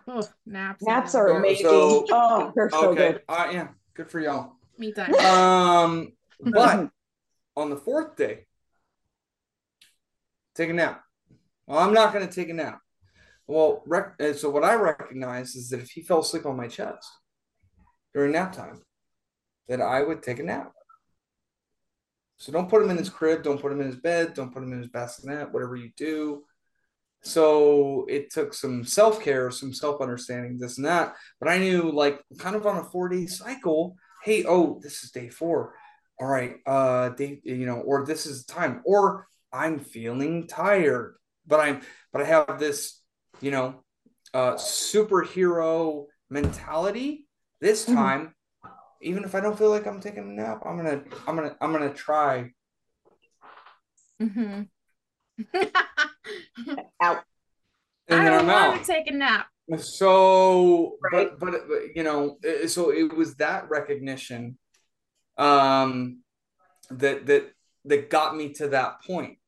Oh, 0.08 0.22
naps. 0.44 0.82
Naps 0.82 1.14
are 1.14 1.28
amazing. 1.28 1.66
So, 1.66 2.06
oh, 2.12 2.52
they're 2.54 2.70
so 2.70 2.90
okay. 2.90 3.12
good. 3.12 3.22
Uh, 3.28 3.48
yeah, 3.52 3.68
good 3.94 4.10
for 4.10 4.20
y'all. 4.20 4.52
Me 4.78 4.92
time. 4.92 5.14
Um, 5.14 6.12
but 6.40 6.90
on 7.56 7.70
the 7.70 7.76
fourth 7.76 8.16
day, 8.16 8.46
take 10.54 10.70
a 10.70 10.72
nap. 10.72 11.02
Well, 11.66 11.78
I'm 11.78 11.92
not 11.92 12.12
going 12.12 12.26
to 12.26 12.32
take 12.32 12.48
a 12.48 12.54
nap. 12.54 12.78
Well, 13.48 13.82
rec- 13.86 14.14
uh, 14.20 14.32
so 14.32 14.50
what 14.50 14.64
I 14.64 14.74
recognize 14.74 15.54
is 15.54 15.70
that 15.70 15.80
if 15.80 15.90
he 15.90 16.02
fell 16.02 16.20
asleep 16.20 16.46
on 16.46 16.56
my 16.56 16.68
chest 16.68 17.08
during 18.14 18.32
nap 18.32 18.52
time, 18.52 18.82
that 19.68 19.80
I 19.80 20.02
would 20.02 20.22
take 20.22 20.38
a 20.38 20.42
nap. 20.42 20.72
So 22.38 22.52
don't 22.52 22.68
put 22.68 22.82
him 22.82 22.90
in 22.90 22.98
his 22.98 23.08
crib, 23.08 23.42
don't 23.42 23.60
put 23.60 23.72
him 23.72 23.80
in 23.80 23.86
his 23.86 23.96
bed, 23.96 24.34
don't 24.34 24.52
put 24.52 24.62
him 24.62 24.72
in 24.72 24.78
his 24.78 24.88
bassinet, 24.88 25.52
whatever 25.52 25.74
you 25.74 25.90
do. 25.96 26.44
So 27.26 28.06
it 28.08 28.30
took 28.30 28.54
some 28.54 28.84
self 28.84 29.20
care, 29.20 29.50
some 29.50 29.72
self 29.72 30.00
understanding, 30.00 30.58
this 30.58 30.78
and 30.78 30.86
that. 30.86 31.14
But 31.40 31.48
I 31.48 31.58
knew, 31.58 31.90
like, 31.90 32.20
kind 32.38 32.56
of 32.56 32.66
on 32.66 32.78
a 32.78 32.84
four 32.84 33.08
day 33.08 33.26
cycle, 33.26 33.96
hey, 34.24 34.44
oh, 34.46 34.80
this 34.82 35.02
is 35.02 35.10
day 35.10 35.28
four. 35.28 35.74
All 36.20 36.28
right, 36.28 36.56
uh, 36.66 37.10
day, 37.10 37.40
you 37.44 37.66
know, 37.66 37.80
or 37.80 38.06
this 38.06 38.26
is 38.26 38.46
the 38.46 38.52
time, 38.52 38.80
or 38.86 39.26
I'm 39.52 39.78
feeling 39.78 40.46
tired, 40.46 41.16
but 41.46 41.60
I'm, 41.60 41.82
but 42.12 42.22
I 42.22 42.24
have 42.24 42.58
this 42.58 43.02
you 43.40 43.50
know, 43.50 43.82
uh, 44.34 44.54
superhero 44.54 46.06
mentality. 46.30 47.26
This 47.60 47.84
mm-hmm. 47.84 47.94
time, 47.94 48.34
mm-hmm. 48.64 48.68
even 49.02 49.24
if 49.24 49.34
I 49.34 49.40
don't 49.40 49.58
feel 49.58 49.70
like 49.70 49.86
I'm 49.86 50.00
taking 50.00 50.24
a 50.24 50.42
nap, 50.42 50.62
I'm 50.64 50.76
gonna, 50.76 51.02
I'm 51.26 51.36
gonna, 51.36 51.56
I'm 51.60 51.72
gonna 51.72 51.92
try. 51.92 52.50
Mm-hmm. 54.20 54.62
out. 57.00 57.24
And 58.08 58.20
I 58.20 58.30
don't 58.30 58.46
want 58.46 58.84
to 58.84 58.86
take 58.86 59.08
a 59.08 59.14
nap. 59.14 59.46
So, 59.78 60.96
right. 61.02 61.30
but, 61.38 61.40
but, 61.40 61.68
but 61.68 61.96
you 61.96 62.04
know, 62.04 62.38
so 62.68 62.90
it 62.90 63.16
was 63.16 63.34
that 63.36 63.68
recognition, 63.68 64.58
um, 65.38 66.22
that 66.90 67.26
that 67.26 67.50
that 67.86 68.10
got 68.10 68.36
me 68.36 68.52
to 68.54 68.68
that 68.68 69.02
point. 69.04 69.38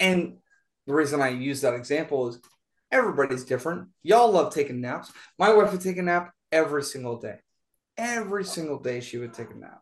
And 0.00 0.36
the 0.86 0.94
reason 0.94 1.20
I 1.20 1.28
use 1.28 1.62
that 1.62 1.74
example 1.74 2.28
is 2.28 2.38
Everybody's 2.94 3.44
different. 3.44 3.88
Y'all 4.04 4.30
love 4.30 4.54
taking 4.54 4.80
naps. 4.80 5.10
My 5.36 5.52
wife 5.52 5.72
would 5.72 5.80
take 5.80 5.96
a 5.96 6.02
nap 6.02 6.32
every 6.52 6.84
single 6.84 7.18
day. 7.18 7.38
Every 7.98 8.44
single 8.44 8.78
day 8.78 9.00
she 9.00 9.18
would 9.18 9.34
take 9.34 9.50
a 9.50 9.58
nap. 9.58 9.80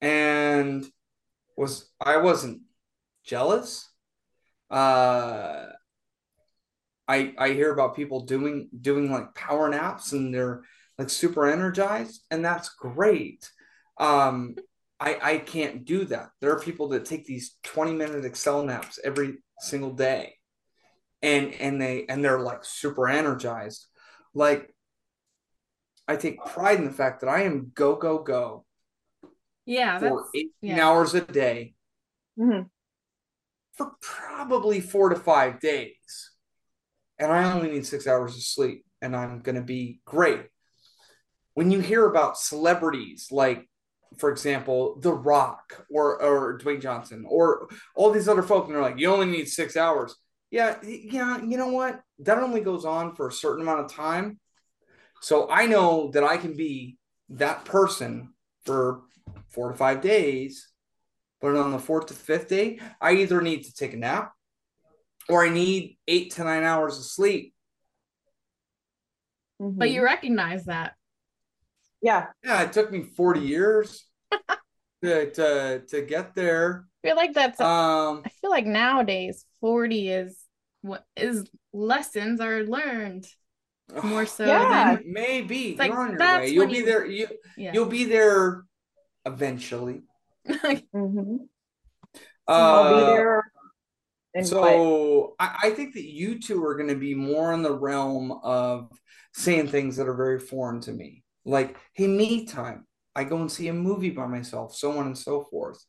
And 0.00 0.84
was 1.56 1.88
I 2.04 2.16
wasn't 2.16 2.62
jealous. 3.24 3.88
Uh 4.70 5.66
I 7.08 7.34
I 7.38 7.50
hear 7.50 7.72
about 7.72 7.96
people 7.96 8.24
doing 8.24 8.68
doing 8.78 9.10
like 9.10 9.34
power 9.34 9.68
naps 9.68 10.12
and 10.12 10.34
they're 10.34 10.62
like 10.98 11.10
super 11.10 11.46
energized 11.46 12.22
and 12.30 12.44
that's 12.44 12.70
great. 12.70 13.50
Um 13.98 14.56
I 14.98 15.18
I 15.22 15.38
can't 15.38 15.84
do 15.84 16.04
that. 16.06 16.30
There 16.40 16.50
are 16.52 16.60
people 16.60 16.88
that 16.88 17.04
take 17.04 17.26
these 17.26 17.56
20 17.64 17.92
minute 17.92 18.24
excel 18.24 18.62
naps 18.62 18.98
every 19.04 19.38
single 19.60 19.92
day 19.92 20.36
and 21.22 21.54
and 21.54 21.80
they 21.80 22.06
and 22.08 22.24
they're 22.24 22.40
like 22.40 22.64
super 22.64 23.08
energized 23.08 23.86
like 24.34 24.74
i 26.06 26.16
take 26.16 26.44
pride 26.44 26.78
in 26.78 26.84
the 26.84 26.92
fact 26.92 27.20
that 27.20 27.28
i 27.28 27.42
am 27.42 27.70
go 27.74 27.96
go 27.96 28.18
go 28.18 28.64
yeah 29.64 29.98
for 29.98 30.24
18 30.34 30.50
yeah. 30.60 30.86
hours 30.86 31.14
a 31.14 31.20
day 31.20 31.74
mm-hmm. 32.38 32.62
For 33.76 33.92
probably 34.00 34.80
four 34.80 35.08
to 35.08 35.16
five 35.16 35.60
days 35.60 36.30
and 37.18 37.32
i 37.32 37.52
only 37.52 37.70
need 37.70 37.86
six 37.86 38.06
hours 38.06 38.34
of 38.34 38.42
sleep 38.42 38.84
and 39.02 39.14
i'm 39.16 39.40
going 39.40 39.56
to 39.56 39.62
be 39.62 40.00
great 40.04 40.46
when 41.54 41.70
you 41.70 41.80
hear 41.80 42.06
about 42.06 42.38
celebrities 42.38 43.28
like 43.30 43.66
for 44.18 44.30
example, 44.30 44.98
The 45.00 45.12
Rock 45.12 45.84
or 45.90 46.22
or 46.22 46.58
Dwayne 46.58 46.80
Johnson 46.80 47.24
or 47.28 47.68
all 47.94 48.10
these 48.10 48.28
other 48.28 48.42
folks, 48.42 48.66
and 48.66 48.74
they're 48.74 48.82
like, 48.82 48.98
you 48.98 49.10
only 49.10 49.26
need 49.26 49.48
six 49.48 49.76
hours. 49.76 50.14
Yeah, 50.50 50.76
yeah, 50.84 51.42
you 51.42 51.56
know 51.56 51.68
what? 51.68 52.00
That 52.20 52.38
only 52.38 52.60
goes 52.60 52.84
on 52.84 53.14
for 53.14 53.28
a 53.28 53.32
certain 53.32 53.62
amount 53.62 53.80
of 53.80 53.92
time. 53.92 54.38
So 55.20 55.50
I 55.50 55.66
know 55.66 56.10
that 56.12 56.24
I 56.24 56.36
can 56.36 56.56
be 56.56 56.98
that 57.30 57.64
person 57.64 58.32
for 58.64 59.02
four 59.50 59.70
to 59.72 59.76
five 59.76 60.00
days, 60.00 60.68
but 61.46 61.54
on 61.54 61.70
the 61.70 61.78
fourth 61.78 62.06
to 62.06 62.14
fifth 62.14 62.48
day, 62.48 62.80
I 63.00 63.12
either 63.12 63.40
need 63.40 63.62
to 63.66 63.72
take 63.72 63.94
a 63.94 63.96
nap 63.96 64.32
or 65.28 65.44
I 65.44 65.48
need 65.48 65.96
eight 66.08 66.32
to 66.32 66.42
nine 66.42 66.64
hours 66.64 66.98
of 66.98 67.04
sleep. 67.04 67.54
Mm-hmm. 69.62 69.78
But 69.78 69.92
you 69.92 70.02
recognize 70.02 70.64
that. 70.64 70.94
Yeah. 72.02 72.26
Yeah, 72.42 72.62
it 72.62 72.72
took 72.72 72.90
me 72.90 73.04
40 73.04 73.40
years 73.40 74.06
to, 75.04 75.30
to 75.30 75.82
to 75.86 76.02
get 76.02 76.34
there. 76.34 76.86
I 77.04 77.08
feel 77.08 77.16
like 77.16 77.32
that's 77.32 77.60
um 77.60 78.22
I 78.26 78.28
feel 78.40 78.50
like 78.50 78.66
nowadays 78.66 79.44
40 79.60 80.10
is 80.10 80.44
what 80.80 81.04
is 81.16 81.48
lessons 81.72 82.40
are 82.40 82.64
learned 82.64 83.24
more 84.02 84.26
so 84.26 84.46
yeah. 84.46 84.96
than 84.96 85.04
maybe 85.06 85.76
like, 85.78 85.92
you're 85.92 86.00
on 86.00 86.10
your 86.10 86.18
way. 86.18 86.48
You'll 86.48 86.66
be 86.66 86.78
you, 86.78 86.84
there 86.84 87.06
you 87.06 87.28
yeah. 87.56 87.70
you'll 87.72 87.86
be 87.86 88.04
there 88.04 88.64
eventually. 89.24 90.02
mm-hmm. 90.94 91.36
uh, 92.48 92.50
I'll 92.50 92.94
be 92.94 93.00
there. 93.12 93.42
So 94.42 95.34
I, 95.38 95.56
I 95.64 95.70
think 95.70 95.94
that 95.94 96.04
you 96.04 96.38
two 96.38 96.62
are 96.64 96.74
going 96.74 96.90
to 96.90 96.96
be 96.96 97.14
more 97.14 97.52
in 97.54 97.62
the 97.62 97.74
realm 97.74 98.32
of 98.42 98.90
saying 99.32 99.68
things 99.68 99.96
that 99.96 100.08
are 100.08 100.14
very 100.14 100.38
foreign 100.38 100.80
to 100.82 100.92
me, 100.92 101.24
like 101.44 101.76
"Hey, 101.94 102.06
me 102.06 102.44
time." 102.44 102.86
I 103.14 103.24
go 103.24 103.38
and 103.38 103.50
see 103.50 103.68
a 103.68 103.72
movie 103.72 104.10
by 104.10 104.26
myself, 104.26 104.74
so 104.76 104.98
on 104.98 105.06
and 105.06 105.16
so 105.16 105.44
forth. 105.44 105.82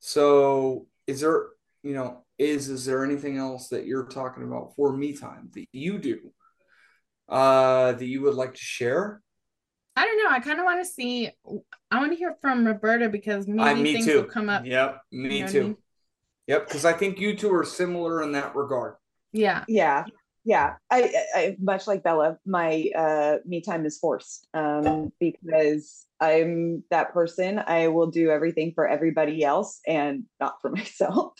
So, 0.00 0.88
is 1.06 1.20
there, 1.20 1.46
you 1.84 1.94
know, 1.94 2.24
is 2.38 2.68
is 2.68 2.84
there 2.84 3.04
anything 3.04 3.36
else 3.36 3.68
that 3.68 3.86
you're 3.86 4.06
talking 4.06 4.42
about 4.42 4.74
for 4.74 4.96
me 4.96 5.12
time 5.12 5.50
that 5.54 5.66
you 5.72 5.98
do 5.98 6.32
uh 7.28 7.92
that 7.92 8.06
you 8.06 8.22
would 8.22 8.34
like 8.34 8.54
to 8.54 8.60
share? 8.60 9.22
I 10.00 10.04
don't 10.06 10.24
know. 10.24 10.30
I 10.30 10.40
kind 10.40 10.58
of 10.58 10.64
want 10.64 10.80
to 10.80 10.90
see. 10.90 11.28
I 11.90 11.98
want 11.98 12.12
to 12.12 12.16
hear 12.16 12.34
from 12.40 12.66
Roberta 12.66 13.10
because 13.10 13.46
maybe 13.46 13.60
uh, 13.60 13.74
me 13.74 13.92
things 13.92 14.06
too. 14.06 14.22
will 14.22 14.24
come 14.24 14.48
up. 14.48 14.64
Yep, 14.64 15.02
me 15.12 15.38
you 15.38 15.44
know 15.44 15.50
too. 15.50 15.60
I 15.60 15.62
mean? 15.64 15.76
Yep, 16.46 16.68
because 16.68 16.84
I 16.86 16.94
think 16.94 17.20
you 17.20 17.36
two 17.36 17.54
are 17.54 17.64
similar 17.64 18.22
in 18.22 18.32
that 18.32 18.56
regard. 18.56 18.94
Yeah. 19.32 19.64
Yeah 19.68 20.04
yeah 20.44 20.74
I, 20.90 21.12
I 21.34 21.56
much 21.60 21.86
like 21.86 22.02
bella 22.02 22.38
my 22.46 22.86
uh 22.96 23.36
me 23.44 23.60
time 23.60 23.84
is 23.84 23.98
forced 23.98 24.46
um 24.54 25.12
because 25.20 26.06
i'm 26.20 26.82
that 26.90 27.12
person 27.12 27.62
i 27.66 27.88
will 27.88 28.06
do 28.06 28.30
everything 28.30 28.72
for 28.74 28.88
everybody 28.88 29.44
else 29.44 29.80
and 29.86 30.24
not 30.40 30.60
for 30.60 30.70
myself 30.80 31.34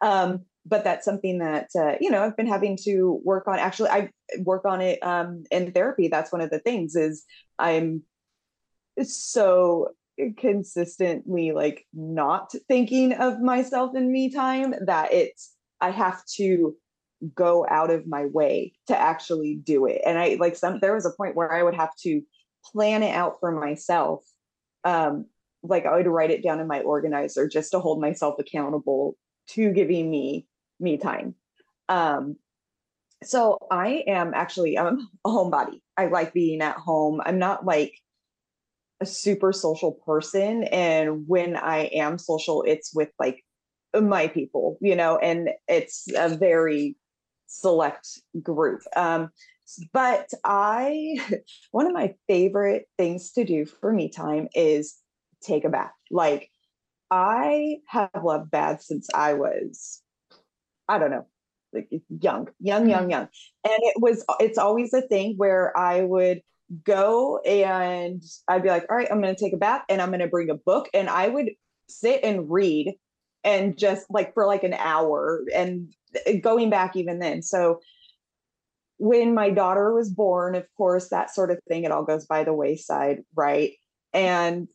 um 0.00 0.44
but 0.66 0.84
that's 0.84 1.04
something 1.04 1.38
that 1.38 1.68
uh, 1.78 1.94
you 2.00 2.10
know 2.10 2.22
i've 2.22 2.36
been 2.36 2.46
having 2.46 2.76
to 2.76 3.20
work 3.24 3.46
on 3.46 3.58
actually 3.58 3.90
i 3.90 4.10
work 4.40 4.64
on 4.64 4.80
it 4.80 4.98
um 5.02 5.44
in 5.50 5.72
therapy 5.72 6.08
that's 6.08 6.32
one 6.32 6.40
of 6.40 6.50
the 6.50 6.58
things 6.58 6.96
is 6.96 7.24
i'm 7.58 8.02
so 9.02 9.88
consistently 10.38 11.52
like 11.52 11.86
not 11.92 12.52
thinking 12.68 13.12
of 13.12 13.40
myself 13.40 13.94
in 13.94 14.10
me 14.10 14.30
time 14.30 14.74
that 14.86 15.12
it's 15.12 15.54
i 15.80 15.90
have 15.90 16.24
to 16.24 16.74
go 17.34 17.66
out 17.68 17.90
of 17.90 18.06
my 18.06 18.26
way 18.26 18.72
to 18.88 18.98
actually 18.98 19.56
do 19.62 19.86
it. 19.86 20.02
And 20.04 20.18
I 20.18 20.36
like 20.38 20.56
some 20.56 20.78
there 20.80 20.94
was 20.94 21.06
a 21.06 21.16
point 21.16 21.36
where 21.36 21.52
I 21.52 21.62
would 21.62 21.74
have 21.74 21.94
to 22.02 22.20
plan 22.72 23.02
it 23.02 23.14
out 23.14 23.36
for 23.40 23.52
myself. 23.52 24.24
Um, 24.84 25.26
like 25.62 25.86
I 25.86 25.96
would 25.96 26.06
write 26.06 26.30
it 26.30 26.42
down 26.42 26.60
in 26.60 26.66
my 26.66 26.80
organizer 26.80 27.48
just 27.48 27.72
to 27.72 27.80
hold 27.80 28.00
myself 28.00 28.36
accountable 28.38 29.16
to 29.48 29.72
giving 29.72 30.10
me 30.10 30.46
me 30.80 30.98
time. 30.98 31.34
Um, 31.88 32.36
so 33.22 33.58
I 33.70 34.04
am 34.06 34.32
actually 34.34 34.78
I'm 34.78 35.08
a 35.24 35.28
homebody. 35.28 35.80
I 35.96 36.06
like 36.06 36.32
being 36.32 36.60
at 36.60 36.76
home. 36.76 37.20
I'm 37.24 37.38
not 37.38 37.64
like 37.64 37.94
a 39.00 39.06
super 39.06 39.52
social 39.52 39.92
person, 39.92 40.64
and 40.64 41.26
when 41.26 41.56
I 41.56 41.86
am 41.86 42.18
social, 42.18 42.62
it's 42.62 42.94
with 42.94 43.10
like 43.18 43.44
my 43.94 44.28
people, 44.28 44.78
you 44.80 44.96
know, 44.96 45.18
and 45.18 45.50
it's 45.68 46.06
a 46.16 46.28
very 46.28 46.96
select 47.46 48.08
group. 48.42 48.82
Um, 48.94 49.30
but 49.92 50.30
I, 50.44 51.18
one 51.70 51.86
of 51.86 51.92
my 51.92 52.14
favorite 52.26 52.86
things 52.98 53.32
to 53.32 53.44
do 53.44 53.66
for 53.66 53.92
me 53.92 54.08
time 54.08 54.48
is 54.54 54.96
take 55.42 55.64
a 55.64 55.70
bath. 55.70 55.92
Like 56.10 56.50
I 57.10 57.78
have 57.88 58.10
loved 58.22 58.50
baths 58.50 58.88
since 58.88 59.08
I 59.14 59.34
was, 59.34 60.02
I 60.88 60.98
don't 60.98 61.10
know, 61.10 61.26
like 61.72 61.88
young, 62.08 62.48
young, 62.60 62.88
young, 62.88 63.02
mm-hmm. 63.02 63.10
young. 63.10 63.28
And 63.64 63.78
it 63.78 64.00
was, 64.00 64.24
it's 64.40 64.58
always 64.58 64.92
a 64.92 65.02
thing 65.02 65.34
where 65.36 65.76
I 65.76 66.02
would 66.02 66.42
go 66.84 67.38
and 67.38 68.22
I'd 68.48 68.62
be 68.62 68.68
like, 68.68 68.86
all 68.90 68.96
right, 68.96 69.08
I'm 69.10 69.20
going 69.20 69.34
to 69.34 69.40
take 69.40 69.52
a 69.52 69.58
bath 69.58 69.82
and 69.88 70.00
I'm 70.00 70.10
going 70.10 70.20
to 70.20 70.28
bring 70.28 70.50
a 70.50 70.54
book 70.54 70.88
and 70.94 71.08
I 71.08 71.28
would 71.28 71.50
sit 71.88 72.20
and 72.24 72.50
read 72.50 72.94
and 73.44 73.78
just 73.78 74.06
like 74.10 74.34
for 74.34 74.46
like 74.46 74.64
an 74.64 74.74
hour 74.74 75.44
and 75.54 75.94
going 76.40 76.70
back 76.70 76.96
even 76.96 77.20
then. 77.20 77.42
So 77.42 77.80
when 78.98 79.34
my 79.34 79.50
daughter 79.50 79.94
was 79.94 80.10
born, 80.10 80.54
of 80.54 80.66
course, 80.76 81.10
that 81.10 81.34
sort 81.34 81.50
of 81.50 81.58
thing, 81.68 81.84
it 81.84 81.92
all 81.92 82.04
goes 82.04 82.26
by 82.26 82.44
the 82.44 82.54
wayside, 82.54 83.22
right? 83.34 83.72
And 84.12 84.68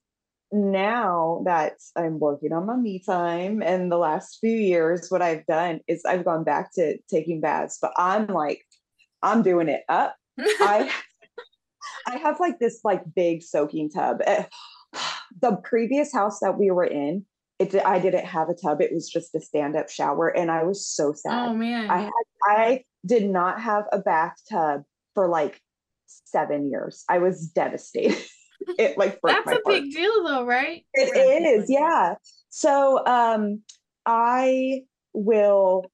now 0.52 1.42
that 1.46 1.78
I'm 1.96 2.20
working 2.20 2.52
on 2.52 2.66
my 2.66 2.76
me 2.76 3.00
time 3.00 3.62
and 3.62 3.92
the 3.92 3.98
last 3.98 4.40
few 4.42 4.56
years, 4.56 5.10
what 5.10 5.22
I've 5.22 5.46
done 5.46 5.80
is 5.88 6.04
I've 6.06 6.26
gone 6.26 6.44
back 6.44 6.74
to 6.74 6.98
taking 7.10 7.42
baths, 7.42 7.78
but 7.82 7.94
I'm 7.98 8.28
like, 8.28 8.66
I'm 9.22 9.44
doing 9.44 9.70
it 9.70 9.84
up. 9.88 10.16
I 10.40 10.92
I 12.08 12.18
have 12.18 12.40
like 12.40 12.60
this 12.60 12.82
like 12.84 13.02
big 13.16 13.44
soaking 13.44 13.90
tub. 13.90 14.22
Eh, 14.26 14.46
the 15.42 15.58
previous 15.64 16.14
house 16.14 16.40
that 16.42 16.58
we 16.58 16.72
were 16.72 16.86
in, 16.86 17.26
it 17.60 17.76
I 17.86 18.00
didn't 18.00 18.26
have 18.26 18.50
a 18.50 18.54
tub. 18.54 18.82
It 18.82 18.94
was 18.94 19.10
just 19.10 19.36
a 19.36 19.42
stand-up 19.42 19.90
shower, 19.90 20.28
and 20.28 20.52
I 20.52 20.64
was 20.64 20.86
so 20.86 21.14
sad. 21.14 21.50
Oh 21.50 21.54
man. 21.54 21.90
I 21.90 21.98
had 22.02 22.12
I 22.46 22.84
did 23.06 23.30
not 23.30 23.62
have 23.62 23.86
a 23.92 24.00
bathtub 24.00 24.84
for 25.14 25.28
like 25.28 25.62
seven 26.26 26.70
years. 26.70 27.04
I 27.10 27.20
was 27.20 27.48
devastated. 27.48 28.18
It 28.78 28.97
like 28.97 29.19
that's 29.24 29.47
a 29.47 29.52
heart. 29.52 29.63
big 29.65 29.91
deal 29.91 30.24
though, 30.24 30.45
right? 30.45 30.86
It 30.93 31.45
is, 31.45 31.69
yeah. 31.69 32.15
So 32.50 33.06
um 33.06 33.62
I 34.06 34.84
will 35.13 35.91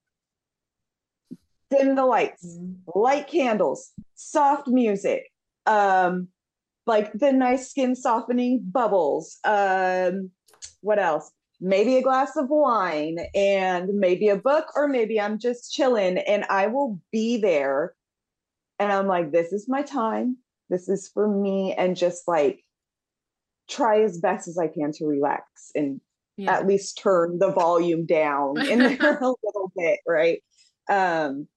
dim 1.69 1.95
the 1.95 2.05
lights, 2.05 2.45
mm-hmm. 2.45 2.99
light 2.99 3.27
candles, 3.27 3.91
soft 4.15 4.67
music, 4.67 5.23
um, 5.65 6.29
like 6.85 7.11
the 7.13 7.33
nice 7.33 7.69
skin 7.69 7.95
softening 7.95 8.61
bubbles. 8.63 9.37
Um, 9.43 10.31
what 10.81 10.99
else? 10.99 11.31
maybe 11.59 11.97
a 11.97 12.01
glass 12.01 12.35
of 12.35 12.49
wine 12.49 13.17
and 13.33 13.89
maybe 13.95 14.29
a 14.29 14.37
book, 14.37 14.67
or 14.75 14.87
maybe 14.87 15.19
I'm 15.19 15.39
just 15.39 15.73
chilling 15.73 16.17
and 16.17 16.45
I 16.49 16.67
will 16.67 16.99
be 17.11 17.37
there. 17.37 17.93
And 18.79 18.91
I'm 18.91 19.07
like, 19.07 19.31
this 19.31 19.51
is 19.51 19.67
my 19.67 19.81
time. 19.81 20.37
This 20.69 20.89
is 20.89 21.09
for 21.13 21.27
me. 21.27 21.73
And 21.73 21.95
just 21.95 22.27
like 22.27 22.63
try 23.69 24.01
as 24.01 24.19
best 24.19 24.47
as 24.47 24.57
I 24.57 24.67
can 24.67 24.91
to 24.93 25.05
relax 25.05 25.71
and 25.75 26.01
yeah. 26.37 26.53
at 26.53 26.67
least 26.67 26.99
turn 27.01 27.39
the 27.39 27.51
volume 27.51 28.05
down 28.05 28.59
in 28.69 28.79
there 28.79 29.17
a 29.17 29.33
little 29.43 29.71
bit. 29.75 29.99
Right. 30.07 30.43
Um, 30.89 31.47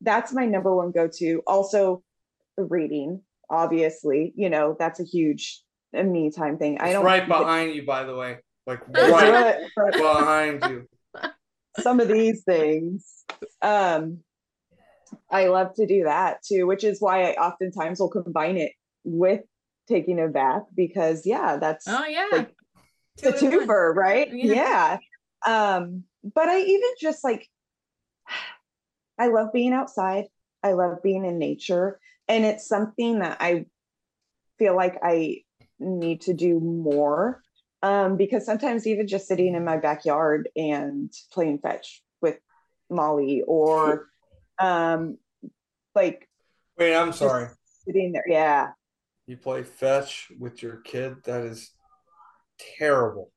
that's 0.00 0.32
my 0.32 0.46
number 0.46 0.74
one 0.74 0.92
go 0.92 1.08
to. 1.18 1.42
Also, 1.46 2.02
reading, 2.56 3.22
obviously, 3.50 4.32
you 4.36 4.50
know, 4.50 4.76
that's 4.78 5.00
a 5.00 5.04
huge 5.04 5.62
me 5.92 6.30
time 6.30 6.58
thing. 6.58 6.78
I 6.78 6.92
don't 6.92 7.04
right 7.04 7.26
behind 7.26 7.74
you, 7.74 7.86
by 7.86 8.04
the 8.04 8.14
way 8.14 8.38
like 8.66 8.86
right, 8.94 9.58
right 9.76 9.92
behind 9.92 10.64
you. 10.68 10.86
Some 11.78 12.00
of 12.00 12.08
these 12.08 12.42
things. 12.44 13.24
Um, 13.62 14.20
I 15.30 15.46
love 15.46 15.74
to 15.74 15.86
do 15.86 16.04
that 16.04 16.42
too, 16.42 16.66
which 16.66 16.84
is 16.84 17.00
why 17.00 17.30
I 17.30 17.34
oftentimes 17.34 18.00
will 18.00 18.10
combine 18.10 18.56
it 18.56 18.72
with 19.04 19.42
taking 19.88 20.20
a 20.20 20.28
bath 20.28 20.64
because 20.74 21.26
yeah, 21.26 21.56
that's 21.56 21.86
oh 21.88 22.04
yeah, 22.06 22.28
like 22.32 22.54
the 23.22 23.30
twofer, 23.32 23.94
right? 23.94 24.28
Yeah. 24.32 24.98
yeah. 25.46 25.76
Um, 25.76 26.04
but 26.34 26.48
I 26.48 26.60
even 26.60 26.90
just 27.00 27.24
like 27.24 27.48
I 29.18 29.28
love 29.28 29.52
being 29.52 29.72
outside. 29.72 30.26
I 30.62 30.72
love 30.72 31.02
being 31.02 31.24
in 31.24 31.38
nature. 31.38 32.00
And 32.28 32.44
it's 32.44 32.66
something 32.66 33.20
that 33.20 33.36
I 33.40 33.66
feel 34.58 34.74
like 34.74 34.98
I 35.02 35.42
need 35.78 36.22
to 36.22 36.34
do 36.34 36.58
more 36.58 37.42
um, 37.82 38.16
because 38.16 38.44
sometimes 38.44 38.86
even 38.86 39.06
just 39.06 39.28
sitting 39.28 39.54
in 39.54 39.64
my 39.64 39.76
backyard 39.76 40.48
and 40.56 41.12
playing 41.32 41.58
fetch 41.58 42.02
with 42.20 42.38
Molly 42.90 43.42
or 43.46 44.08
um, 44.58 45.18
like 45.94 46.28
wait, 46.78 46.94
I'm 46.94 47.12
sorry. 47.12 47.48
Sitting 47.84 48.12
there, 48.12 48.24
yeah. 48.28 48.70
You 49.26 49.36
play 49.36 49.62
fetch 49.62 50.28
with 50.38 50.62
your 50.62 50.76
kid? 50.78 51.16
That 51.24 51.42
is 51.42 51.72
terrible. 52.78 53.32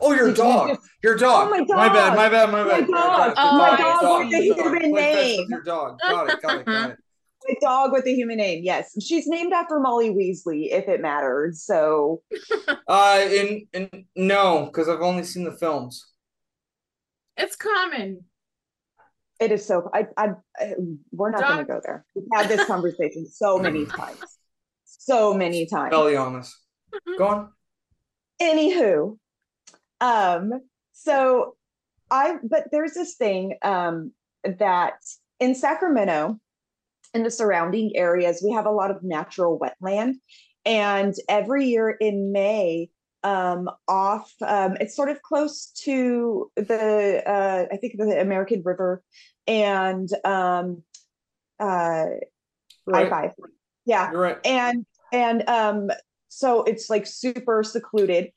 Oh, 0.00 0.12
your 0.12 0.28
Did 0.28 0.36
dog. 0.36 0.68
You 0.68 0.74
just... 0.74 0.88
Your 1.02 1.16
dog. 1.16 1.48
Oh, 1.48 1.50
my 1.50 1.58
dog. 1.58 1.68
My 1.68 1.88
bad. 1.88 2.16
My 2.16 2.28
bad. 2.28 2.52
My 2.52 2.64
bad. 2.64 2.88
My 2.88 3.00
dog. 3.00 3.34
Oh, 3.36 3.58
my 3.58 3.76
dog. 3.76 4.00
dog. 4.02 4.20
With 4.24 4.30
the 4.30 4.42
human 4.42 4.92
name. 4.92 5.46
Your 5.48 5.62
dog. 5.62 5.98
Got 6.00 6.30
it. 6.30 6.42
Got 6.42 6.58
it. 6.58 6.66
Got 6.66 6.90
it. 6.90 6.96
A 7.48 7.56
dog 7.62 7.92
with 7.92 8.04
a 8.04 8.14
human 8.14 8.36
name. 8.36 8.62
Yes, 8.62 8.94
she's 9.02 9.26
named 9.26 9.54
after 9.54 9.80
Molly 9.80 10.10
Weasley, 10.10 10.72
if 10.72 10.88
it 10.88 11.00
matters. 11.00 11.62
So, 11.62 12.20
uh, 12.86 13.26
in, 13.30 13.66
in 13.72 14.04
no, 14.14 14.66
because 14.66 14.90
I've 14.90 15.00
only 15.00 15.24
seen 15.24 15.44
the 15.44 15.52
films. 15.52 16.06
It's 17.38 17.56
common. 17.56 18.24
It 19.40 19.52
is 19.52 19.64
so. 19.64 19.90
I, 19.94 20.06
I, 20.16 20.28
I 20.58 20.74
we're 21.10 21.30
not 21.30 21.42
going 21.42 21.58
to 21.58 21.64
go 21.64 21.80
there. 21.82 22.04
We've 22.14 22.26
had 22.32 22.48
this 22.48 22.64
conversation 22.66 23.26
so 23.26 23.58
many 23.66 23.86
times, 23.86 24.20
so 24.84 25.34
many 25.34 25.66
times. 25.66 25.90
Belly 25.90 26.16
on 26.16 26.36
us. 26.36 26.54
Go 27.18 27.26
on. 27.26 27.48
Anywho, 28.40 29.16
um, 30.00 30.52
so 30.92 31.56
I, 32.10 32.36
but 32.42 32.64
there's 32.72 32.94
this 32.94 33.14
thing, 33.14 33.56
um, 33.62 34.12
that 34.44 34.94
in 35.38 35.54
Sacramento, 35.54 36.38
in 37.14 37.22
the 37.22 37.30
surrounding 37.30 37.96
areas, 37.96 38.42
we 38.44 38.52
have 38.52 38.66
a 38.66 38.70
lot 38.70 38.90
of 38.90 39.02
natural 39.02 39.58
wetland. 39.58 40.14
And 40.64 41.14
every 41.28 41.66
year 41.66 41.90
in 41.90 42.32
May, 42.32 42.90
um, 43.22 43.70
off, 43.88 44.32
um, 44.42 44.76
it's 44.80 44.96
sort 44.96 45.08
of 45.08 45.22
close 45.22 45.72
to 45.84 46.50
the, 46.56 47.22
uh, 47.26 47.66
I 47.72 47.76
think 47.76 47.96
the 47.96 48.20
American 48.20 48.62
River 48.64 49.02
and 49.46 50.08
um, 50.24 50.82
uh, 51.58 52.06
right. 52.86 53.12
I-5. 53.12 53.32
Yeah. 53.84 54.10
You're 54.12 54.20
right. 54.20 54.38
And, 54.44 54.86
and 55.12 55.48
um, 55.48 55.90
so 56.28 56.62
it's 56.62 56.88
like 56.88 57.06
super 57.06 57.62
secluded. 57.62 58.30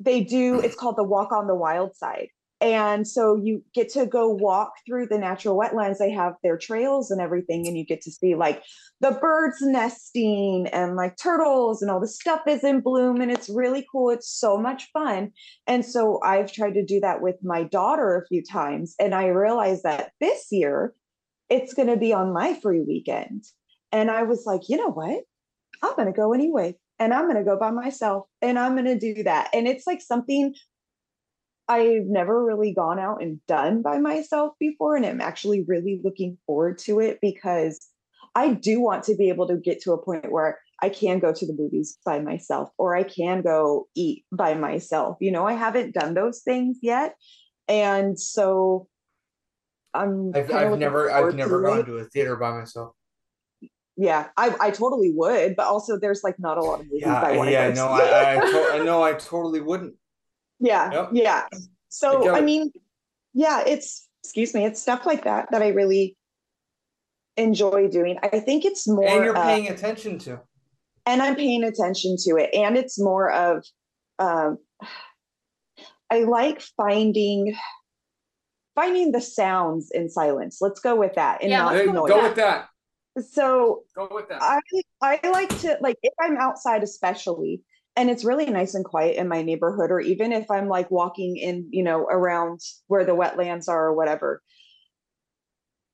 They 0.00 0.24
do, 0.24 0.60
it's 0.60 0.76
called 0.76 0.96
the 0.96 1.04
Walk 1.04 1.32
on 1.32 1.46
the 1.46 1.54
Wild 1.54 1.96
Side 1.96 2.28
and 2.60 3.06
so 3.06 3.36
you 3.36 3.62
get 3.74 3.90
to 3.90 4.06
go 4.06 4.30
walk 4.30 4.72
through 4.86 5.08
the 5.08 5.18
natural 5.18 5.58
wetlands. 5.58 5.98
They 5.98 6.10
have 6.12 6.34
their 6.42 6.56
trails 6.56 7.10
and 7.10 7.20
everything 7.20 7.66
and 7.66 7.76
you 7.76 7.84
get 7.84 8.00
to 8.02 8.10
see 8.10 8.34
like 8.34 8.62
the 9.00 9.10
birds 9.10 9.58
nesting 9.60 10.66
and 10.68 10.96
like 10.96 11.18
turtles 11.18 11.82
and 11.82 11.90
all 11.90 12.00
the 12.00 12.08
stuff 12.08 12.40
is 12.46 12.64
in 12.64 12.80
bloom 12.80 13.20
and 13.20 13.30
it's 13.30 13.50
really 13.50 13.86
cool. 13.92 14.08
It's 14.08 14.30
so 14.30 14.56
much 14.56 14.88
fun. 14.92 15.32
And 15.66 15.84
so 15.84 16.18
i've 16.22 16.50
tried 16.50 16.74
to 16.74 16.84
do 16.84 16.98
that 17.00 17.20
with 17.20 17.36
my 17.42 17.64
daughter 17.64 18.16
a 18.16 18.26
few 18.26 18.42
times 18.42 18.94
and 18.98 19.14
i 19.14 19.26
realized 19.26 19.82
that 19.82 20.12
this 20.20 20.46
year 20.50 20.94
it's 21.50 21.74
going 21.74 21.88
to 21.88 21.96
be 21.96 22.12
on 22.12 22.32
my 22.32 22.58
free 22.60 22.80
weekend. 22.80 23.44
And 23.92 24.10
i 24.10 24.22
was 24.22 24.44
like 24.46 24.68
you 24.68 24.78
know 24.78 24.90
what? 24.90 25.24
I'm 25.82 25.94
going 25.94 26.06
to 26.06 26.12
go 26.12 26.32
anyway 26.32 26.76
and 26.98 27.12
I'm 27.12 27.24
going 27.24 27.36
to 27.36 27.44
go 27.44 27.58
by 27.58 27.70
myself 27.70 28.26
and 28.40 28.58
I'm 28.58 28.74
going 28.74 28.86
to 28.86 28.98
do 28.98 29.22
that. 29.24 29.50
And 29.52 29.68
it's 29.68 29.86
like 29.86 30.00
something 30.00 30.54
I've 31.68 32.04
never 32.06 32.44
really 32.44 32.72
gone 32.72 32.98
out 32.98 33.22
and 33.22 33.44
done 33.46 33.82
by 33.82 33.98
myself 33.98 34.54
before. 34.60 34.96
And 34.96 35.04
I'm 35.04 35.20
actually 35.20 35.64
really 35.66 36.00
looking 36.04 36.38
forward 36.46 36.78
to 36.78 37.00
it 37.00 37.18
because 37.20 37.78
I 38.34 38.54
do 38.54 38.80
want 38.80 39.04
to 39.04 39.16
be 39.16 39.28
able 39.28 39.48
to 39.48 39.56
get 39.56 39.80
to 39.82 39.92
a 39.92 40.02
point 40.02 40.30
where 40.30 40.58
I 40.82 40.90
can 40.90 41.18
go 41.18 41.32
to 41.32 41.46
the 41.46 41.54
movies 41.54 41.98
by 42.04 42.20
myself 42.20 42.70
or 42.78 42.94
I 42.94 43.02
can 43.02 43.42
go 43.42 43.88
eat 43.94 44.24
by 44.30 44.54
myself. 44.54 45.16
You 45.20 45.32
know, 45.32 45.46
I 45.46 45.54
haven't 45.54 45.94
done 45.94 46.14
those 46.14 46.42
things 46.42 46.78
yet. 46.82 47.16
And 47.66 48.18
so 48.20 48.88
I'm 49.94 50.32
I've, 50.34 50.52
I've 50.52 50.78
never 50.78 51.10
I've 51.10 51.34
never 51.34 51.62
gone 51.62 51.80
it. 51.80 51.86
to 51.86 51.96
a 51.96 52.04
theater 52.04 52.36
by 52.36 52.52
myself. 52.52 52.92
yeah, 53.96 54.28
I, 54.36 54.54
I 54.60 54.70
totally 54.70 55.10
would, 55.14 55.56
but 55.56 55.66
also 55.66 55.98
there's 55.98 56.22
like 56.22 56.38
not 56.38 56.58
a 56.58 56.62
lot 56.62 56.80
of 56.80 56.86
movies 56.86 57.02
I 57.06 57.32
Yeah, 57.32 57.36
want 57.38 57.48
to 57.48 57.52
yeah, 57.52 57.72
no. 57.72 57.86
I, 57.88 58.34
I, 58.34 58.38
to- 58.38 58.68
I 58.74 58.84
know, 58.84 59.02
I 59.02 59.14
totally 59.14 59.60
wouldn't. 59.60 59.94
Yeah, 60.60 60.92
Yep. 60.92 61.08
yeah. 61.12 61.46
So 61.88 62.24
got 62.24 62.36
I 62.36 62.40
mean, 62.40 62.70
yeah, 63.34 63.62
it's 63.66 64.06
excuse 64.22 64.54
me, 64.54 64.64
it's 64.64 64.80
stuff 64.80 65.06
like 65.06 65.24
that 65.24 65.48
that 65.50 65.62
I 65.62 65.68
really 65.68 66.16
enjoy 67.36 67.88
doing. 67.88 68.18
I 68.22 68.40
think 68.40 68.64
it's 68.64 68.88
more 68.88 69.06
And 69.06 69.24
you're 69.24 69.36
uh, 69.36 69.44
paying 69.44 69.68
attention 69.68 70.18
to. 70.20 70.40
and 71.04 71.22
I'm 71.22 71.36
paying 71.36 71.64
attention 71.64 72.16
to 72.24 72.36
it. 72.36 72.50
And 72.54 72.76
it's 72.76 72.98
more 72.98 73.30
of, 73.30 73.64
um, 74.18 74.58
I 76.10 76.20
like 76.24 76.60
finding 76.76 77.54
finding 78.74 79.10
the 79.12 79.20
sounds 79.20 79.90
in 79.90 80.08
silence. 80.08 80.58
Let's 80.60 80.80
go 80.80 80.94
with 80.96 81.14
that. 81.14 81.42
And 81.42 81.50
Yeah, 81.50 81.62
not 81.64 81.72
go 81.84 81.92
noise. 81.92 82.08
go 82.10 82.16
with 82.16 82.24
with 82.24 82.36
that. 82.36 82.68
So 83.30 83.82
Go 83.96 84.08
with 84.12 84.28
that. 84.28 84.42
I 84.42 84.60
I 85.00 85.30
like 85.30 85.48
to 85.60 85.78
like 85.80 85.96
if 86.02 86.12
I'm 86.20 86.36
outside 86.36 86.82
especially 86.82 87.62
and 87.96 88.10
it's 88.10 88.24
really 88.24 88.46
nice 88.46 88.74
and 88.74 88.84
quiet 88.84 89.16
in 89.16 89.26
my 89.26 89.42
neighborhood 89.42 89.90
or 89.90 90.00
even 90.00 90.32
if 90.32 90.50
I'm 90.50 90.68
like 90.68 90.90
walking 90.90 91.36
in, 91.36 91.66
you 91.70 91.82
know, 91.82 92.02
around 92.02 92.60
where 92.88 93.04
the 93.04 93.12
wetlands 93.12 93.68
are 93.68 93.86
or 93.86 93.94
whatever. 93.94 94.42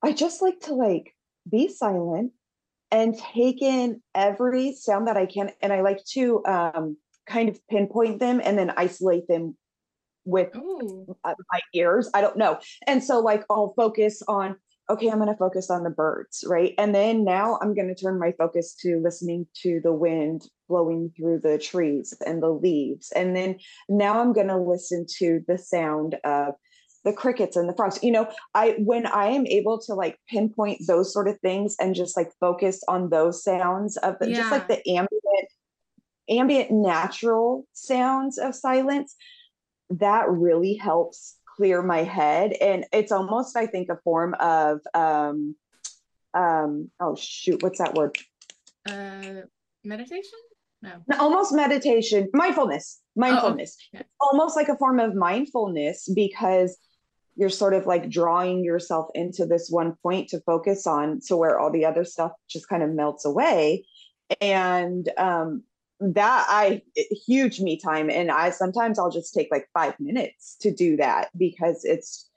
I 0.03 0.13
just 0.13 0.43
like 0.43 0.59
to 0.63 0.75
like 0.75 1.15
be 1.49 1.69
silent 1.69 2.33
and 2.91 3.17
take 3.17 3.63
in 3.63 4.03
every 4.15 4.75
sound 4.75 5.07
that 5.07 5.17
I 5.17 5.27
can 5.27 5.53
and 5.63 5.73
I 5.73 5.83
like 5.83 6.05
to 6.13 6.45
um 6.45 6.97
kind 7.27 7.49
of 7.49 7.59
pinpoint 7.69 8.19
them 8.19 8.41
and 8.43 8.59
then 8.59 8.73
isolate 8.77 9.29
them 9.29 9.57
with 10.25 10.55
Ooh. 10.57 11.17
my 11.25 11.61
ears. 11.75 12.11
I 12.15 12.21
don't 12.21 12.37
know. 12.37 12.59
And 12.87 13.03
so 13.03 13.21
like 13.21 13.45
I'll 13.49 13.75
focus 13.77 14.23
on 14.27 14.57
okay, 14.91 15.09
I'm 15.09 15.19
going 15.19 15.29
to 15.29 15.37
focus 15.37 15.71
on 15.71 15.85
the 15.85 15.91
birds, 15.91 16.45
right? 16.47 16.75
And 16.79 16.95
then 16.95 17.25
now 17.25 17.59
I'm 17.63 17.75
going 17.75 17.89
to 17.89 17.95
turn 17.95 18.19
my 18.19 18.33
focus 18.37 18.75
to 18.81 19.01
listening 19.03 19.47
to 19.63 19.81
the 19.83 19.93
wind 19.93 20.43
blowing 20.69 21.13
through 21.17 21.41
the 21.41 21.59
trees 21.59 22.15
and 22.27 22.43
the 22.43 22.51
leaves. 22.51 23.13
And 23.13 23.35
then 23.37 23.59
now 23.89 24.21
I'm 24.21 24.33
going 24.33 24.49
to 24.49 24.57
listen 24.57 25.07
to 25.19 25.41
the 25.47 25.59
sound 25.59 26.17
of 26.25 26.55
the 27.05 27.13
crickets 27.13 27.57
and 27.57 27.69
the 27.69 27.75
frogs. 27.75 27.99
You 28.03 28.13
know, 28.13 28.29
I 28.55 28.77
when 28.79 29.07
I 29.07 29.27
am 29.27 29.47
able 29.47 29.81
to 29.83 29.95
like 29.95 30.19
pinpoint 30.29 30.83
those 30.87 31.13
sort 31.13 31.29
of 31.29 31.39
things 31.41 31.75
and 31.81 31.95
just 31.95 32.17
like 32.17 32.31
focus 32.39 32.81
on 32.89 33.11
those 33.11 33.43
sounds 33.43 33.97
of 33.99 34.17
the, 34.21 34.29
just 34.33 34.51
like 34.51 34.69
the 34.69 34.89
ambient 34.89 35.49
ambient 36.29 36.71
natural 36.71 37.67
sounds 37.73 38.39
of 38.39 38.55
silence 38.55 39.17
that 39.91 40.29
really 40.29 40.75
helps 40.75 41.37
clear 41.57 41.83
my 41.83 42.03
head 42.03 42.53
and 42.61 42.85
it's 42.93 43.13
almost 43.13 43.57
i 43.57 43.67
think 43.67 43.89
a 43.89 43.97
form 44.05 44.35
of 44.41 44.81
um 44.95 45.55
um 46.35 46.91
oh 47.01 47.15
shoot 47.17 47.63
what's 47.63 47.79
that 47.79 47.95
word 47.95 48.17
Uh, 48.89 49.43
meditation? 49.85 50.39
No. 50.83 50.93
Almost 51.21 51.53
meditation 51.53 52.29
mindfulness 52.35 53.01
mindfulness 53.15 53.77
yeah. 53.93 54.01
It's 54.01 54.09
almost 54.21 54.57
like 54.57 54.69
a 54.69 54.77
form 54.77 54.99
of 54.99 55.15
mindfulness 55.15 56.09
because 56.13 56.77
you're 57.37 57.49
sort 57.63 57.75
of 57.75 57.87
like 57.87 58.11
drawing 58.11 58.65
yourself 58.65 59.07
into 59.15 59.47
this 59.47 59.69
one 59.71 59.95
point 60.03 60.29
to 60.31 60.41
focus 60.41 60.87
on 60.87 61.21
so 61.21 61.37
where 61.37 61.59
all 61.61 61.71
the 61.71 61.85
other 61.85 62.05
stuff 62.05 62.33
just 62.49 62.69
kind 62.69 62.83
of 62.83 62.91
melts 62.91 63.25
away 63.25 63.85
and 64.41 65.09
um 65.19 65.63
that 66.15 66.47
i 66.49 66.83
huge 67.27 67.61
me 67.61 67.79
time 67.79 68.11
and 68.11 68.31
i 68.31 68.51
sometimes 68.51 68.99
i'll 68.99 69.11
just 69.11 69.33
take 69.33 69.49
like 69.51 69.67
five 69.73 69.95
minutes 70.01 70.57
to 70.61 70.73
do 70.73 70.97
that 70.97 71.29
because 71.37 71.85
it's 71.85 72.29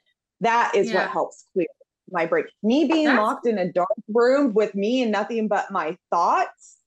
that 0.42 0.74
is 0.76 0.90
Yeah. 0.90 1.02
what 1.02 1.10
helps 1.10 1.46
clear 1.54 1.68
my 2.12 2.26
brain 2.28 2.46
me 2.62 2.86
being 2.86 3.06
That's- 3.06 3.20
locked 3.20 3.48
in 3.48 3.58
a 3.58 3.72
dark 3.72 3.90
room 4.08 4.54
with 4.54 4.76
me 4.76 5.02
and 5.02 5.12
nothing 5.12 5.48
but 5.48 5.72
my 5.72 5.98
thoughts 6.12 6.78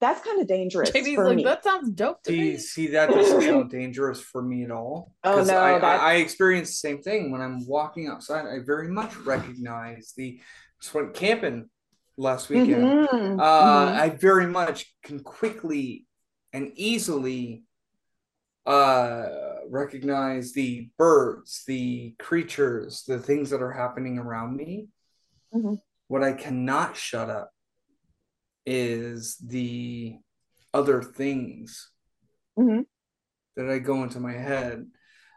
that's 0.00 0.20
kind 0.26 0.40
of 0.40 0.48
dangerous 0.48 0.90
JB's 0.90 1.14
for 1.14 1.28
like, 1.28 1.36
me 1.36 1.44
that 1.44 1.62
sounds 1.64 1.88
dope 1.90 2.22
to 2.24 2.30
See, 2.30 2.38
me. 2.40 2.56
see, 2.58 2.86
that 2.88 3.08
doesn't 3.08 3.40
sound 3.42 3.70
dangerous 3.80 4.20
for 4.20 4.42
me 4.42 4.64
at 4.64 4.72
all. 4.72 5.12
Oh 5.22 5.44
no, 5.44 5.56
I, 5.56 5.78
I, 5.78 5.96
I 5.96 6.14
experience 6.14 6.70
the 6.70 6.74
same 6.88 7.00
thing 7.00 7.30
when 7.30 7.40
I'm 7.40 7.64
walking 7.68 8.08
outside. 8.08 8.46
I 8.46 8.58
very 8.66 8.88
much 8.88 9.14
recognize 9.18 10.12
the. 10.16 10.40
Just 10.80 10.92
went 10.92 11.14
camping 11.14 11.70
last 12.16 12.48
weekend. 12.48 12.84
Mhm, 12.84 13.40
Uh, 13.40 13.86
mhm. 13.92 13.96
I 13.96 14.08
very 14.10 14.46
much 14.46 14.94
can 15.02 15.20
quickly 15.20 16.06
and 16.52 16.72
easily 16.76 17.64
uh, 18.64 19.26
recognize 19.68 20.52
the 20.52 20.88
birds, 20.96 21.64
the 21.66 22.14
creatures, 22.20 23.02
the 23.04 23.18
things 23.18 23.50
that 23.50 23.60
are 23.60 23.72
happening 23.72 24.18
around 24.18 24.56
me. 24.56 24.88
Mhm. 25.52 25.80
What 26.06 26.22
I 26.22 26.32
cannot 26.32 26.96
shut 26.96 27.28
up 27.28 27.50
is 28.64 29.36
the 29.38 30.16
other 30.72 31.02
things 31.02 31.90
Mhm. 32.56 32.86
that 33.56 33.68
I 33.68 33.80
go 33.80 34.04
into 34.04 34.20
my 34.20 34.34
head. 34.34 34.88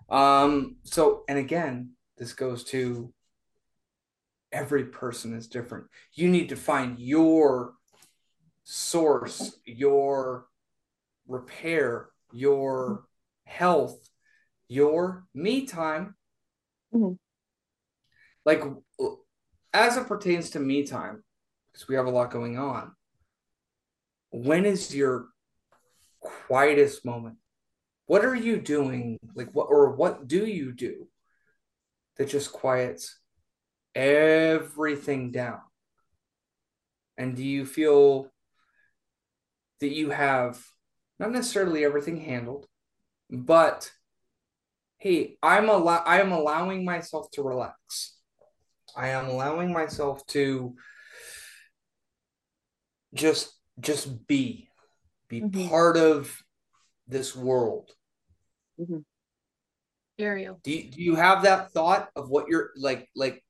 Um, 0.08 0.78
so, 0.84 1.24
and 1.28 1.40
again, 1.40 1.98
this 2.18 2.34
goes 2.34 2.64
to 2.66 3.12
every 4.56 4.86
person 4.86 5.36
is 5.36 5.48
different. 5.48 5.86
You 6.14 6.30
need 6.30 6.50
to 6.50 6.56
find 6.56 6.98
your 6.98 7.74
source, 8.64 9.60
your 9.66 10.48
repair, 11.28 12.08
your 12.32 13.06
health, 13.44 14.10
your 14.70 15.26
me 15.34 15.68
time. 15.68 16.16
Mhm. 16.94 17.20
Like, 18.46 18.64
as 19.74 19.98
it 19.98 20.08
pertains 20.08 20.52
to 20.52 20.60
me 20.60 20.88
time, 20.88 21.26
because 21.68 21.90
we 21.90 21.96
have 21.96 22.06
a 22.06 22.10
lot 22.10 22.32
going 22.32 22.58
on, 22.58 22.96
when 24.32 24.66
is 24.66 24.96
your 24.96 25.28
quietest 26.22 27.04
moment? 27.04 27.38
What 28.06 28.24
are 28.24 28.36
you 28.36 28.62
doing? 28.62 29.20
Like, 29.34 29.52
what 29.54 29.66
or 29.66 29.92
what 29.92 30.28
do 30.28 30.46
you 30.46 30.72
do 30.72 31.10
that 32.16 32.30
just 32.30 32.54
quiets 32.54 33.20
everything 33.96 35.32
down? 35.32 35.62
And 37.18 37.36
do 37.36 37.44
you 37.44 37.66
feel 37.66 38.30
that 39.80 39.94
you 39.94 40.10
have 40.10 40.64
not 41.20 41.32
necessarily 41.32 41.86
everything 41.86 42.20
handled, 42.20 42.68
but 43.30 43.90
hey, 44.98 45.38
I'm 45.42 45.70
allow 45.70 46.04
I 46.06 46.20
am 46.20 46.32
allowing 46.32 46.84
myself 46.84 47.32
to 47.32 47.44
relax. 47.44 48.18
I 48.96 49.10
am 49.10 49.28
allowing 49.28 49.72
myself 49.72 50.26
to 50.28 50.76
just 53.14 53.54
just 53.80 54.28
be 54.28 54.70
be 55.28 55.42
Mhm. 55.42 55.70
part 55.70 55.98
of 55.98 56.38
this 57.08 57.36
world. 57.36 57.92
Ariel. 60.18 60.60
Do 60.64 60.72
you, 60.72 60.92
do 60.92 61.02
you 61.02 61.16
have 61.16 61.44
that 61.44 61.72
thought 61.72 62.10
of 62.16 62.30
what 62.30 62.48
you're 62.48 62.72
like 62.78 63.10
like 63.16 63.44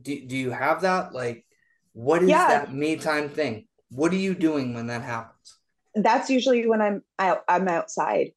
do, 0.00 0.26
do 0.26 0.36
you 0.36 0.50
have 0.50 0.82
that 0.82 1.12
like 1.12 1.44
what 1.92 2.22
is 2.22 2.28
Yeah. 2.28 2.48
that 2.48 2.74
me 2.74 2.96
time 2.96 3.28
thing? 3.30 3.66
What 3.90 4.12
are 4.12 4.16
you 4.16 4.34
doing 4.34 4.74
when 4.74 4.88
that 4.88 5.02
happens? 5.02 5.36
that's 5.96 6.28
usually 6.30 6.66
when 6.66 6.82
I'm 6.82 7.02
out, 7.18 7.40
I'm 7.48 7.68
outside. 7.68 8.32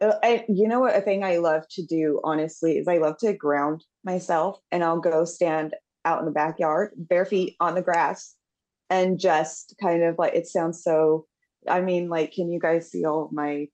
Uh, 0.00 0.12
I, 0.22 0.44
you 0.48 0.68
know 0.68 0.80
what? 0.80 0.94
A 0.94 1.00
thing 1.00 1.24
I 1.24 1.38
love 1.38 1.64
to 1.70 1.84
do, 1.84 2.20
honestly, 2.22 2.78
is 2.78 2.86
I 2.86 2.98
love 2.98 3.16
to 3.18 3.32
ground 3.32 3.82
myself, 4.04 4.60
and 4.70 4.84
I'll 4.84 5.00
go 5.00 5.24
stand 5.24 5.74
out 6.04 6.20
in 6.20 6.26
the 6.26 6.30
backyard, 6.30 6.92
bare 6.96 7.24
feet 7.24 7.56
on 7.60 7.74
the 7.74 7.82
grass, 7.82 8.34
and 8.90 9.18
just 9.18 9.74
kind 9.80 10.02
of 10.04 10.16
like 10.18 10.34
it 10.34 10.46
sounds 10.46 10.82
so. 10.84 11.26
I 11.66 11.80
mean, 11.80 12.08
like, 12.08 12.32
can 12.32 12.50
you 12.50 12.60
guys 12.60 12.90
see 12.90 13.04
all 13.04 13.30
my 13.32 13.66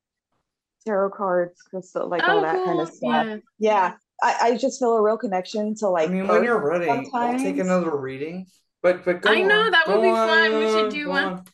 tarot 0.87 1.11
cards, 1.11 1.61
crystal, 1.63 2.09
like 2.09 2.27
all 2.27 2.39
oh, 2.39 2.43
that 2.43 2.57
cool. 2.57 2.65
kind 2.65 2.81
of 2.81 2.89
stuff? 2.89 3.27
Yeah. 3.27 3.37
Yeah, 3.59 3.95
I, 4.23 4.37
I 4.43 4.57
just 4.57 4.79
feel 4.79 4.95
a 4.95 5.03
real 5.03 5.19
connection 5.19 5.75
to 5.77 5.89
like. 5.89 6.09
I 6.09 6.13
mean 6.13 6.29
when 6.29 6.45
you're 6.45 6.59
ready, 6.59 7.11
I'll 7.13 7.39
take 7.39 7.59
another 7.59 7.97
reading. 7.97 8.47
But 8.83 9.05
but 9.05 9.23
go 9.23 9.31
I 9.31 9.41
know, 9.41 9.63
on, 9.63 9.71
that 9.71 9.89
would 9.89 9.95
go 9.95 10.03
be 10.03 10.11
fun. 10.11 10.59
We 10.59 10.71
should 10.71 10.93
do 10.93 11.09
one. 11.09 11.25
on. 11.25 11.45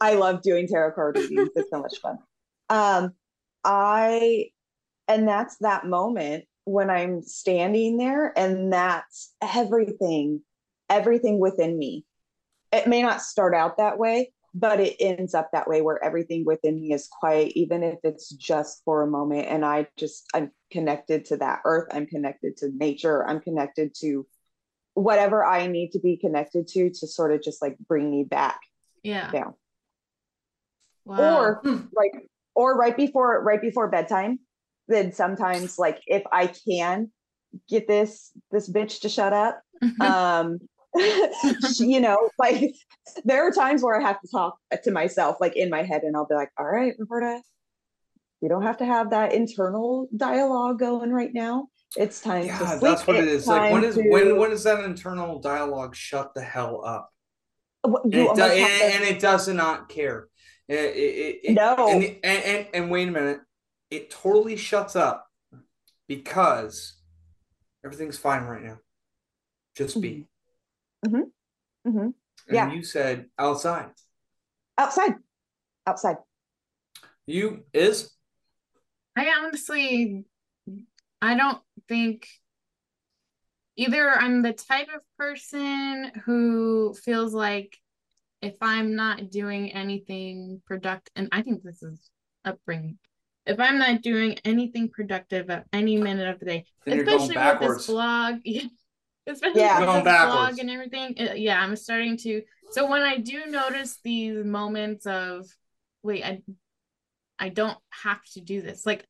I 0.00 0.14
love 0.14 0.42
doing 0.42 0.66
tarot 0.66 0.92
card 0.92 1.16
readings. 1.16 1.50
It's 1.54 1.70
so 1.70 1.80
much 1.80 1.98
fun. 2.00 2.18
Um, 2.68 3.12
I, 3.64 4.46
and 5.06 5.28
that's 5.28 5.56
that 5.58 5.86
moment 5.86 6.44
when 6.64 6.90
I'm 6.90 7.22
standing 7.22 7.96
there, 7.98 8.36
and 8.36 8.72
that's 8.72 9.32
everything, 9.40 10.42
everything 10.88 11.38
within 11.38 11.78
me. 11.78 12.04
It 12.72 12.86
may 12.86 13.02
not 13.02 13.22
start 13.22 13.54
out 13.54 13.76
that 13.76 13.98
way, 13.98 14.32
but 14.54 14.80
it 14.80 14.96
ends 15.00 15.34
up 15.34 15.50
that 15.52 15.68
way 15.68 15.80
where 15.80 16.02
everything 16.04 16.44
within 16.44 16.80
me 16.80 16.92
is 16.92 17.08
quiet, 17.08 17.52
even 17.54 17.82
if 17.82 17.98
it's 18.04 18.28
just 18.30 18.82
for 18.84 19.02
a 19.02 19.06
moment. 19.06 19.48
And 19.48 19.64
I 19.64 19.88
just, 19.96 20.26
I'm 20.34 20.50
connected 20.70 21.24
to 21.26 21.38
that 21.38 21.60
earth. 21.64 21.88
I'm 21.90 22.06
connected 22.06 22.58
to 22.58 22.70
nature. 22.74 23.26
I'm 23.26 23.40
connected 23.40 23.94
to 24.00 24.26
whatever 24.94 25.44
I 25.44 25.68
need 25.68 25.92
to 25.92 26.00
be 26.00 26.18
connected 26.18 26.68
to 26.68 26.90
to 26.90 27.06
sort 27.06 27.32
of 27.32 27.42
just 27.42 27.62
like 27.62 27.78
bring 27.78 28.10
me 28.10 28.24
back 28.24 28.60
Yeah. 29.02 29.30
down 29.30 29.54
Wow. 31.06 31.16
or 31.18 31.62
right 31.96 32.10
or 32.54 32.76
right 32.76 32.96
before 32.96 33.42
right 33.42 33.60
before 33.60 33.88
bedtime 33.88 34.38
then 34.88 35.12
sometimes 35.12 35.78
like 35.78 36.00
if 36.06 36.22
i 36.30 36.46
can 36.46 37.10
get 37.68 37.88
this 37.88 38.30
this 38.50 38.70
bitch 38.70 39.00
to 39.00 39.08
shut 39.08 39.32
up 39.32 39.60
um 40.00 40.58
you 41.78 42.00
know, 42.00 42.16
like 42.38 42.74
there 43.24 43.46
are 43.46 43.50
times 43.50 43.82
where 43.82 43.98
I 43.98 44.02
have 44.02 44.20
to 44.20 44.28
talk 44.28 44.58
to 44.84 44.90
myself, 44.90 45.36
like 45.40 45.56
in 45.56 45.70
my 45.70 45.82
head, 45.82 46.02
and 46.02 46.16
I'll 46.16 46.26
be 46.26 46.34
like, 46.34 46.50
all 46.58 46.66
right, 46.66 46.94
Roberta, 46.98 47.40
we 48.40 48.48
don't 48.48 48.62
have 48.62 48.78
to 48.78 48.84
have 48.84 49.10
that 49.10 49.32
internal 49.32 50.08
dialogue 50.16 50.78
going 50.78 51.12
right 51.12 51.32
now. 51.32 51.68
It's 51.96 52.20
time 52.20 52.46
Yeah, 52.46 52.58
to 52.58 52.66
sleep. 52.68 52.80
that's 52.80 53.06
what 53.06 53.16
it 53.16 53.24
It's 53.24 53.42
is. 53.42 53.46
Like 53.46 53.72
when 53.72 53.84
is 53.84 53.94
to- 53.96 54.08
when 54.08 54.36
when 54.38 54.50
is 54.52 54.64
that 54.64 54.84
internal 54.84 55.38
dialogue 55.40 55.94
shut 55.94 56.34
the 56.34 56.42
hell 56.42 56.82
up? 56.84 57.10
What- 57.82 58.04
And 58.04 58.14
it, 58.14 58.16
do, 58.16 58.28
and, 58.28 58.36
to- 58.36 58.42
and 58.96 59.04
it 59.04 59.20
does 59.20 59.48
not 59.48 59.88
care. 59.88 60.28
It, 60.68 60.76
it, 60.78 61.40
it, 61.44 61.52
No. 61.54 61.88
And, 61.90 62.04
and, 62.04 62.44
and 62.44 62.66
and 62.74 62.90
wait 62.90 63.08
a 63.08 63.10
minute, 63.10 63.40
it 63.90 64.10
totally 64.10 64.56
shuts 64.56 64.96
up 64.96 65.26
because 66.08 66.94
everything's 67.84 68.18
fine 68.18 68.44
right 68.44 68.62
now. 68.62 68.78
Just 69.76 70.00
be. 70.00 70.10
Mm-hmm. 70.10 70.22
Mhm. 71.04 71.32
Mm 71.86 71.92
Mhm. 71.92 72.02
And 72.04 72.14
Yeah. 72.54 72.72
you 72.72 72.82
said 72.82 73.30
outside. 73.38 73.92
outside, 74.78 75.14
outside. 75.86 76.16
You 77.26 77.64
is 77.72 78.10
I 79.16 79.28
honestly, 79.38 80.24
I 81.20 81.36
don't 81.36 81.62
think 81.88 82.26
either 83.76 84.10
I'm 84.10 84.42
the 84.42 84.54
type 84.54 84.88
of 84.94 85.02
person 85.18 86.10
who 86.24 86.94
feels 86.94 87.34
like 87.34 87.78
if 88.40 88.56
I'm 88.60 88.96
not 88.96 89.30
doing 89.30 89.72
anything 89.72 90.62
productive, 90.66 91.12
and 91.14 91.28
I 91.32 91.42
think 91.42 91.62
this 91.62 91.82
is 91.82 92.10
upbringing, 92.44 92.98
if 93.46 93.60
I'm 93.60 93.78
not 93.78 94.02
doing 94.02 94.38
anything 94.44 94.88
productive 94.88 95.50
at 95.50 95.66
any 95.72 95.96
minute 95.96 96.28
of 96.28 96.40
the 96.40 96.46
day, 96.46 96.64
Then 96.86 97.00
especially 97.00 97.36
with 97.36 97.60
this 97.60 97.86
blog, 97.86 98.40
especially 99.26 99.60
Yeah. 99.60 99.78
with 99.80 99.86
Going 99.88 100.04
this 100.04 100.12
backwards. 100.12 100.58
and 100.58 100.70
everything, 100.70 101.14
uh, 101.20 101.32
yeah, 101.34 101.60
I'm 101.60 101.76
starting 101.76 102.16
to. 102.18 102.42
So 102.70 102.88
when 102.90 103.02
I 103.02 103.18
do 103.18 103.46
notice 103.46 103.98
these 104.02 104.44
moments 104.44 105.06
of, 105.06 105.46
wait, 106.02 106.24
I, 106.24 106.42
I 107.38 107.48
don't 107.50 107.78
have 107.90 108.22
to 108.34 108.40
do 108.40 108.62
this, 108.62 108.84
like 108.86 109.06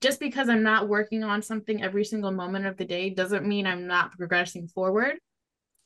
just 0.00 0.20
because 0.20 0.48
I'm 0.48 0.62
not 0.62 0.88
working 0.88 1.24
on 1.24 1.40
something 1.42 1.82
every 1.82 2.04
single 2.04 2.32
moment 2.32 2.66
of 2.66 2.76
the 2.76 2.84
day 2.84 3.10
doesn't 3.10 3.46
mean 3.46 3.66
I'm 3.66 3.86
not 3.86 4.12
progressing 4.12 4.68
forward. 4.68 5.14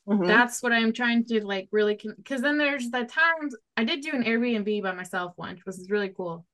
Mhm. 0.08 0.26
That's 0.26 0.62
what 0.62 0.72
I'm 0.72 0.92
trying 0.92 1.24
to 1.26 1.44
like 1.46 1.68
really 1.70 1.98
because 2.16 2.42
then 2.42 2.58
there's 2.58 2.90
the 2.90 3.04
times 3.04 3.54
I 3.76 3.84
did 3.84 4.02
do 4.02 4.10
an 4.12 4.24
Airbnb 4.24 4.82
by 4.82 4.92
myself 4.92 5.32
once, 5.36 5.58
which 5.64 5.66
was 5.78 5.88
really 5.90 6.10
cool. 6.10 6.44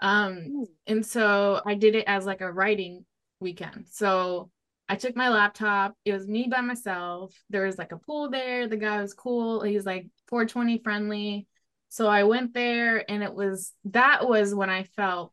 Um, 0.00 0.36
Mm. 0.36 0.66
and 0.86 1.06
so 1.06 1.60
I 1.64 1.74
did 1.74 1.94
it 1.94 2.04
as 2.06 2.26
like 2.26 2.40
a 2.40 2.50
writing 2.52 3.04
weekend. 3.40 3.86
So 3.90 4.50
I 4.88 4.96
took 4.96 5.16
my 5.16 5.28
laptop, 5.28 5.94
it 6.04 6.12
was 6.12 6.26
me 6.28 6.48
by 6.50 6.60
myself. 6.60 7.34
There 7.50 7.66
was 7.66 7.76
like 7.78 7.92
a 7.92 7.98
pool 7.98 8.30
there. 8.30 8.68
The 8.68 8.76
guy 8.76 9.00
was 9.02 9.14
cool. 9.14 9.62
He 9.62 9.74
was 9.74 9.84
like 9.86 10.06
420 10.28 10.78
friendly. 10.84 11.46
So 11.88 12.06
I 12.08 12.24
went 12.24 12.54
there 12.54 13.08
and 13.10 13.22
it 13.22 13.34
was 13.34 13.72
that 13.86 14.28
was 14.28 14.54
when 14.54 14.70
I 14.70 14.84
felt 14.84 15.32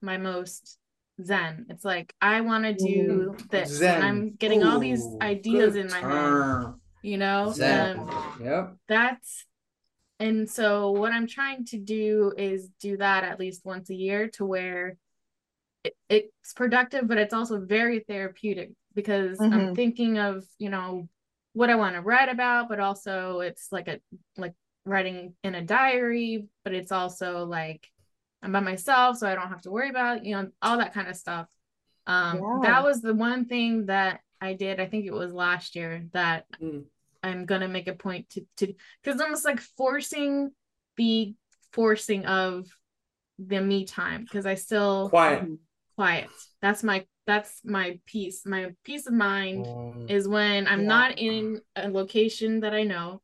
my 0.00 0.18
most 0.18 0.78
zen. 1.22 1.66
It's 1.68 1.84
like 1.84 2.14
I 2.20 2.42
want 2.42 2.64
to 2.64 2.74
do 2.74 3.36
this. 3.50 3.80
and 3.82 4.04
I'm 4.04 4.34
getting 4.36 4.62
all 4.62 4.78
these 4.78 5.04
ideas 5.20 5.76
in 5.76 5.88
my 5.88 6.00
head 6.00 6.74
you 7.02 7.18
know 7.18 7.52
Zen. 7.52 7.98
um, 7.98 8.36
Yep. 8.40 8.76
that's 8.88 9.44
and 10.20 10.48
so 10.48 10.92
what 10.92 11.12
i'm 11.12 11.26
trying 11.26 11.64
to 11.66 11.78
do 11.78 12.32
is 12.38 12.68
do 12.80 12.96
that 12.96 13.24
at 13.24 13.40
least 13.40 13.64
once 13.64 13.90
a 13.90 13.94
year 13.94 14.28
to 14.28 14.44
where 14.46 14.96
it's 16.08 16.52
productive 16.54 17.08
but 17.08 17.18
it's 17.18 17.34
also 17.34 17.60
very 17.60 18.00
therapeutic 18.00 18.70
because 18.94 19.40
i'm 19.40 19.50
Mhm. 19.68 19.74
thinking 19.74 20.18
of 20.18 20.44
you 20.58 20.70
know 20.70 21.08
what 21.52 21.70
i 21.70 21.74
want 21.74 21.94
to 21.94 22.00
write 22.00 22.28
about 22.28 22.68
but 22.68 22.80
also 22.80 23.40
it's 23.40 23.68
like 23.70 23.88
a 23.88 24.00
like 24.36 24.54
writing 24.84 25.34
in 25.44 25.54
a 25.54 25.62
diary 25.62 26.46
but 26.64 26.74
it's 26.74 26.92
also 26.92 27.44
like 27.44 27.90
i'm 28.42 28.52
by 28.52 28.60
myself 28.60 29.16
so 29.16 29.28
i 29.28 29.34
don't 29.34 29.48
have 29.48 29.62
to 29.62 29.70
worry 29.70 29.90
about 29.90 30.24
you 30.24 30.34
know 30.34 30.50
all 30.60 30.78
that 30.78 30.94
kind 30.94 31.08
of 31.08 31.16
stuff 31.16 31.48
um 32.06 32.38
Yeah. 32.38 32.60
that 32.62 32.84
was 32.84 33.00
the 33.00 33.14
one 33.14 33.44
thing 33.46 33.86
that 33.86 34.20
i 34.40 34.54
did 34.54 34.80
i 34.80 34.86
think 34.86 35.06
it 35.06 35.12
was 35.12 35.32
last 35.32 35.76
year 35.76 36.06
that 36.12 36.46
Mm. 36.60 36.84
i'm 37.22 37.46
gonna 37.46 37.68
make 37.68 37.88
a 37.88 37.94
point 37.94 38.28
to 38.30 38.44
to 38.56 38.74
because 39.02 39.20
almost 39.20 39.44
like 39.44 39.60
forcing 39.60 40.50
the 40.96 41.34
forcing 41.72 42.26
of 42.26 42.66
the 43.38 43.60
me 43.60 43.84
time 43.84 44.24
because 44.24 44.46
i 44.46 44.54
still 44.54 45.08
Quiet. 45.10 45.48
Quiet 45.96 46.28
that's 46.60 46.82
my 46.82 47.04
that's 47.26 47.60
my 47.64 47.98
peace 48.06 48.42
my 48.44 48.74
peace 48.84 49.06
of 49.06 49.12
mind 49.14 49.66
Um, 49.66 50.06
is 50.08 50.26
when 50.28 50.66
I'm 50.66 50.82
Yeah. 50.82 50.86
not 50.88 51.18
in 51.18 51.60
a 51.76 51.88
location 51.88 52.60
that 52.60 52.74
I 52.74 52.82
know. 52.84 53.22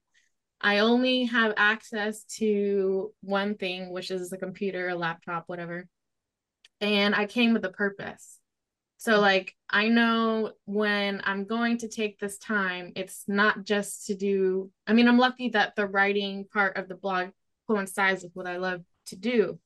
I 0.60 0.78
only 0.80 1.24
have 1.24 1.54
access 1.56 2.24
to 2.38 3.12
one 3.22 3.56
thing, 3.56 3.92
which 3.92 4.10
is 4.10 4.32
a 4.32 4.38
computer, 4.38 4.88
a 4.88 4.94
laptop, 4.94 5.44
whatever. 5.48 5.86
And 6.80 7.14
I 7.14 7.26
came 7.26 7.52
with 7.52 7.64
a 7.64 7.70
purpose. 7.70 8.38
So, 8.98 9.20
like, 9.20 9.54
I 9.70 9.88
know 9.88 10.52
when 10.64 11.20
I'm 11.24 11.44
going 11.44 11.78
to 11.78 11.88
take 11.88 12.18
this 12.18 12.38
time, 12.38 12.92
it's 12.96 13.24
not 13.28 13.64
just 13.64 14.06
to 14.06 14.16
do, 14.16 14.70
I 14.86 14.92
mean, 14.92 15.06
I'm 15.08 15.18
lucky 15.18 15.50
that 15.50 15.76
the 15.76 15.86
writing 15.86 16.46
part 16.52 16.76
of 16.76 16.88
the 16.88 16.96
blog 16.96 17.28
coincides 17.68 18.22
with 18.24 18.32
what 18.34 18.46
I 18.48 18.56
love 18.56 18.82
to 19.06 19.16
do, 19.16 19.60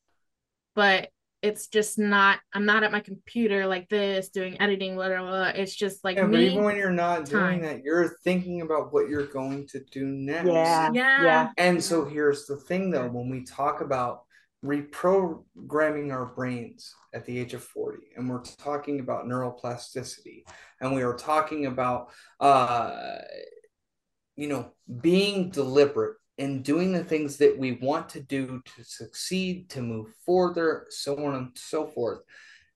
but 0.74 1.10
it's 1.42 1.66
just 1.66 1.98
not, 1.98 2.38
I'm 2.52 2.64
not 2.64 2.84
at 2.84 2.92
my 2.92 3.00
computer 3.00 3.66
like 3.66 3.88
this 3.88 4.28
doing 4.28 4.60
editing, 4.60 4.94
blah, 4.94 5.08
blah, 5.08 5.20
blah. 5.20 5.48
It's 5.48 5.74
just 5.74 6.04
like 6.04 6.16
yeah, 6.16 6.26
but 6.26 6.40
even 6.40 6.62
when 6.62 6.76
you're 6.76 6.90
not 6.90 7.26
time. 7.26 7.58
doing 7.58 7.62
that, 7.62 7.84
you're 7.84 8.16
thinking 8.22 8.60
about 8.60 8.92
what 8.92 9.08
you're 9.08 9.26
going 9.26 9.66
to 9.68 9.80
do 9.90 10.06
next. 10.06 10.46
Yeah. 10.46 10.90
yeah. 10.92 11.24
Yeah. 11.24 11.48
And 11.58 11.82
so 11.82 12.04
here's 12.04 12.46
the 12.46 12.56
thing 12.56 12.90
though, 12.90 13.08
when 13.08 13.28
we 13.28 13.44
talk 13.44 13.80
about 13.80 14.22
reprogramming 14.64 16.12
our 16.12 16.26
brains 16.26 16.94
at 17.12 17.26
the 17.26 17.36
age 17.38 17.54
of 17.54 17.64
40, 17.64 17.98
and 18.16 18.30
we're 18.30 18.42
talking 18.42 19.00
about 19.00 19.26
neuroplasticity, 19.26 20.44
and 20.80 20.94
we 20.94 21.02
are 21.02 21.14
talking 21.14 21.66
about 21.66 22.10
uh 22.38 23.16
you 24.36 24.48
know 24.48 24.72
being 25.00 25.50
deliberate 25.50 26.16
and 26.42 26.64
doing 26.64 26.92
the 26.92 27.04
things 27.04 27.36
that 27.38 27.56
we 27.56 27.72
want 27.72 28.08
to 28.10 28.20
do 28.20 28.62
to 28.76 28.84
succeed, 28.84 29.68
to 29.70 29.80
move 29.80 30.08
further, 30.26 30.86
so 30.90 31.24
on 31.24 31.34
and 31.34 31.50
so 31.54 31.86
forth. 31.86 32.20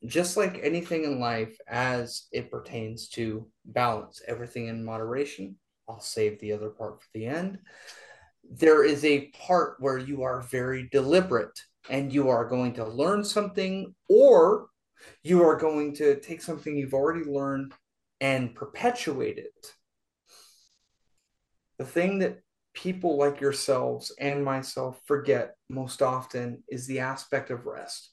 Just 0.04 0.36
like 0.36 0.60
anything 0.62 1.04
in 1.04 1.18
life, 1.18 1.56
as 1.66 2.28
it 2.30 2.50
pertains 2.50 3.08
to 3.10 3.46
balance, 3.64 4.22
everything 4.28 4.68
in 4.68 4.84
moderation. 4.84 5.56
I'll 5.88 6.00
save 6.00 6.38
the 6.40 6.52
other 6.52 6.70
part 6.70 7.00
for 7.00 7.08
the 7.14 7.26
end 7.26 7.58
there 8.50 8.84
is 8.84 9.04
a 9.04 9.28
part 9.28 9.76
where 9.80 9.98
you 9.98 10.22
are 10.22 10.42
very 10.42 10.88
deliberate 10.92 11.58
and 11.90 12.12
you 12.12 12.28
are 12.28 12.44
going 12.44 12.72
to 12.74 12.86
learn 12.86 13.24
something 13.24 13.94
or 14.08 14.68
you 15.22 15.42
are 15.42 15.56
going 15.56 15.94
to 15.94 16.18
take 16.20 16.42
something 16.42 16.76
you've 16.76 16.94
already 16.94 17.24
learned 17.24 17.72
and 18.20 18.54
perpetuate 18.54 19.38
it. 19.38 19.72
The 21.78 21.84
thing 21.84 22.20
that 22.20 22.38
people 22.76 23.16
like 23.16 23.40
yourselves 23.40 24.12
and 24.20 24.44
myself 24.44 25.00
forget 25.06 25.56
most 25.68 26.02
often 26.02 26.62
is 26.68 26.86
the 26.86 27.00
aspect 27.00 27.50
of 27.50 27.66
rest. 27.66 28.10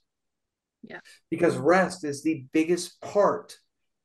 Yeah. 0.82 0.99
Because 1.30 1.57
rest 1.57 2.03
is 2.03 2.24
the 2.24 2.45
biggest 2.53 2.99
part 3.01 3.57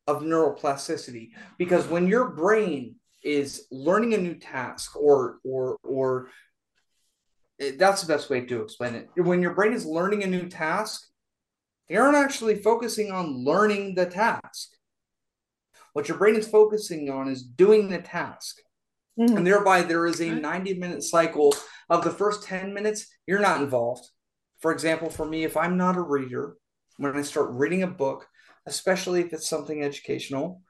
of 0.06 0.22
neuroplasticity. 0.22 1.30
Because 1.59 1.86
when 1.86 2.09
your 2.09 2.30
brain 2.30 2.96
is 3.22 3.66
learning 3.70 4.14
a 4.14 4.18
new 4.18 4.34
task 4.34 4.96
or 4.96 5.38
or 5.44 5.76
or 5.82 6.28
eh, 7.61 7.72
that's 7.78 8.02
the 8.02 8.12
best 8.12 8.28
way 8.28 8.40
to 8.42 8.62
explain 8.62 8.94
it. 8.94 9.09
When 9.16 9.42
your 9.42 9.54
brain 9.54 9.72
is 9.72 9.86
learning 9.86 10.24
a 10.24 10.26
new 10.28 10.48
task, 10.48 11.06
they 11.88 11.96
aren't 11.96 12.16
actually 12.16 12.56
focusing 12.56 13.11
on 13.12 13.44
learning 13.44 13.94
the 13.94 14.06
task. 14.06 14.70
What 15.92 16.09
your 16.09 16.18
brain 16.18 16.36
is 16.36 16.48
focusing 16.48 17.11
on 17.11 17.28
is 17.28 17.42
doing 17.42 17.88
the 17.88 17.98
task. 17.98 18.59
Mhm. 19.19 19.37
And 19.39 19.47
thereby, 19.47 19.83
there 19.83 20.07
is 20.07 20.21
a 20.21 20.31
90 20.31 20.75
minute 20.75 21.03
cycle 21.03 21.55
of 21.91 22.05
the 22.05 22.11
first 22.11 22.45
10 22.45 22.73
minutes, 22.73 23.07
you're 23.27 23.41
not 23.41 23.61
involved. 23.61 24.09
For 24.61 24.73
example, 24.73 25.11
for 25.11 25.27
me, 25.27 25.45
if 25.45 25.57
I'm 25.57 25.77
not 25.77 25.97
a 25.97 26.03
reader, 26.03 26.57
when 26.97 27.16
I 27.16 27.23
start 27.23 27.51
reading 27.53 27.83
a 27.83 27.87
book, 27.89 28.27
especially 28.66 29.21
if 29.21 29.33
it's 29.33 29.49
something 29.49 29.83
educational, 29.83 30.62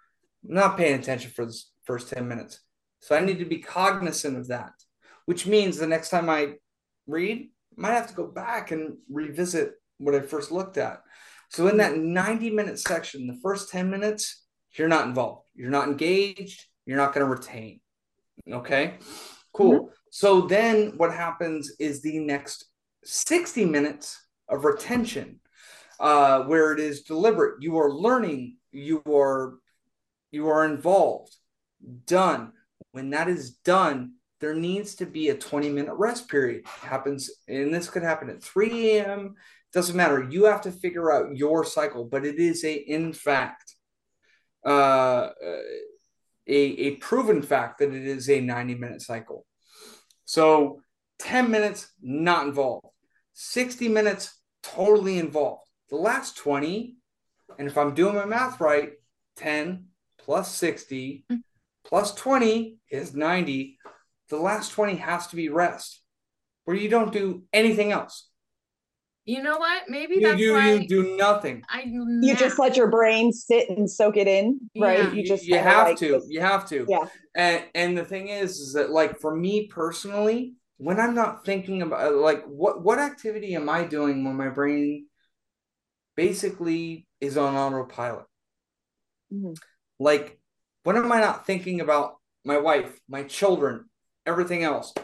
I'm 0.46 0.54
not 0.54 0.76
paying 0.76 0.98
attention 0.98 1.30
for 1.30 1.46
the 1.46 1.56
first 1.84 2.08
10 2.08 2.28
minutes. 2.28 2.60
So 3.00 3.16
I 3.16 3.20
need 3.20 3.38
to 3.38 3.44
be 3.44 3.58
cognizant 3.58 4.36
of 4.36 4.48
that, 4.48 4.72
which 5.26 5.46
means 5.46 5.76
the 5.76 5.86
next 5.86 6.10
time 6.10 6.28
I 6.28 6.54
read, 7.06 7.50
I 7.76 7.80
might 7.80 7.92
have 7.92 8.08
to 8.08 8.14
go 8.14 8.26
back 8.26 8.70
and 8.70 8.98
revisit 9.10 9.74
what 9.98 10.14
I 10.14 10.20
first 10.20 10.52
looked 10.52 10.78
at. 10.78 11.02
So 11.50 11.66
in 11.68 11.78
that 11.78 11.96
90 11.96 12.50
minute 12.50 12.78
section, 12.78 13.26
the 13.26 13.38
first 13.42 13.70
10 13.70 13.90
minutes, 13.90 14.44
you're 14.72 14.88
not 14.88 15.06
involved. 15.06 15.48
You're 15.54 15.70
not 15.70 15.88
engaged. 15.88 16.64
You're 16.86 16.98
not 16.98 17.14
going 17.14 17.26
to 17.26 17.32
retain. 17.32 17.80
Okay, 18.50 18.94
cool. 19.52 19.90
So 20.10 20.42
then 20.42 20.94
what 20.96 21.12
happens 21.12 21.72
is 21.78 22.00
the 22.00 22.18
next 22.18 22.64
60 23.04 23.64
minutes 23.64 24.18
of 24.48 24.64
retention, 24.64 25.40
uh, 26.00 26.42
where 26.44 26.72
it 26.72 26.80
is 26.80 27.02
deliberate. 27.02 27.62
You 27.62 27.78
are 27.78 27.92
learning, 27.92 28.56
you 28.72 29.02
are 29.06 29.58
you 30.30 30.48
are 30.48 30.64
involved. 30.64 31.34
Done. 32.06 32.52
when 32.92 33.10
that 33.10 33.28
is 33.28 33.52
done, 33.58 34.14
there 34.40 34.54
needs 34.54 34.94
to 34.96 35.06
be 35.06 35.28
a 35.28 35.34
20 35.34 35.68
minute 35.68 35.94
rest 35.94 36.28
period. 36.28 36.60
It 36.60 36.86
happens, 36.86 37.30
and 37.46 37.72
this 37.72 37.88
could 37.88 38.02
happen 38.02 38.30
at 38.30 38.42
3 38.42 38.98
a.m. 38.98 39.34
Doesn't 39.72 39.96
matter. 39.96 40.26
You 40.28 40.44
have 40.44 40.62
to 40.62 40.72
figure 40.72 41.12
out 41.12 41.36
your 41.36 41.64
cycle, 41.64 42.04
but 42.04 42.24
it 42.24 42.38
is 42.38 42.64
a, 42.64 42.72
in 42.72 43.12
fact, 43.12 43.74
uh, 44.64 45.30
a, 46.48 46.56
a 46.56 46.96
proven 46.96 47.42
fact 47.42 47.78
that 47.78 47.92
it 47.92 48.06
is 48.06 48.28
a 48.30 48.40
90 48.40 48.74
minute 48.76 49.02
cycle. 49.02 49.46
So 50.24 50.80
10 51.20 51.50
minutes, 51.50 51.92
not 52.00 52.46
involved. 52.46 52.86
60 53.34 53.88
minutes, 53.88 54.40
totally 54.62 55.18
involved. 55.18 55.68
The 55.90 55.96
last 55.96 56.36
20, 56.38 56.96
and 57.58 57.68
if 57.68 57.76
I'm 57.76 57.94
doing 57.94 58.14
my 58.14 58.24
math 58.24 58.60
right, 58.60 58.92
10 59.36 59.86
plus 60.18 60.54
60 60.54 61.24
mm. 61.30 61.38
plus 61.84 62.14
20 62.14 62.78
is 62.90 63.14
90. 63.14 63.78
The 64.28 64.36
last 64.36 64.72
20 64.72 64.96
has 64.96 65.26
to 65.28 65.36
be 65.36 65.48
rest, 65.48 66.02
where 66.64 66.76
you 66.76 66.88
don't 66.88 67.12
do 67.12 67.44
anything 67.52 67.92
else. 67.92 68.28
You 69.28 69.42
know 69.42 69.58
what? 69.58 69.82
Maybe 69.90 70.14
you 70.14 70.20
that's 70.22 70.38
do, 70.38 70.54
why 70.54 70.72
you 70.72 70.88
do 70.88 71.14
nothing. 71.18 71.62
I 71.68 71.82
you 71.82 72.34
just 72.34 72.58
let 72.58 72.78
your 72.78 72.90
brain 72.90 73.30
sit 73.30 73.68
and 73.68 73.88
soak 73.88 74.16
it 74.16 74.26
in, 74.26 74.58
right? 74.74 75.00
Yeah. 75.00 75.12
You 75.12 75.22
just 75.22 75.44
you 75.44 75.58
have 75.58 75.88
like 75.88 75.98
to. 75.98 76.12
just- 76.12 76.30
You 76.30 76.40
have 76.40 76.66
to. 76.70 76.86
Yeah. 76.88 77.04
And 77.34 77.64
and 77.74 77.98
the 77.98 78.06
thing 78.06 78.28
is, 78.28 78.52
is 78.58 78.72
that 78.72 78.88
like 78.88 79.20
for 79.20 79.36
me 79.36 79.66
personally, 79.66 80.54
when 80.78 80.98
I'm 80.98 81.14
not 81.14 81.44
thinking 81.44 81.82
about 81.82 82.14
like 82.14 82.42
what 82.46 82.82
what 82.82 82.98
activity 82.98 83.54
am 83.54 83.68
I 83.68 83.84
doing 83.84 84.24
when 84.24 84.34
my 84.34 84.48
brain 84.48 85.08
basically 86.16 87.06
is 87.20 87.36
on 87.36 87.54
autopilot? 87.54 88.24
Mhm. 89.30 89.58
Like 90.00 90.40
when 90.84 90.96
am 90.96 91.12
I 91.12 91.20
not 91.20 91.44
thinking 91.46 91.82
about 91.82 92.16
my 92.46 92.56
wife, 92.56 92.98
my 93.06 93.24
children, 93.24 93.90
everything 94.24 94.62
else? 94.64 94.94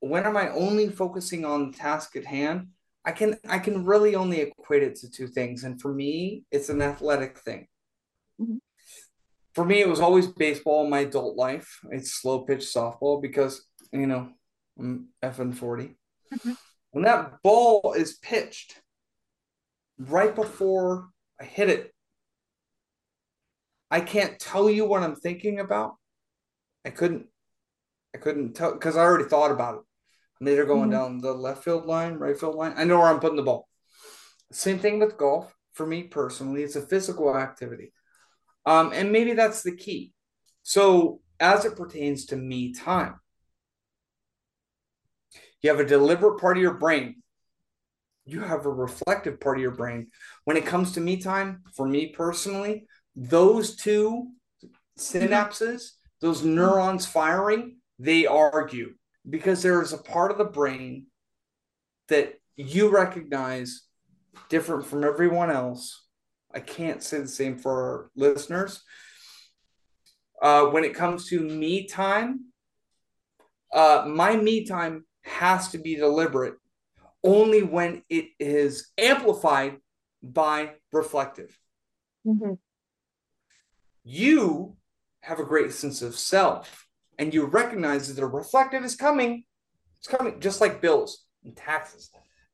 When 0.00 0.24
am 0.24 0.34
I 0.38 0.48
only 0.48 0.88
focusing 0.88 1.44
on 1.44 1.72
the 1.72 1.76
task 1.76 2.16
at 2.16 2.24
hand? 2.24 2.68
I 3.06 3.12
can 3.12 3.38
I 3.48 3.60
can 3.60 3.86
really 3.86 4.16
only 4.16 4.40
equate 4.40 4.82
it 4.82 4.96
to 4.96 5.10
two 5.10 5.28
things, 5.28 5.62
and 5.62 5.80
for 5.80 5.94
me, 5.94 6.44
it's 6.50 6.68
an 6.68 6.82
athletic 6.82 7.38
thing. 7.38 7.68
Mhm. 8.40 8.60
For 9.54 9.64
me, 9.64 9.80
it 9.80 9.88
was 9.88 10.00
always 10.00 10.26
baseball 10.26 10.84
in 10.84 10.90
my 10.90 11.00
adult 11.00 11.36
life. 11.36 11.78
It's 11.92 12.12
slow 12.12 12.44
pitch 12.44 12.62
softball 12.62 13.22
because 13.22 13.64
you 13.92 14.08
know 14.08 14.32
I'm 14.78 15.10
effing 15.22 15.54
40. 15.54 15.96
Mhm. 16.34 16.58
When 16.90 17.04
that 17.04 17.40
ball 17.42 17.92
is 17.92 18.18
pitched, 18.18 18.82
right 19.98 20.34
before 20.34 21.10
I 21.40 21.44
hit 21.44 21.70
it, 21.70 21.94
I 23.88 24.00
can't 24.00 24.38
tell 24.40 24.68
you 24.68 24.84
what 24.84 25.04
I'm 25.04 25.14
thinking 25.14 25.60
about. 25.60 25.96
I 26.84 26.90
couldn't 26.90 27.28
I 28.14 28.18
couldn't 28.18 28.54
tell 28.54 28.72
because 28.72 28.96
I 28.96 29.02
already 29.02 29.28
thought 29.28 29.52
about 29.52 29.76
it. 29.76 29.85
I'm 30.40 30.48
either 30.48 30.66
going 30.66 30.88
Mhm. 30.88 30.92
down 30.92 31.18
the 31.18 31.32
left 31.32 31.64
field 31.64 31.86
line, 31.86 32.14
right 32.14 32.38
field 32.38 32.54
line. 32.54 32.74
I 32.76 32.84
know 32.84 32.98
where 32.98 33.08
I'm 33.08 33.20
putting 33.20 33.36
the 33.36 33.42
ball. 33.42 33.68
Same 34.52 34.78
thing 34.78 34.98
with 34.98 35.16
golf. 35.16 35.54
For 35.72 35.86
me 35.86 36.04
personally, 36.04 36.62
it's 36.62 36.76
a 36.76 36.86
physical 36.86 37.36
activity. 37.36 37.92
Um, 38.64 38.92
and 38.92 39.12
maybe 39.12 39.34
that's 39.34 39.62
the 39.62 39.76
key. 39.76 40.12
So, 40.62 41.20
as 41.38 41.64
it 41.64 41.76
pertains 41.76 42.26
to 42.26 42.36
me 42.36 42.72
time, 42.72 43.20
you 45.60 45.70
have 45.70 45.80
a 45.80 45.84
deliberate 45.84 46.40
part 46.40 46.56
of 46.56 46.62
your 46.62 46.74
brain, 46.74 47.22
you 48.24 48.40
have 48.40 48.66
a 48.66 48.70
reflective 48.70 49.40
part 49.40 49.58
of 49.58 49.62
your 49.62 49.70
brain. 49.70 50.10
When 50.44 50.56
it 50.56 50.66
comes 50.66 50.92
to 50.92 51.00
me 51.00 51.18
time, 51.18 51.62
for 51.74 51.86
me 51.86 52.08
personally, 52.08 52.86
those 53.14 53.76
two 53.76 54.32
synapses, 54.98 55.92
those 56.20 56.42
neurons 56.42 57.06
firing, 57.06 57.76
they 57.98 58.26
argue 58.26 58.94
because 59.28 59.62
there 59.62 59.82
is 59.82 59.92
a 59.92 59.98
part 59.98 60.30
of 60.30 60.38
the 60.38 60.44
brain 60.44 61.06
that 62.08 62.34
you 62.56 62.88
recognize 62.88 63.82
different 64.48 64.86
from 64.86 65.04
everyone 65.04 65.50
else. 65.50 66.06
I 66.54 66.60
can't 66.60 67.02
say 67.02 67.18
the 67.18 67.28
same 67.28 67.58
for 67.58 67.72
our 67.72 68.10
listeners. 68.14 68.82
Uh, 70.40 70.66
when 70.66 70.84
it 70.84 70.94
comes 70.94 71.28
to 71.28 71.40
me 71.40 71.86
time, 71.86 72.46
uh, 73.72 74.06
my 74.08 74.36
me 74.36 74.64
time 74.64 75.06
has 75.24 75.68
to 75.70 75.78
be 75.78 75.96
deliberate 75.96 76.54
only 77.24 77.62
when 77.62 78.02
it 78.08 78.26
is 78.38 78.92
amplified 78.96 79.78
by 80.22 80.74
reflective. 80.92 81.58
Mhm. 82.24 82.58
You 84.04 84.76
have 85.20 85.40
a 85.40 85.44
great 85.44 85.72
sense 85.72 86.00
of 86.02 86.16
self 86.16 86.85
and 87.18 87.32
you 87.32 87.44
recognize 87.46 88.14
that 88.14 88.22
a 88.22 88.26
reflective 88.26 88.84
is 88.84 88.96
coming. 88.96 89.44
It's 89.98 90.08
coming, 90.08 90.40
just 90.40 90.60
like 90.60 90.80
bills 90.80 91.24
and 91.44 91.56
taxes. 91.56 92.10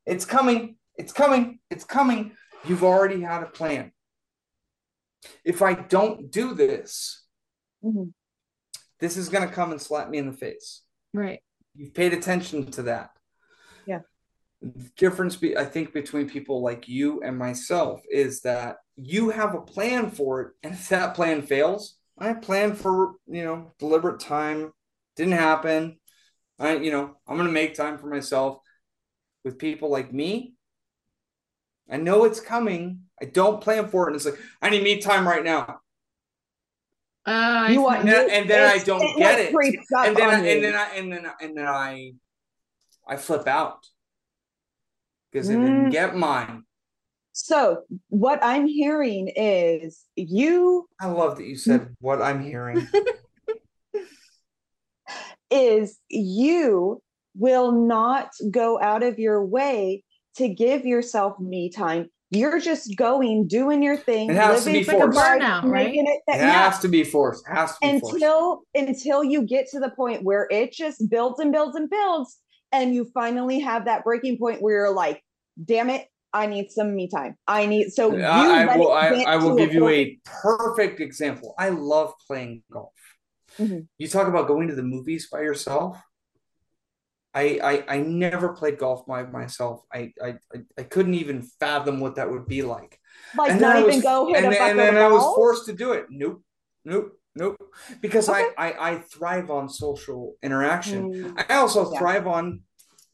It's 0.07 0.25
coming, 0.25 0.77
it's 0.97 1.13
coming, 1.13 1.59
it's 1.71 1.85
coming. 1.85 2.33
You've 2.65 2.85
already 2.85 3.21
had 3.21 3.43
a 3.43 3.47
plan. 3.47 3.93
If 5.45 5.63
I 5.63 5.75
don't 5.75 6.31
do 6.31 6.55
this, 6.55 7.25
Mhm. 7.85 8.13
this 9.01 9.17
is 9.17 9.29
going 9.29 9.49
to 9.49 9.55
come 9.55 9.73
and 9.73 9.81
slap 9.81 10.09
me 10.09 10.19
in 10.19 10.27
the 10.31 10.37
face. 10.37 10.83
right. 11.15 11.43
You've 11.75 11.95
paid 11.95 12.13
attention 12.13 12.71
to 12.73 12.83
that. 12.85 13.11
Yeah. 13.87 14.01
The 14.61 14.91
difference, 14.97 15.37
be, 15.37 15.57
I 15.57 15.65
think, 15.65 15.93
between 15.93 16.29
people 16.29 16.63
like 16.63 16.87
you 16.89 17.23
and 17.23 17.37
myself 17.39 18.03
is 18.11 18.43
that 18.43 18.77
you 18.97 19.31
have 19.31 19.55
a 19.55 19.61
plan 19.63 20.11
for 20.11 20.41
it, 20.43 20.55
and 20.63 20.75
if 20.75 20.89
that 20.91 21.15
plan 21.15 21.43
fails, 21.43 21.99
I 22.19 22.35
plan 22.35 22.75
for 22.75 23.15
you 23.27 23.45
know 23.45 23.73
deliberate 23.79 24.21
time. 24.21 24.73
Didn't 25.17 25.35
happen. 25.35 25.99
I 26.59 26.77
you 26.77 26.91
know 26.93 27.17
I'm 27.27 27.37
gonna 27.37 27.51
make 27.51 27.75
time 27.75 27.99
for 27.99 28.07
myself. 28.07 28.59
With 29.45 29.59
people 29.59 29.91
like 29.91 30.13
me, 30.13 30.55
I 31.91 31.97
know 31.97 32.25
it's 32.25 32.39
coming. 32.41 33.01
I 33.21 33.25
don't 33.25 33.61
plan 33.61 33.89
for 33.89 34.05
it, 34.05 34.09
and 34.09 34.17
it's 34.17 34.25
like 34.25 34.39
I 34.61 34.71
need 34.71 34.85
me 34.85 35.01
time 35.01 35.27
right 35.27 35.43
now, 35.45 35.81
Uh, 37.27 37.69
You 37.71 37.83
want 37.83 38.01
And 38.01 38.09
then- 38.09 38.31
and 38.31 38.51
then 38.51 38.63
I 38.81 38.83
don't 38.83 39.03
it, 39.03 39.17
get 39.17 39.39
it. 39.41 39.55
and 39.55 40.17
then 40.17 40.31
I, 40.31 40.47
and 40.47 40.65
then 40.65 40.75
I 40.75 40.89
and 40.97 41.13
then 41.13 41.27
I, 41.27 41.33
and 41.41 41.57
then 41.57 41.67
I 41.67 42.13
I 43.07 43.17
flip 43.17 43.47
out 43.49 43.87
because 45.31 45.51
I 45.51 45.55
Mm. 45.55 45.65
didn't 45.65 45.91
get 45.91 46.17
mine. 46.17 46.65
So 47.33 47.83
what 48.09 48.41
I'm 48.43 48.67
hearing 48.67 49.29
is 49.35 50.05
you 50.17 50.89
I 51.01 51.07
love 51.07 51.39
that 51.39 51.47
you 51.47 51.57
said 51.57 51.95
what 52.01 52.21
I'm 52.21 52.43
hearing. 52.43 52.87
is 55.51 55.99
you 56.09 57.03
will 57.35 57.73
not 57.73 58.31
go 58.51 58.81
out 58.81 59.03
of 59.03 59.19
your 59.19 59.45
way 59.45 60.05
to 60.37 60.49
give 60.49 60.85
yourself 60.85 61.39
me 61.39 61.71
time. 61.71 62.09
You're 62.31 62.61
just 62.61 62.97
going, 62.97 63.47
doing 63.47 63.83
your 63.83 63.99
thing, 63.99 64.31
It 64.31 64.37
has 64.37 64.65
to 64.65 64.71
living 64.71 64.81
be 64.81 64.85
for 64.85 64.93
the 64.93 65.13
forced. 65.13 65.19
vibe, 65.19 65.41
Burnout, 65.41 65.63
right? 65.65 65.87
making 65.87 66.07
it. 66.07 66.21
It 66.27 66.37
yeah. 66.37 66.71
has 66.71 66.79
to 66.81 66.89
be 66.89 67.05
forced. 67.05 67.47
It 67.47 67.55
has 67.55 67.73
to 67.73 67.77
be 67.83 68.01
forced. 68.01 68.15
until 68.15 68.63
until 68.75 69.25
you 69.25 69.43
get 69.43 69.69
to 69.71 69.81
the 69.81 69.91
point 69.91 70.23
where 70.23 70.47
it 70.51 70.73
just 70.73 71.09
builds 71.11 71.41
and 71.41 71.53
builds 71.53 71.77
and 71.77 71.91
builds 71.91 72.39
and 72.73 72.95
you 72.95 73.11
finally 73.13 73.61
have 73.61 73.85
that 73.85 74.05
breaking 74.05 74.39
point 74.39 74.63
where 74.63 74.75
you're 74.75 74.95
like 74.95 75.23
damn 75.63 75.91
it 75.91 76.07
i 76.33 76.47
need 76.47 76.71
some 76.71 76.95
me 76.95 77.09
time 77.09 77.37
i 77.47 77.67
need 77.67 77.91
so 77.91 78.15
you 78.17 78.23
I, 78.23 78.65
I 78.65 78.77
will. 78.77 78.93
I, 78.93 79.09
I 79.27 79.37
will 79.37 79.57
give 79.57 79.73
you 79.75 79.89
a 79.89 80.19
perfect 80.25 81.01
example. 81.01 81.55
I 81.59 81.69
love 81.71 82.15
playing 82.27 82.63
golf. 82.73 82.93
Mhm. 83.59 83.87
You 83.99 84.09
talk 84.09 84.29
about 84.29 84.49
going 84.49 84.69
to 84.69 84.75
the 84.75 84.83
movies 84.83 85.29
by 85.31 85.41
yourself. 85.43 86.01
I, 87.35 87.61
I 87.63 87.97
I 87.97 87.99
never 88.01 88.53
played 88.53 88.77
golf 88.79 89.07
by 89.07 89.23
myself. 89.25 89.83
I, 89.93 90.13
I 90.23 90.35
I- 90.79 90.83
couldn't 90.85 91.15
even 91.15 91.43
fathom 91.61 92.01
what 92.01 92.17
that 92.17 92.31
would 92.31 92.47
be 92.47 92.63
like. 92.63 92.99
like 93.37 93.59
not 93.61 93.77
even 93.77 93.97
was, 93.97 94.03
go 94.03 94.27
hit 94.27 94.37
and 94.37 94.47
a 94.47 94.51
bucket 94.51 94.71
and 94.71 94.79
then 94.79 94.97
I 94.97 95.09
was 95.09 95.25
forced 95.35 95.65
to 95.67 95.73
do 95.73 95.93
it. 95.93 96.07
Nope, 96.11 96.43
nope, 96.85 97.13
nope. 97.35 97.57
Because 98.01 98.29
Okay. 98.29 98.45
I, 98.59 98.73
I 98.73 98.91
I 98.91 98.99
thrive 98.99 99.51
on 99.51 99.69
social 99.69 100.37
interaction. 100.43 101.09
Mm, 101.11 101.45
I 101.49 101.55
also 101.57 101.91
Yeah. 101.91 101.99
thrive 101.99 102.27
on 102.27 102.63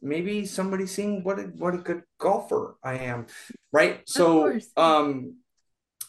maybe 0.01 0.47
somebody 0.47 0.87
seeing 0.87 1.23
what 1.25 1.39
a 1.39 1.43
what 1.43 1.75
a 1.75 1.79
good 1.79 2.03
golfer 2.19 2.77
I 2.83 2.95
am, 2.99 3.27
right? 3.73 4.01
So 4.07 4.45
um, 4.77 5.37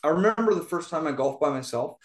I 0.03 0.09
remember 0.09 0.53
the 0.53 0.61
first 0.61 0.89
time 0.89 1.07
I 1.07 1.11
golfed 1.11 1.41
by 1.41 1.49
myself. 1.49 1.97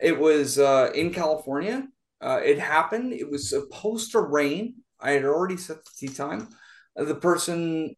It 0.00 0.18
was 0.18 0.58
uh, 0.58 0.90
in 0.94 1.12
California. 1.12 1.86
Uh, 2.20 2.40
it 2.42 2.58
happened. 2.58 3.12
It 3.12 3.30
was 3.30 3.48
supposed 3.50 4.12
to 4.12 4.20
rain. 4.20 4.76
I 5.00 5.12
had 5.12 5.24
already 5.24 5.56
set 5.56 5.84
the 5.84 5.90
tee 5.96 6.14
time. 6.14 6.48
The 6.96 7.14
person 7.14 7.96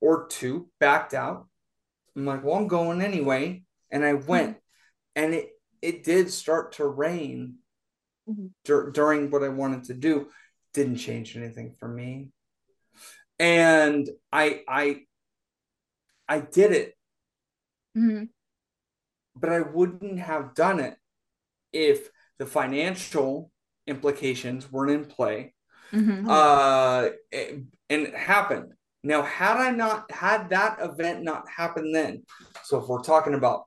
or 0.00 0.26
two 0.26 0.68
backed 0.80 1.14
out. 1.14 1.46
I'm 2.16 2.26
like, 2.26 2.44
well, 2.44 2.56
I'm 2.56 2.66
going 2.68 3.00
anyway, 3.00 3.62
and 3.90 4.04
I 4.04 4.14
went, 4.14 4.58
and 5.16 5.32
it 5.34 5.50
it 5.80 6.04
did 6.04 6.30
start 6.30 6.72
to 6.72 6.86
rain 6.86 7.56
Mhm. 8.28 8.50
dur- 8.64 8.90
during 8.90 9.30
what 9.30 9.42
I 9.42 9.48
wanted 9.48 9.84
to 9.84 9.94
do. 9.94 10.28
Didn't 10.74 10.96
change 10.96 11.36
anything 11.36 11.74
for 11.78 11.88
me, 11.88 12.30
and 13.42 14.08
I 14.32 14.62
I 14.68 14.84
I 16.28 16.38
did 16.40 16.70
it 16.72 16.96
Mhm. 17.96 18.28
but 19.36 19.50
I 19.50 19.60
wouldn't 19.60 20.18
have 20.20 20.54
done 20.54 20.78
it 20.80 20.96
if 21.72 22.08
the 22.38 22.46
financial 22.46 23.50
implications 23.86 24.70
weren't 24.72 24.92
in 24.92 25.04
play. 25.16 25.54
Mhm. 25.92 26.26
Uh, 26.28 27.10
and 27.32 27.66
it 27.90 28.14
happened. 28.14 28.72
Now, 29.02 29.22
had 29.22 29.56
I 29.56 29.70
not 29.72 30.10
had 30.10 30.48
that 30.50 30.78
event 30.80 31.24
not 31.24 31.48
happen 31.48 31.90
then, 31.92 32.24
so 32.62 32.78
if 32.80 32.88
we're 32.88 33.02
talking 33.02 33.34
about 33.34 33.60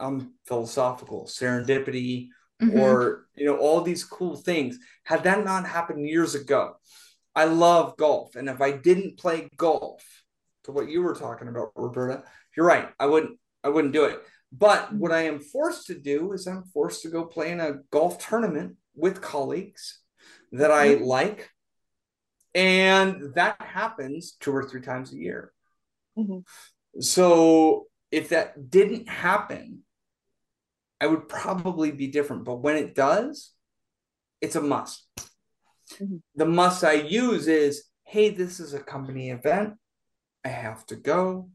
um 0.00 0.34
philosophical 0.46 1.26
serendipity 1.26 2.28
Mhm. 2.60 2.74
or 2.80 3.26
you 3.38 3.46
know 3.46 3.58
all 3.64 3.80
these 3.82 4.04
cool 4.04 4.36
things, 4.36 4.72
had 5.04 5.22
that 5.24 5.44
not 5.44 5.64
happened 5.76 6.08
years 6.08 6.34
ago, 6.34 6.62
I 7.34 7.44
love 7.44 7.96
golf, 7.96 8.34
and 8.36 8.48
if 8.48 8.60
I 8.60 8.72
didn't 8.72 9.18
play 9.18 9.48
golf, 9.56 10.02
to 10.64 10.72
what 10.72 10.88
you 10.88 11.02
were 11.02 11.14
talking 11.14 11.48
about, 11.48 11.72
Roberta, 11.74 12.24
you're 12.56 12.66
right. 12.66 12.88
I 12.98 13.06
wouldn't. 13.06 13.38
I 13.62 13.68
wouldn't 13.68 13.92
do 13.92 14.04
it. 14.04 14.20
But 14.52 14.92
what 14.92 15.12
I 15.12 15.22
am 15.22 15.38
forced 15.38 15.86
to 15.86 15.98
do 15.98 16.32
is 16.32 16.46
I'm 16.46 16.64
forced 16.64 17.02
to 17.02 17.08
go 17.08 17.24
play 17.24 17.52
in 17.52 17.60
a 17.60 17.74
golf 17.90 18.26
tournament 18.26 18.76
with 18.94 19.20
colleagues 19.20 20.00
that 20.52 20.70
I 20.70 20.94
like. 20.94 21.50
And 22.54 23.34
that 23.34 23.60
happens 23.60 24.36
two 24.40 24.50
or 24.52 24.68
three 24.68 24.80
times 24.80 25.12
a 25.12 25.16
year. 25.16 25.52
Mhm. 26.18 26.44
So 27.00 27.86
if 28.10 28.30
that 28.30 28.70
didn't 28.70 29.08
happen, 29.08 29.84
I 31.00 31.06
would 31.06 31.28
probably 31.28 31.92
be 31.92 32.08
different. 32.08 32.44
But 32.44 32.56
when 32.56 32.76
it 32.76 32.94
does, 32.94 33.52
it's 34.40 34.56
a 34.56 34.60
must. 34.60 35.06
Mhm. 35.98 36.22
The 36.36 36.46
must 36.46 36.84
I 36.84 36.92
use 36.94 37.48
is 37.48 37.84
hey, 38.04 38.30
this 38.30 38.58
is 38.60 38.74
a 38.74 38.80
company 38.80 39.30
event. 39.30 39.74
I 40.44 40.48
have 40.48 40.84
to 40.86 40.96
go. 40.96 41.50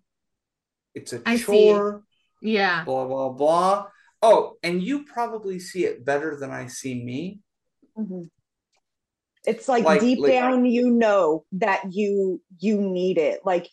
It's 0.94 1.12
a 1.14 1.22
I 1.26 1.36
see. 1.36 1.44
chore 1.46 2.04
Yeah. 2.42 2.84
blah 2.86 3.06
blah 3.08 3.30
blah. 3.30 3.88
Oh, 4.22 4.58
and 4.64 4.82
you 4.82 5.04
probably 5.06 5.60
see 5.60 5.86
it 5.86 6.06
better 6.06 6.38
than 6.40 6.52
I 6.52 6.68
see 6.68 7.04
me. 7.04 7.40
Mhm. 7.98 8.30
It's 9.46 9.68
like, 9.68 9.84
Like- 9.84 10.02
deep 10.02 10.20
like- 10.20 10.32
down, 10.32 10.66
you 10.66 10.90
know 10.90 11.46
that 11.54 11.92
you 11.94 12.42
you 12.60 12.82
need 12.82 13.18
it. 13.18 13.42
Like 13.46 13.68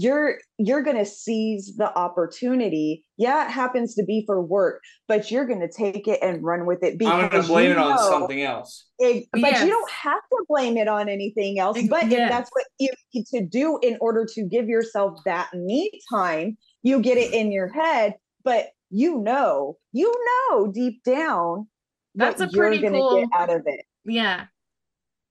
you're 0.00 0.38
you're 0.58 0.82
gonna 0.82 1.04
seize 1.04 1.74
the 1.76 1.92
opportunity. 1.98 3.04
Yeah, 3.16 3.46
it 3.46 3.50
happens 3.50 3.96
to 3.96 4.04
be 4.04 4.22
for 4.26 4.40
work, 4.40 4.80
but 5.08 5.28
you're 5.30 5.44
gonna 5.44 5.66
take 5.70 6.06
it 6.06 6.20
and 6.22 6.40
run 6.44 6.66
with 6.66 6.84
it 6.84 6.98
because 6.98 7.24
I'm 7.24 7.28
gonna 7.28 7.42
blame 7.42 7.66
you 7.66 7.72
it 7.72 7.78
on 7.78 7.96
know 7.96 8.08
something 8.08 8.42
else. 8.42 8.86
it- 9.00 9.26
but 9.32 9.40
Yes. 9.40 9.64
you 9.64 9.70
don't 9.70 9.90
have 9.90 10.20
to 10.30 10.44
blame 10.48 10.76
it 10.76 10.86
on 10.86 11.08
anything 11.08 11.58
else. 11.58 11.76
Ex- 11.78 11.88
But 11.88 12.04
if 12.04 12.10
that's 12.28 12.48
what 12.52 12.64
you 12.78 12.90
need 13.12 13.26
to 13.34 13.44
do 13.44 13.78
in 13.82 13.98
order 14.00 14.24
to 14.34 14.42
give 14.44 14.68
yourself 14.68 15.18
that 15.24 15.52
me 15.52 15.90
time, 16.08 16.56
you 16.82 17.00
get 17.00 17.18
it 17.18 17.32
in 17.34 17.50
your 17.50 17.66
head. 17.68 18.14
But 18.44 18.68
you 18.90 19.18
know, 19.18 19.78
you 19.92 20.14
know 20.50 20.70
deep 20.70 21.02
down 21.02 21.68
That's 22.14 22.38
what 22.38 22.50
a 22.50 22.52
you're 22.52 22.66
pretty 22.68 22.82
gonna 22.82 22.98
cool- 22.98 23.20
get 23.20 23.28
out 23.36 23.50
of 23.50 23.62
it. 23.66 23.84
Yeah. 24.04 24.46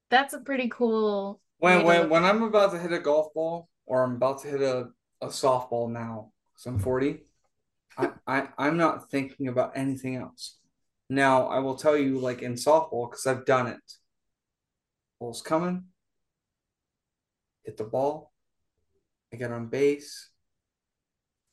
That's 0.09 0.34
a 0.34 0.39
pretty 0.41 0.68
cool. 0.70 1.39
When 1.59 1.86
way 1.86 1.95
to 1.95 1.99
when 2.01 2.09
when 2.09 2.24
I'm 2.26 2.43
about 2.43 2.72
to 2.74 2.80
hit 2.80 2.91
a 2.91 2.99
golf 2.99 3.34
ball 3.34 3.70
or 3.88 4.03
I'm 4.03 4.15
about 4.15 4.41
to 4.41 4.49
hit 4.49 4.61
a, 4.61 4.89
a 5.21 5.27
softball 5.27 5.89
now, 5.89 6.31
because 6.53 6.65
I'm 6.67 6.79
40, 6.79 7.23
I, 7.97 8.09
I 8.27 8.47
I'm 8.57 8.77
not 8.77 9.09
thinking 9.09 9.47
about 9.47 9.71
anything 9.75 10.15
else. 10.15 10.57
Now 11.09 11.47
I 11.47 11.59
will 11.59 11.75
tell 11.75 11.97
you, 11.97 12.19
like 12.19 12.41
in 12.41 12.53
softball, 12.53 13.09
because 13.09 13.25
I've 13.25 13.45
done 13.45 13.67
it. 13.67 13.93
Ball's 15.19 15.41
coming. 15.41 15.85
Hit 17.63 17.77
the 17.77 17.85
ball. 17.85 18.31
I 19.33 19.38
get 19.38 19.51
on 19.51 19.67
base. 19.67 20.29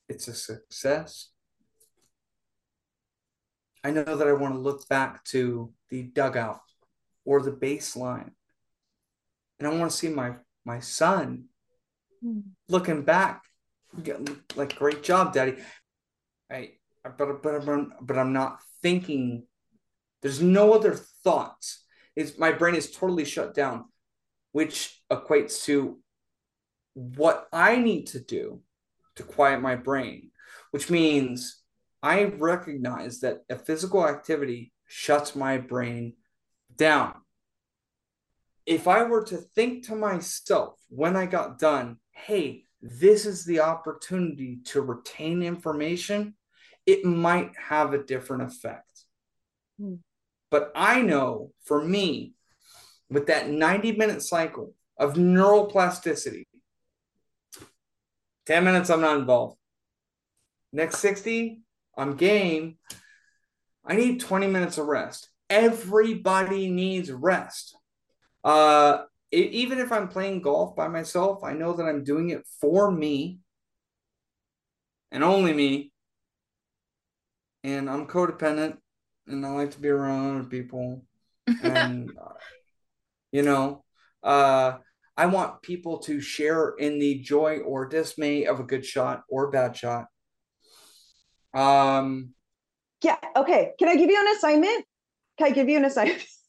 It's 0.08 0.28
a 0.28 0.34
success. 0.34 1.30
I 3.82 3.90
know 3.90 4.04
that 4.04 4.28
I 4.28 4.32
want 4.32 4.54
to 4.54 4.60
look 4.60 4.88
back 4.88 5.24
to 5.26 5.72
the 5.90 6.02
dugout 6.02 6.60
or 7.24 7.40
the 7.40 7.52
baseline. 7.52 8.30
And 9.58 9.68
I 9.68 9.74
want 9.74 9.90
to 9.90 9.96
see 9.96 10.08
my 10.08 10.34
my 10.64 10.80
son 10.80 11.44
looking 12.68 13.02
back, 13.02 13.42
like 14.56 14.76
great 14.76 15.02
job, 15.02 15.32
daddy. 15.32 15.56
I 16.50 16.72
but 17.04 17.42
but 17.42 17.64
but 18.00 18.18
I'm 18.18 18.32
not 18.32 18.60
thinking. 18.82 19.46
There's 20.22 20.40
no 20.40 20.72
other 20.72 20.94
thoughts. 20.94 21.84
It's 22.16 22.38
my 22.38 22.52
brain 22.52 22.74
is 22.74 22.90
totally 22.90 23.24
shut 23.24 23.54
down, 23.54 23.86
which 24.52 25.02
equates 25.10 25.64
to 25.64 25.98
what 26.94 27.48
I 27.52 27.76
need 27.76 28.06
to 28.08 28.20
do 28.20 28.60
to 29.16 29.22
quiet 29.22 29.60
my 29.60 29.76
brain, 29.76 30.30
which 30.70 30.90
means 30.90 31.62
I 32.02 32.24
recognize 32.24 33.20
that 33.20 33.42
a 33.50 33.56
physical 33.56 34.06
activity 34.06 34.72
shuts 34.86 35.34
my 35.34 35.58
brain 35.58 36.14
down. 36.76 37.14
If 38.66 38.88
I 38.88 39.02
were 39.04 39.24
to 39.24 39.36
think 39.36 39.86
to 39.86 39.94
myself 39.94 40.78
when 40.88 41.16
I 41.16 41.26
got 41.26 41.58
done, 41.58 41.98
hey, 42.14 42.64
this 42.80 43.26
is 43.26 43.44
the 43.44 43.60
opportunity 43.60 44.58
to 44.64 44.80
retain 44.80 45.42
information, 45.42 46.34
it 46.86 47.04
might 47.04 47.52
have 47.56 47.92
a 47.92 48.02
different 48.02 48.42
effect. 48.42 49.04
Hmm. 49.78 49.96
But 50.50 50.72
I 50.74 51.02
know 51.02 51.52
for 51.64 51.82
me, 51.82 52.34
with 53.10 53.26
that 53.26 53.48
90 53.48 53.92
minute 53.92 54.22
cycle 54.22 54.74
of 54.98 55.14
neuroplasticity, 55.14 56.44
10 58.46 58.64
minutes, 58.64 58.90
I'm 58.90 59.00
not 59.00 59.18
involved. 59.18 59.56
Next 60.72 60.98
60, 60.98 61.62
I'm 61.96 62.16
game. 62.16 62.76
I 63.84 63.96
need 63.96 64.20
20 64.20 64.46
minutes 64.48 64.78
of 64.78 64.86
rest. 64.86 65.28
Everybody 65.48 66.70
needs 66.70 67.10
rest. 67.10 67.76
Uh, 68.42 69.04
e- 69.34 69.50
even 69.52 69.78
if 69.78 69.90
I'm 69.90 70.08
playing 70.08 70.42
golf 70.42 70.76
by 70.76 70.88
myself, 70.88 71.42
I 71.42 71.52
know 71.52 71.72
that 71.74 71.84
I'm 71.84 72.04
doing 72.04 72.30
it 72.30 72.46
for 72.60 72.90
me 72.90 73.40
and 75.10 75.24
only 75.24 75.52
me. 75.52 75.92
And 77.62 77.88
I'm 77.88 78.06
codependent 78.06 78.78
and 79.26 79.44
I 79.44 79.50
like 79.50 79.70
to 79.72 79.80
be 79.80 79.88
around 79.88 80.38
other 80.38 80.48
people. 80.48 81.04
And, 81.46 82.10
uh, 82.20 82.34
you 83.32 83.42
know, 83.42 83.84
uh, 84.22 84.78
I 85.16 85.26
want 85.26 85.62
people 85.62 85.98
to 86.00 86.20
share 86.20 86.74
in 86.78 86.98
the 86.98 87.20
joy 87.20 87.58
or 87.58 87.86
dismay 87.86 88.46
of 88.46 88.60
a 88.60 88.64
good 88.64 88.84
shot 88.84 89.22
or 89.28 89.50
bad 89.50 89.76
shot. 89.76 90.06
Um, 91.54 92.34
Yeah. 93.02 93.16
Okay. 93.36 93.72
Can 93.78 93.88
I 93.88 93.96
give 93.96 94.10
you 94.10 94.20
an 94.20 94.36
assignment? 94.36 94.84
Can 95.38 95.46
I 95.48 95.50
give 95.50 95.68
you 95.68 95.76
an 95.78 95.84
assignment? 95.84 96.22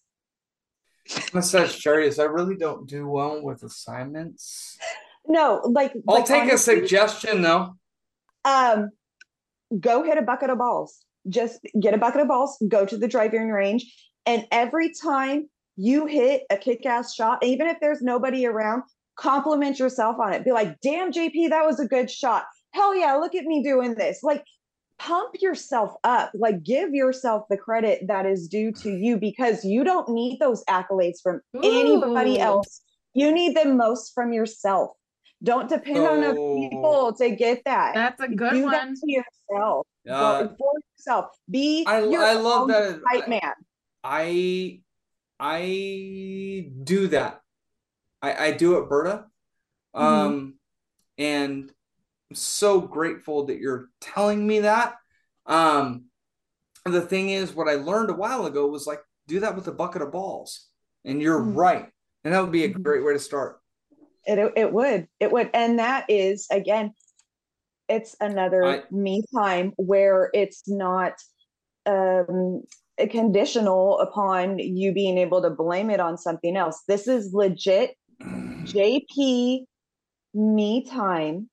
I'm 1.34 1.42
Sagittarius. 1.42 2.20
I 2.20 2.24
really 2.24 2.56
don't 2.56 2.88
do 2.88 3.08
well 3.08 3.42
with 3.42 3.64
assignments. 3.64 4.78
No, 5.28 5.62
like 5.66 5.94
I'll 6.08 6.16
like, 6.16 6.26
take 6.26 6.52
a 6.52 6.58
suggestion 6.58 7.42
though. 7.42 7.76
Um, 8.44 8.92
go 9.80 10.04
hit 10.04 10.18
a 10.18 10.22
bucket 10.22 10.50
of 10.50 10.58
balls. 10.58 11.04
Just 11.28 11.60
get 11.80 11.94
a 11.94 11.98
bucket 11.98 12.22
of 12.22 12.28
balls. 12.28 12.58
Go 12.68 12.86
to 12.86 12.98
the 12.98 13.08
driving 13.08 13.50
range, 13.50 13.92
and 14.26 14.46
every 14.52 14.94
time 14.94 15.50
you 15.78 16.06
hit 16.06 16.44
a 16.50 16.58
kick-ass 16.58 17.14
shot, 17.14 17.44
even 17.44 17.68
if 17.68 17.78
there's 17.82 18.02
nobody 18.02 18.46
around, 18.46 18.84
compliment 19.18 19.80
yourself 19.80 20.18
on 20.20 20.34
it. 20.34 20.46
Be 20.46 20.52
like, 20.52 20.80
"Damn, 20.82 21.12
JP, 21.12 21.50
that 21.50 21.66
was 21.66 21.80
a 21.80 21.88
good 21.88 22.10
shot. 22.10 22.46
Hell 22.72 22.96
yeah, 22.96 23.16
look 23.16 23.36
at 23.36 23.46
me 23.46 23.64
doing 23.64 23.96
this." 23.96 24.22
Like, 24.22 24.44
pump 25.00 25.36
yourself 25.42 25.94
up. 26.04 26.32
Like, 26.34 26.64
give 26.64 26.94
yourself 26.94 27.46
the 27.50 27.58
credit 27.58 28.08
that 28.08 28.26
is 28.26 28.48
due 28.48 28.72
to 28.74 28.90
you 28.92 29.18
because 29.18 29.64
you 29.66 29.84
don't 29.84 30.08
need 30.10 30.40
those 30.40 30.64
accolades 30.66 31.22
from 31.22 31.42
anybody 31.64 32.40
else. 32.40 32.82
You 33.14 33.32
need 33.32 33.56
them 33.56 33.78
most 33.78 34.14
from 34.14 34.34
yourself. 34.34 34.92
Don't 35.44 35.70
depend 35.70 36.00
on 36.00 36.24
other 36.24 36.40
Oh. 36.40 36.70
people 36.70 37.14
to 37.14 37.30
get 37.36 37.62
that. 37.66 37.94
That's 37.94 38.20
a 38.22 38.28
good 38.28 38.52
Do 38.54 38.70
that 38.72 38.88
one. 38.88 38.96
to 38.96 39.02
yourself. 39.06 39.88
Uh, 40.10 40.48
for 40.58 40.72
yourself. 40.98 41.26
Be 41.50 41.84
I, 41.88 42.00
your 42.04 42.24
I 42.24 42.34
love 42.34 42.62
own 42.64 42.68
that. 42.70 43.02
hype 43.08 43.28
man. 43.28 43.54
I 44.04 44.82
I 45.40 46.72
do 46.84 47.08
that. 47.10 47.42
I 48.22 48.48
I 48.48 48.52
do 48.52 48.78
it, 48.78 48.88
Berta. 48.90 49.26
Mhm. 49.96 50.02
Um, 50.02 50.54
and 51.18 51.70
I'm 51.70 51.75
so 52.34 52.82
grateful 52.82 53.46
that 53.46 53.60
you're 53.60 53.90
telling 54.02 54.46
me 54.46 54.62
that. 54.62 54.96
Um, 55.46 56.06
the 56.86 57.02
thing 57.02 57.30
is, 57.30 57.54
what 57.54 57.68
I 57.68 57.76
learned 57.76 58.10
a 58.10 58.14
while 58.16 58.46
ago 58.46 58.68
was 58.68 58.88
like 58.88 59.02
do 59.28 59.40
that 59.40 59.56
with 59.56 59.68
a 59.68 59.72
bucket 59.72 60.02
of 60.02 60.12
balls, 60.12 60.68
and 61.04 61.22
you're 61.22 61.42
Mhm. 61.42 61.56
right, 61.56 61.90
and 62.24 62.34
that 62.34 62.42
would 62.42 62.52
be 62.52 62.64
a 62.66 62.70
Mhm. 62.70 62.84
great 62.84 63.04
way 63.04 63.14
to 63.14 63.20
start. 63.20 63.60
It, 64.26 64.54
it 64.56 64.72
would. 64.74 65.08
It 65.20 65.32
would. 65.32 65.50
And 65.54 65.80
that 65.80 66.06
is 66.10 66.48
again, 66.52 66.94
it's 67.88 68.16
another 68.20 68.64
I- 68.64 68.84
me 68.92 69.24
time 69.34 69.74
where 69.78 70.30
it's 70.34 70.68
not 70.68 71.14
um 71.86 72.64
conditional 73.10 74.00
upon 74.00 74.58
you 74.58 74.94
being 74.94 75.18
able 75.18 75.42
to 75.42 75.50
blame 75.50 75.90
it 75.90 76.00
on 76.00 76.18
something 76.18 76.56
else. 76.56 76.82
This 76.88 77.08
is 77.08 77.34
legit 77.34 77.96
JP 78.64 79.66
me 80.34 80.84
time 80.86 81.50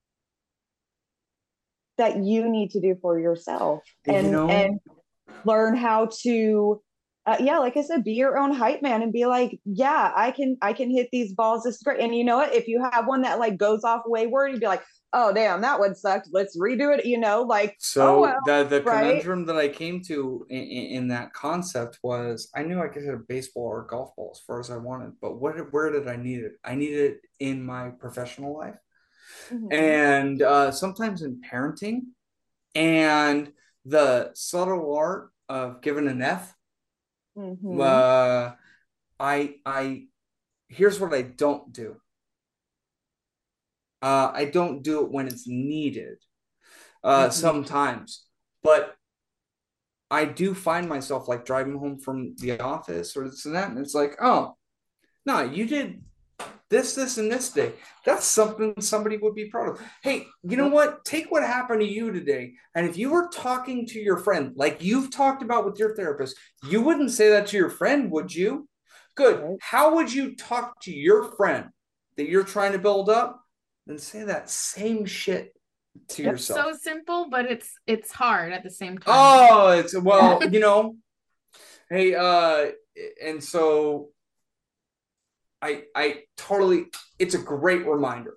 that 1.99 2.19
you 2.19 2.49
need 2.49 2.71
to 2.71 2.81
do 2.81 2.97
for 3.01 3.19
yourself 3.19 3.81
You 4.07 4.15
and 4.15 4.33
know? 4.33 4.49
and 4.49 4.81
learn 5.45 5.77
how 5.77 6.11
to 6.23 6.83
uh, 7.25 7.37
yeah, 7.39 7.59
like 7.59 7.77
I 7.77 7.83
said, 7.83 8.03
be 8.03 8.15
your 8.15 8.37
own 8.37 8.53
hype 8.53 8.83
man 8.83 9.01
and 9.01 9.13
be 9.13 9.27
like, 9.27 9.61
yeah, 9.65 10.13
I 10.15 10.33
can, 10.33 10.57
I 10.61 10.73
can 10.73 10.91
hit 10.91 11.09
these 11.13 11.33
balls. 11.33 11.63
This 11.63 11.77
is 11.77 11.83
great. 11.83 12.01
And 12.01 12.13
you 12.15 12.25
know 12.25 12.37
what? 12.37 12.53
If 12.53 12.67
you 12.67 12.83
have 12.83 13.07
one 13.07 13.23
that 13.23 13.39
like 13.39 13.57
goes 13.57 13.85
off 13.85 14.03
wayward, 14.07 14.51
you'd 14.51 14.61
be 14.61 14.67
like, 14.67 14.83
oh 15.13 15.33
damn, 15.33 15.61
that 15.61 15.79
one 15.79 15.95
sucked. 15.95 16.29
Let's 16.33 16.59
redo 16.59 16.97
it. 16.97 17.05
You 17.07 17.19
know, 17.19 17.43
like 17.43 17.77
So 17.79 18.17
oh, 18.17 18.21
well, 18.23 18.39
the 18.45 18.65
the 18.65 18.83
right? 18.83 19.07
conundrum 19.07 19.47
that 19.47 19.57
I 19.57 19.69
came 19.69 20.03
to 20.05 20.45
in, 20.51 20.63
in 20.63 21.09
that 21.09 21.33
concept 21.33 22.01
was 22.03 22.51
I 22.57 22.65
knew 22.65 22.81
I 22.83 22.89
could 22.89 23.05
hit 23.05 23.15
a 23.15 23.19
baseball 23.19 23.65
or 23.65 23.85
a 23.85 23.87
golf 23.87 24.17
ball 24.17 24.33
as 24.35 24.41
far 24.41 24.59
as 24.59 24.71
I 24.71 24.77
wanted, 24.77 25.13
but 25.21 25.41
what 25.41 25.55
where 25.73 25.91
did 25.91 26.09
I 26.09 26.17
need 26.17 26.41
it? 26.41 26.53
I 26.65 26.75
needed 26.75 27.13
it 27.13 27.21
in 27.39 27.65
my 27.65 27.91
professional 27.91 28.57
life 28.57 28.75
Mhm. 29.51 29.71
and 29.71 30.43
uh, 30.43 30.71
sometimes 30.73 31.23
in 31.23 31.41
parenting 31.41 32.07
and 32.75 33.53
the 33.85 34.31
subtle 34.35 34.95
art 34.95 35.31
of 35.49 35.81
giving 35.83 36.09
an 36.09 36.23
F. 36.23 36.55
Mhm. 37.37 37.81
Uh, 37.81 38.55
I 39.19 39.57
I 39.65 40.07
here's 40.69 41.01
what 41.01 41.13
I 41.15 41.23
don't 41.23 41.73
do. 41.73 41.97
Uh, 44.01 44.33
I 44.35 44.47
don't 44.47 44.83
do 44.83 45.05
it 45.05 45.11
when 45.13 45.27
it's 45.29 45.47
needed. 45.47 46.19
Uh, 47.05 47.29
Mhm. 47.29 47.33
sometimes, 47.33 48.27
but 48.63 48.97
I 50.11 50.25
do 50.25 50.55
find 50.55 50.89
myself 50.89 51.27
like 51.29 51.45
driving 51.45 51.79
home 51.79 51.99
from 51.99 52.37
the 52.37 52.61
office 52.61 53.17
or 53.17 53.29
this 53.29 53.47
and 53.47 53.55
that, 53.55 53.71
and 53.71 53.79
it's 53.79 53.95
like, 53.95 54.17
oh, 54.21 54.57
no, 55.25 55.43
you 55.43 55.67
did 55.67 56.05
this, 56.73 56.95
this, 56.95 57.19
and 57.19 57.31
this 57.31 57.51
day. 57.51 57.75
That's 58.05 58.27
something 58.27 58.75
somebody 58.81 59.19
would 59.19 59.35
be 59.35 59.51
proud 59.51 59.69
of. 59.69 59.81
Hey, 60.03 60.27
you 60.43 60.57
know 60.57 60.69
what? 60.69 61.05
Take 61.05 61.31
what 61.31 61.45
happened 61.45 61.83
to 61.83 61.87
you 61.87 62.11
today, 62.11 62.55
and 62.75 62.89
if 62.89 62.97
you 62.97 63.11
were 63.11 63.29
talking 63.33 63.87
to 63.89 64.01
your 64.01 64.17
friend, 64.17 64.53
like 64.57 64.83
you've 64.83 65.11
talked 65.13 65.43
about 65.43 65.65
with 65.65 65.79
your 65.79 65.95
therapist, 65.95 66.37
you 66.69 66.81
wouldn't 66.81 67.13
say 67.13 67.29
that 67.29 67.47
to 67.49 67.57
your 67.57 67.71
friend, 67.71 68.11
would 68.11 68.35
you? 68.35 68.69
Good. 69.15 69.59
How 69.61 69.95
would 69.97 70.13
you 70.13 70.35
talk 70.35 70.81
to 70.83 70.93
your 70.93 71.33
friend 71.37 71.67
that 72.17 72.29
you're 72.29 72.45
trying 72.45 72.73
to 72.73 72.79
build 72.79 73.11
up? 73.11 73.39
And 73.89 74.01
say 74.01 74.23
that 74.23 74.49
same 74.49 75.05
shit 75.05 75.53
to 76.11 76.23
Yep. 76.23 76.33
yourself. 76.33 76.67
So 76.73 76.79
simple, 76.81 77.29
but 77.29 77.47
it's 77.47 77.75
it's 77.87 78.13
hard 78.13 78.53
at 78.53 78.63
the 78.63 78.71
same 78.71 78.97
time. 78.97 79.15
Oh, 79.15 79.71
it's 79.71 79.99
well, 79.99 80.41
you 80.51 80.61
know. 80.61 80.97
Hey, 81.91 82.15
uh, 82.15 82.71
and 83.23 83.43
so 83.43 84.12
I 85.63 85.85
I 85.95 86.25
totally 86.37 86.87
it's 87.19 87.35
a 87.35 87.39
great 87.39 87.87
reminder. 87.87 88.35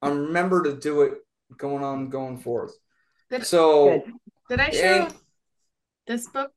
I 0.00 0.08
remember 0.10 0.62
to 0.62 0.76
do 0.76 1.02
it 1.02 1.14
going 1.56 1.82
on 1.84 2.08
going 2.08 2.38
forth. 2.38 2.72
Did- 3.30 3.44
So 3.44 3.90
Good. 3.90 4.12
Did 4.48 4.60
I 4.60 4.70
show 4.70 4.80
and, 5.06 5.14
this 6.06 6.26
book? 6.28 6.52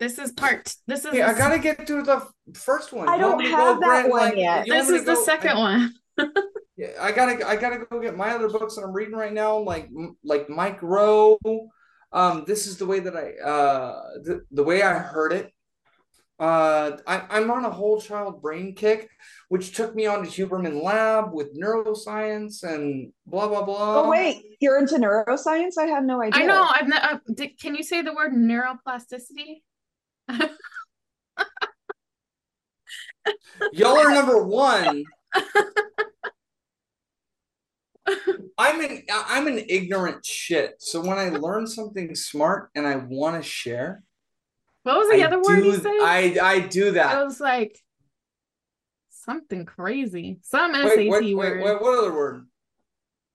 This 0.00 0.18
is 0.18 0.32
part. 0.32 0.74
This 0.86 1.04
is 1.04 1.10
hey, 1.10 1.18
the 1.18 1.28
I 1.28 1.34
gotta 1.36 1.58
get 1.58 1.86
to 1.88 2.02
the 2.02 2.26
first 2.54 2.92
one. 2.92 3.08
I 3.08 3.18
don't 3.18 3.32
want 3.32 3.42
me 3.42 3.50
to 3.50 3.56
have 3.56 3.80
that 3.80 3.86
Brent, 3.86 4.10
one 4.10 4.38
yet. 4.38 4.66
This 4.66 4.88
is 4.88 5.04
the 5.04 5.14
go- 5.14 5.24
second 5.24 5.50
I- 5.56 5.58
one. 5.58 5.94
Yeah, 6.78 6.90
I 7.00 7.10
gotta 7.10 7.44
I 7.44 7.56
gotta 7.56 7.80
go 7.90 8.00
get 8.00 8.16
my 8.16 8.30
other 8.30 8.48
books 8.48 8.76
that 8.76 8.82
I'm 8.82 8.92
reading 8.92 9.16
right 9.16 9.32
now, 9.32 9.58
like 9.58 9.88
like 10.22 10.48
Mike 10.48 10.80
Rowe. 10.80 11.36
Um, 12.12 12.44
this 12.46 12.68
is 12.68 12.76
the 12.76 12.86
way 12.86 13.00
that 13.00 13.16
I 13.16 13.32
uh 13.44 14.02
the, 14.22 14.44
the 14.52 14.62
way 14.62 14.82
I 14.82 14.96
heard 14.96 15.32
it. 15.32 15.52
Uh, 16.38 16.96
I, 17.06 17.24
I'm 17.30 17.50
on 17.50 17.64
a 17.64 17.70
whole 17.70 18.00
child 18.00 18.40
brain 18.40 18.74
kick, 18.74 19.10
which 19.48 19.74
took 19.74 19.94
me 19.96 20.06
on 20.06 20.22
to 20.24 20.30
Huberman 20.30 20.82
Lab 20.82 21.32
with 21.32 21.58
neuroscience 21.58 22.62
and 22.62 23.12
blah 23.26 23.48
blah 23.48 23.64
blah. 23.64 24.02
Oh 24.02 24.10
wait, 24.10 24.44
you're 24.60 24.78
into 24.78 24.96
neuroscience? 24.96 25.72
I 25.78 25.86
had 25.86 26.04
no 26.04 26.22
idea. 26.22 26.44
I 26.44 26.46
know. 26.46 26.68
I've 26.70 26.86
not. 26.86 27.12
Uh, 27.12 27.18
did, 27.34 27.58
can 27.58 27.74
you 27.74 27.82
say 27.82 28.02
the 28.02 28.14
word 28.14 28.32
neuroplasticity? 28.32 29.62
Y'all 33.72 33.98
are 33.98 34.14
number 34.14 34.44
one. 34.46 35.04
I'm 38.56 38.80
an 38.80 39.02
I'm 39.10 39.46
an 39.48 39.64
ignorant 39.68 40.24
shit. 40.24 40.76
So 40.78 41.00
when 41.00 41.18
I 41.18 41.30
learn 41.30 41.66
something 41.66 42.14
smart 42.14 42.70
and 42.74 42.86
I 42.86 42.96
want 42.96 43.42
to 43.42 43.48
share, 43.48 44.02
What 44.88 44.98
was 45.06 45.08
the 45.10 45.22
I 45.22 45.26
other 45.26 45.42
word 45.42 45.64
you 45.64 45.72
do- 45.72 45.82
said? 45.82 45.92
I 46.00 46.36
I 46.42 46.60
do 46.60 46.92
that. 46.92 47.12
It 47.12 47.16
that. 47.16 47.24
was 47.26 47.40
like 47.40 47.78
something 49.10 49.66
crazy. 49.66 50.38
Some 50.42 50.72
SAT 50.74 50.84
Wait, 50.96 51.08
wait, 51.10 51.10
wait, 51.10 51.34
word. 51.34 51.62
wait, 51.62 51.80
what 51.82 51.98
other 51.98 52.12
word? 52.14 52.46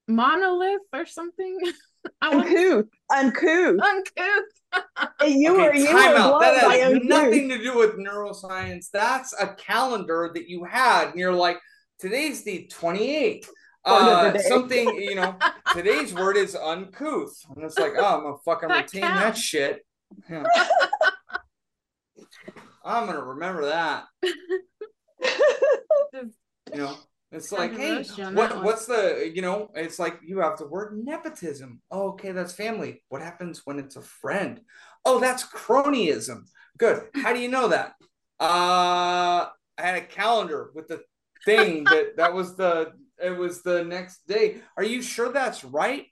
Monolith 0.08 0.82
or 0.92 1.06
something. 1.06 1.60
I 2.22 2.36
want 2.36 2.48
Uncouth. 2.48 2.86
Uncouth. 3.12 3.80
uncouth. 3.82 5.12
You 5.28 5.54
Okay, 5.54 5.68
were 5.68 5.74
you 5.76 5.86
time 5.86 6.12
were 6.12 6.18
out. 6.18 6.40
That 6.42 6.72
has 6.80 7.00
nothing 7.04 7.50
to 7.50 7.58
do 7.60 7.78
with 7.78 7.98
neuroscience. 7.98 8.88
That's 8.92 9.34
a 9.40 9.54
calendar 9.54 10.32
that 10.34 10.50
you 10.50 10.64
had, 10.64 11.10
and 11.10 11.20
you're 11.20 11.32
like, 11.32 11.60
today's 12.00 12.44
the 12.44 12.68
28th. 12.74 13.48
Word 13.86 13.94
of 14.28 14.34
the 14.34 14.40
Uh, 14.40 14.42
something, 14.44 14.96
you 14.96 15.16
know, 15.16 15.36
today's 15.74 16.14
word 16.14 16.36
is 16.38 16.56
uncouth. 16.56 17.38
And 17.56 17.64
it's 17.64 17.78
like, 17.78 17.94
oh, 17.98 18.04
I'm 18.18 18.24
gonna 18.24 18.38
fucking 18.44 18.70
That 18.70 18.84
retain 18.86 19.02
that 19.02 19.38
shit. 19.38 19.86
Yeah. 20.30 20.44
I'm 22.84 23.06
gonna 23.06 23.24
remember 23.24 23.66
that. 23.66 24.06
You 26.72 26.80
know, 26.80 26.98
it's 27.32 27.52
like, 27.52 27.72
hey, 27.72 28.04
Controversial 28.04 28.26
on 28.26 28.36
that 28.36 28.56
what 28.56 28.64
what's 28.64 28.86
the 28.88 29.32
you 29.34 29.42
know? 29.42 29.70
It's 29.76 30.00
like 30.00 30.20
you 30.26 30.40
have 30.40 30.58
the 30.58 30.68
word 30.68 31.00
nepotism. 31.04 31.82
Oh, 31.92 32.10
okay, 32.10 32.32
that's 32.32 32.54
family. 32.54 33.04
What 33.10 33.22
happens 33.22 33.62
when 33.66 33.80
it's 33.80 33.96
a 33.96 34.02
friend? 34.02 34.62
Oh, 35.06 35.20
that's 35.20 35.46
cronyism. 35.46 36.46
Good. 36.78 37.04
How 37.16 37.34
do 37.34 37.40
you 37.40 37.50
know 37.50 37.68
that? 37.68 37.94
Uh, 38.40 39.50
I 39.78 39.82
had 39.82 39.96
a 39.96 40.06
calendar 40.06 40.72
with 40.74 40.88
the 40.88 41.02
thing 41.46 41.84
that 41.86 42.18
that 42.18 42.34
was 42.34 42.56
the 42.56 42.94
it 43.24 43.38
was 43.38 43.62
the 43.62 43.84
next 43.84 44.26
day. 44.28 44.62
Are 44.78 44.84
you 44.84 45.02
sure 45.02 45.32
that's 45.32 45.64
right? 45.64 46.06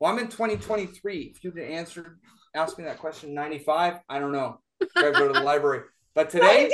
Well, 0.00 0.12
I'm 0.12 0.18
in 0.18 0.28
2023. 0.28 1.32
If 1.34 1.44
you'd 1.44 1.58
answered 1.58 2.18
asked 2.54 2.78
me 2.78 2.84
that 2.84 2.98
question 2.98 3.34
95, 3.34 3.98
I 4.08 4.18
don't 4.18 4.32
know. 4.32 4.58
Gotta 4.94 5.12
go 5.12 5.28
to 5.28 5.34
the 5.34 5.40
library. 5.40 5.82
But 6.14 6.30
today, 6.30 6.70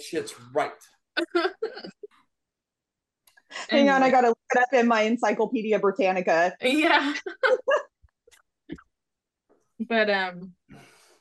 shit's 0.00 0.34
right. 0.54 0.72
Hang 3.68 3.90
on, 3.90 4.02
I 4.02 4.10
gotta 4.10 4.28
look 4.28 4.38
it 4.54 4.58
up 4.60 4.68
in 4.72 4.86
my 4.86 5.02
Encyclopedia 5.02 5.78
Britannica. 5.78 6.54
Yeah. 6.62 7.14
but 9.80 10.10
um 10.10 10.52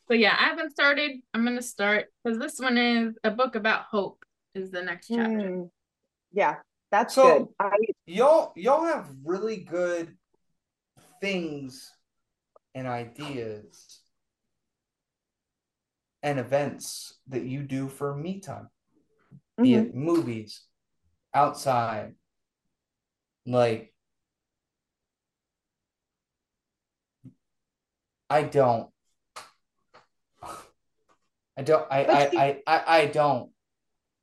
so 0.07 0.13
yeah, 0.13 0.35
I 0.39 0.45
haven't 0.45 0.71
started. 0.71 1.11
I'm 1.33 1.43
gonna 1.43 1.61
start 1.61 2.05
because 2.23 2.39
this 2.39 2.59
one 2.59 2.77
is 2.77 3.15
a 3.23 3.31
book 3.31 3.55
about 3.55 3.85
hope 3.89 4.23
is 4.53 4.71
the 4.71 4.81
next 4.81 5.07
chapter. 5.07 5.23
Mm. 5.23 5.69
Yeah, 6.31 6.57
that's 6.91 7.15
So- 7.15 7.39
good. 7.39 7.47
I 7.59 7.71
Y'all, 8.05 8.53
y'all 8.55 8.85
have 8.85 9.09
really 9.25 9.57
good 9.57 10.15
things 11.19 11.91
and 12.77 12.87
ideas 12.87 14.01
and 16.21 16.37
events 16.37 17.17
that 17.27 17.43
you 17.43 17.63
do 17.63 17.87
for 17.87 18.15
me 18.15 18.39
time. 18.39 18.69
Be 19.59 19.71
mhm. 19.71 19.87
it 19.87 19.95
movies, 19.95 20.61
outside, 21.33 22.13
like 23.47 23.91
I 28.29 28.43
don't. 28.43 28.89
I 31.57 31.63
don't. 31.63 31.87
I. 31.89 32.03
I. 32.05 32.31
you- 32.31 32.39
I. 32.39 32.61
I. 32.67 32.83
I 32.99 33.05
don't. 33.07 33.49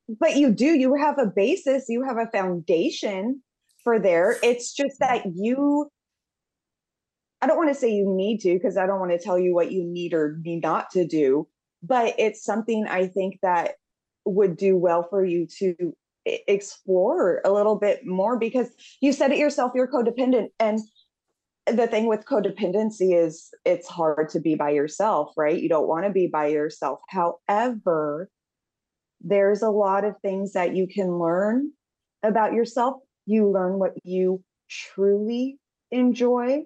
but 0.07 0.37
you 0.37 0.51
do 0.51 0.65
you 0.65 0.95
have 0.95 1.17
a 1.19 1.25
basis 1.25 1.85
you 1.89 2.03
have 2.03 2.17
a 2.17 2.29
foundation 2.31 3.41
for 3.83 3.99
there 3.99 4.37
it's 4.43 4.71
just 4.71 4.99
that 4.99 5.25
you 5.33 5.89
i 7.45 7.47
don't 7.47 7.57
want 7.57 7.69
to 7.69 7.79
say 7.79 7.89
you 7.89 8.11
need 8.11 8.39
to 8.39 8.53
because 8.53 8.75
i 8.75 8.87
don't 8.87 8.99
want 8.99 9.11
to 9.11 9.19
tell 9.19 9.37
you 9.37 9.53
what 9.53 9.71
you 9.71 9.83
need 9.83 10.13
or 10.13 10.39
need 10.43 10.63
not 10.63 10.89
to 10.89 11.05
do 11.05 11.47
but 11.83 12.15
it's 12.17 12.43
something 12.43 12.87
i 12.87 13.05
think 13.05 13.37
that 13.43 13.75
would 14.25 14.57
do 14.57 14.75
well 14.75 15.05
for 15.07 15.23
you 15.23 15.45
to 15.45 15.95
explore 16.25 17.39
a 17.45 17.51
little 17.51 17.75
bit 17.75 18.03
more 18.03 18.39
because 18.39 18.69
you 18.99 19.13
said 19.13 19.31
it 19.31 19.37
yourself 19.37 19.71
you're 19.75 19.87
codependent 19.87 20.47
and 20.59 20.79
the 21.67 21.85
thing 21.85 22.07
with 22.07 22.25
codependency 22.25 23.15
is 23.15 23.49
it's 23.63 23.87
hard 23.87 24.27
to 24.29 24.39
be 24.39 24.55
by 24.55 24.71
yourself 24.71 25.31
right 25.37 25.61
you 25.61 25.69
don't 25.69 25.87
want 25.87 26.03
to 26.03 26.11
be 26.11 26.25
by 26.25 26.47
yourself 26.47 26.99
however 27.09 28.27
there's 29.21 29.61
a 29.61 29.69
lot 29.69 30.03
of 30.03 30.15
things 30.21 30.53
that 30.53 30.75
you 30.75 30.87
can 30.87 31.17
learn 31.17 31.71
about 32.25 32.53
yourself. 32.53 33.01
You 33.25 33.49
learn 33.49 33.79
what 33.79 33.93
you 34.03 34.43
truly 34.69 35.57
enjoy 35.91 36.63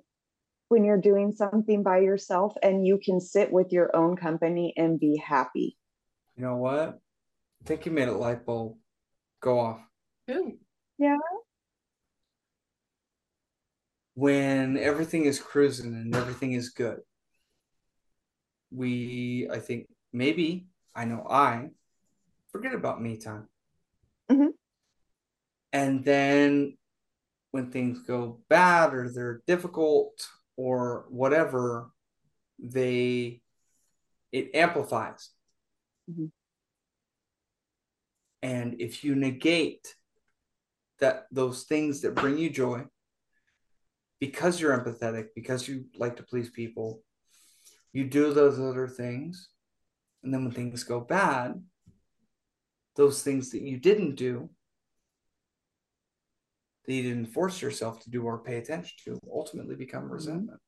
when 0.69 0.83
you're 0.83 1.01
doing 1.01 1.31
something 1.31 1.83
by 1.83 1.99
yourself, 1.99 2.55
and 2.63 2.85
you 2.85 2.99
can 3.03 3.19
sit 3.19 3.51
with 3.51 3.71
your 3.71 3.95
own 3.95 4.15
company 4.15 4.73
and 4.77 4.99
be 4.99 5.17
happy. 5.17 5.77
You 6.37 6.43
know 6.45 6.55
what? 6.55 6.99
I 7.61 7.65
think 7.65 7.85
you 7.85 7.91
made 7.91 8.07
a 8.07 8.13
light 8.13 8.45
bulb 8.45 8.77
go 9.41 9.59
off. 9.59 9.81
Ooh. 10.31 10.57
when 14.13 14.77
everything 14.77 15.23
is 15.23 15.39
cruising 15.39 15.93
and 15.93 16.13
everything 16.13 16.51
is 16.51 16.69
good, 16.69 16.99
we, 18.69 19.47
I 19.49 19.59
think 19.59 19.87
maybe, 20.11 20.67
I 20.93 21.05
know 21.05 21.25
I 21.29 21.69
forget 22.51 22.73
about 22.73 23.01
me 23.01 23.15
time. 23.15 23.47
Mhm. 24.29 24.49
And 25.71 26.03
then 26.03 26.77
when 27.51 27.71
things 27.71 27.99
go 27.99 28.41
bad 28.49 28.93
or 28.93 29.09
they're 29.09 29.41
difficult 29.47 30.29
or 30.59 31.05
whatever, 31.07 31.89
they, 32.61 33.41
it 34.33 34.53
amplifies. 34.53 35.29
Mhm. 36.11 36.31
And 38.41 38.81
if 38.81 39.05
you 39.05 39.15
negate 39.15 39.95
that 40.99 41.27
those 41.31 41.63
things 41.63 42.01
that 42.01 42.13
bring 42.13 42.37
you 42.37 42.49
joy 42.49 42.83
because 44.19 44.59
you're 44.59 44.77
empathetic, 44.77 45.27
because 45.33 45.65
you 45.65 45.85
like 45.95 46.17
to 46.17 46.23
please 46.23 46.49
people, 46.49 47.03
you 47.93 48.03
do 48.03 48.33
those 48.33 48.59
other 48.59 48.89
things. 48.89 49.47
And 50.23 50.33
then 50.33 50.43
when 50.43 50.53
things 50.53 50.83
go 50.83 50.99
bad, 50.99 51.63
those 52.97 53.23
things 53.23 53.51
that 53.51 53.61
you 53.61 53.77
didn't 53.77 54.15
do, 54.15 54.49
that 56.89 56.95
you 56.95 57.03
didn't 57.03 57.27
force 57.27 57.61
yourself 57.61 57.99
to 58.01 58.09
do 58.09 58.23
or 58.23 58.39
pay 58.39 58.57
attention 58.57 58.97
to, 59.05 59.19
ultimately 59.31 59.75
become 59.75 60.09
resentment. 60.11 60.59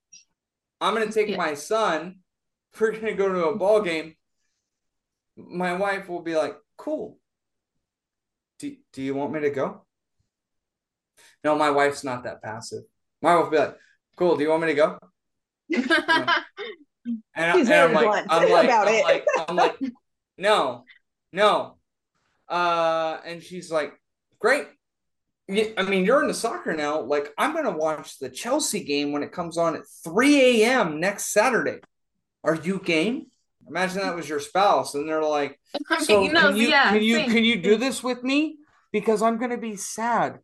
I'm 0.80 0.94
going 0.94 1.08
to 1.08 1.12
take 1.12 1.30
Yeah. 1.30 1.38
my 1.38 1.56
son. 1.56 2.18
We're 2.80 2.92
going 2.92 3.08
to 3.08 3.14
go 3.14 3.28
to 3.34 3.48
a 3.48 3.56
ball 3.56 3.82
game. 3.82 4.14
My 5.36 5.74
wife 5.74 6.08
will 6.08 6.22
be 6.22 6.36
like, 6.36 6.56
cool. 6.78 7.18
Do, 8.60 8.76
do 8.94 9.02
you 9.02 9.16
want 9.16 9.34
me 9.34 9.40
to 9.40 9.50
go? 9.50 9.82
No, 11.44 11.56
my 11.56 11.72
wife's 11.72 12.04
not 12.04 12.24
that 12.26 12.44
passive. 12.44 12.84
My 13.24 13.34
wife 13.34 13.46
will 13.46 13.52
be 13.52 13.58
like, 13.58 13.78
cool. 14.16 14.38
Do 14.38 14.44
you 14.44 14.50
want 14.50 14.62
me 14.62 14.68
to 14.68 14.76
go? 14.76 15.00
And, 17.34 17.52
I'm 17.52 17.66
very 17.66 17.94
like, 17.96 18.26
I'm 18.30 18.50
like, 18.52 18.66
about 18.66 18.88
I'm 18.88 18.94
it. 18.94 19.04
like, 19.04 19.26
I'm 19.48 19.56
like, 19.56 19.76
no, 20.38 20.84
no. 21.34 21.78
Uh, 22.48 23.18
and 23.26 23.42
she's 23.42 23.72
like, 23.72 24.00
great. 24.38 24.68
Yeah, 25.48 25.66
I 25.78 25.84
mean, 25.84 26.06
you're 26.06 26.22
into 26.22 26.34
soccer 26.34 26.74
now. 26.74 27.02
Like, 27.02 27.34
I'm 27.38 27.54
gonna 27.54 27.76
watch 27.76 28.20
the 28.20 28.30
Chelsea 28.30 28.84
game 28.84 29.12
when 29.12 29.24
it 29.24 29.32
comes 29.32 29.58
on 29.58 29.76
at 29.76 29.84
3 30.04 30.64
a.m. 30.64 31.00
next 31.00 31.34
Saturday. 31.34 31.80
Are 32.44 32.56
you 32.56 32.80
game? 32.80 33.28
Imagine 33.68 34.02
that 34.02 34.16
was 34.16 34.28
your 34.28 34.40
spouse, 34.40 34.96
and 34.96 35.08
they're 35.08 35.24
like, 35.24 35.60
so 36.00 36.24
You 36.24 36.32
know, 36.32 36.50
can 36.50 36.58
you 36.58 36.68
yeah, 36.70 36.92
can 36.92 37.04
you 37.04 37.16
same. 37.18 37.32
can 37.32 37.44
you 37.44 37.62
do 37.62 37.78
this 37.78 38.04
with 38.04 38.24
me? 38.24 38.58
Because 38.92 39.22
I'm 39.22 39.38
gonna 39.38 39.58
be 39.58 39.76
sad 39.76 40.40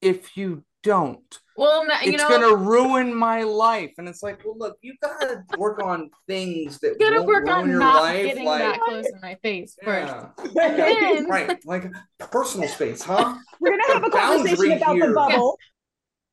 if 0.00 0.36
you 0.36 0.64
don't 0.82 1.38
Well, 1.56 1.86
no, 1.86 1.94
you 2.02 2.12
it's 2.14 2.22
know, 2.22 2.28
gonna 2.28 2.56
ruin 2.56 3.14
my 3.14 3.42
life. 3.42 3.92
And 3.98 4.08
it's 4.08 4.22
like, 4.22 4.44
well, 4.44 4.56
look, 4.58 4.76
you 4.82 4.94
gotta 5.02 5.44
work 5.56 5.80
on 5.82 6.10
things 6.26 6.78
that 6.80 6.92
you 6.92 6.98
gotta 6.98 7.16
won't 7.18 7.28
work 7.28 7.44
ruin 7.44 7.54
on 7.62 7.68
your 7.68 7.78
not 7.78 8.02
life. 8.02 8.26
getting 8.26 8.44
like, 8.44 8.60
that 8.62 8.80
close 8.80 9.06
in 9.06 9.20
my 9.20 9.36
face 9.42 9.76
first. 9.82 10.14
yeah, 10.54 10.64
And 10.66 10.78
then, 10.78 11.26
right, 11.28 11.64
like 11.64 11.84
personal 12.18 12.68
space, 12.68 13.02
huh? 13.02 13.36
We're 13.60 13.70
gonna 13.70 13.92
have 13.94 14.04
a 14.04 14.10
conversation 14.10 14.56
boundary 14.56 14.76
about 14.78 14.94
here. 14.94 15.08
the 15.08 15.14
bubble. 15.14 15.58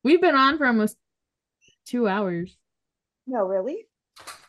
we've 0.03 0.21
been 0.21 0.35
on 0.35 0.57
for 0.57 0.65
almost 0.65 0.97
two 1.85 2.07
hours. 2.07 2.55
No, 3.27 3.43
really? 3.45 3.85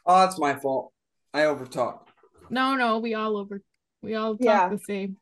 Oh, 0.07 0.25
it's 0.25 0.39
my 0.39 0.55
fault. 0.55 0.93
I 1.35 1.41
overtalk. 1.43 2.01
No, 2.49 2.75
no, 2.75 2.99
we 2.99 3.15
all 3.15 3.37
over. 3.37 3.61
We 4.03 4.15
all 4.15 4.33
talk 4.37 4.41
Yeah. 4.45 4.69
the 4.71 4.79
same. 4.79 5.17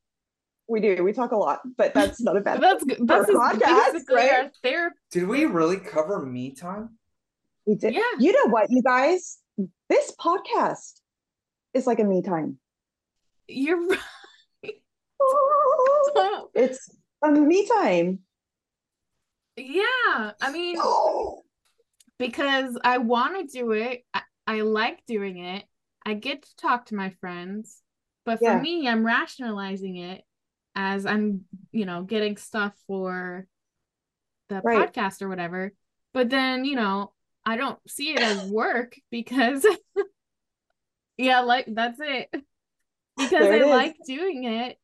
We 0.69 0.81
do. 0.81 1.03
We 1.03 1.13
talk 1.15 1.33
a 1.33 1.37
lot, 1.37 1.61
but 1.77 1.95
that's 1.95 2.21
not 2.21 2.37
a 2.37 2.41
bad. 2.41 2.61
that's 2.61 2.85
good. 2.85 2.99
That's 3.07 3.31
For 3.31 3.37
a 3.37 3.41
podcast, 3.55 3.93
basically 3.93 4.17
right? 4.17 4.33
our 4.45 4.51
therapy. 4.63 4.97
Did 5.11 5.27
we 5.29 5.47
really 5.47 5.79
cover 5.79 6.25
me 6.25 6.51
time? 6.55 6.91
We 7.67 7.75
did. 7.75 7.95
Yeah. 7.95 8.03
You 8.19 8.33
know 8.33 8.51
what, 8.53 8.67
you 8.71 8.83
guys? 8.83 9.39
This 9.89 10.13
podcast 10.21 11.01
is 11.75 11.87
like 11.87 12.01
a 12.01 12.05
me 12.05 12.23
time. 12.23 12.59
You're 13.49 13.87
right. 13.89 13.99
It's 16.55 16.89
a 17.23 17.31
me 17.31 17.67
time. 17.67 18.21
yeah. 19.57 20.33
I 20.41 20.51
mean, 20.53 20.77
because 22.19 22.79
I 22.83 22.99
want 22.99 23.51
to 23.51 23.59
do 23.59 23.73
it. 23.73 24.05
I, 24.15 24.23
I 24.47 24.61
like 24.63 25.05
doing 25.07 25.39
it. 25.39 25.65
I 26.07 26.15
get 26.15 26.43
to 26.43 26.57
talk 26.57 26.87
to 26.87 26.95
my 26.95 27.11
friends. 27.21 27.81
But 28.25 28.39
for 28.39 28.45
Yeah. 28.45 28.61
me, 28.61 28.89
I'm 28.89 29.05
rationalizing 29.05 29.97
it 29.97 30.23
as 30.75 31.07
I'm, 31.07 31.45
you 31.73 31.85
know, 31.87 32.03
getting 32.03 32.37
stuff 32.37 32.73
for 32.87 33.47
the 34.49 34.61
Right. 34.63 34.93
podcast 34.93 35.23
or 35.23 35.29
whatever. 35.29 35.73
But 36.15 36.31
then, 36.31 36.65
you 36.65 36.77
know, 36.77 37.13
I 37.45 37.57
don't 37.57 37.79
see 37.89 38.11
it 38.13 38.21
as 38.21 38.45
work 38.51 38.97
because, 39.11 39.67
yeah, 41.17 41.41
like 41.41 41.67
that's 41.69 41.99
it. 42.01 42.29
Because 43.17 43.31
There 43.31 43.53
I 43.53 43.57
it 43.57 43.63
is. 43.63 43.69
like 43.69 43.97
doing 44.07 44.45
it. 44.45 44.79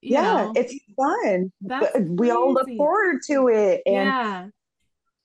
You 0.00 0.12
yeah, 0.14 0.22
know, 0.22 0.52
it's 0.54 0.74
fun. 0.96 1.52
that's 1.60 1.92
But 1.92 2.02
we 2.08 2.30
all 2.30 2.52
look 2.52 2.68
forward 2.76 3.20
to 3.28 3.48
it, 3.48 3.82
and 3.86 3.94
Yeah. 3.94 4.46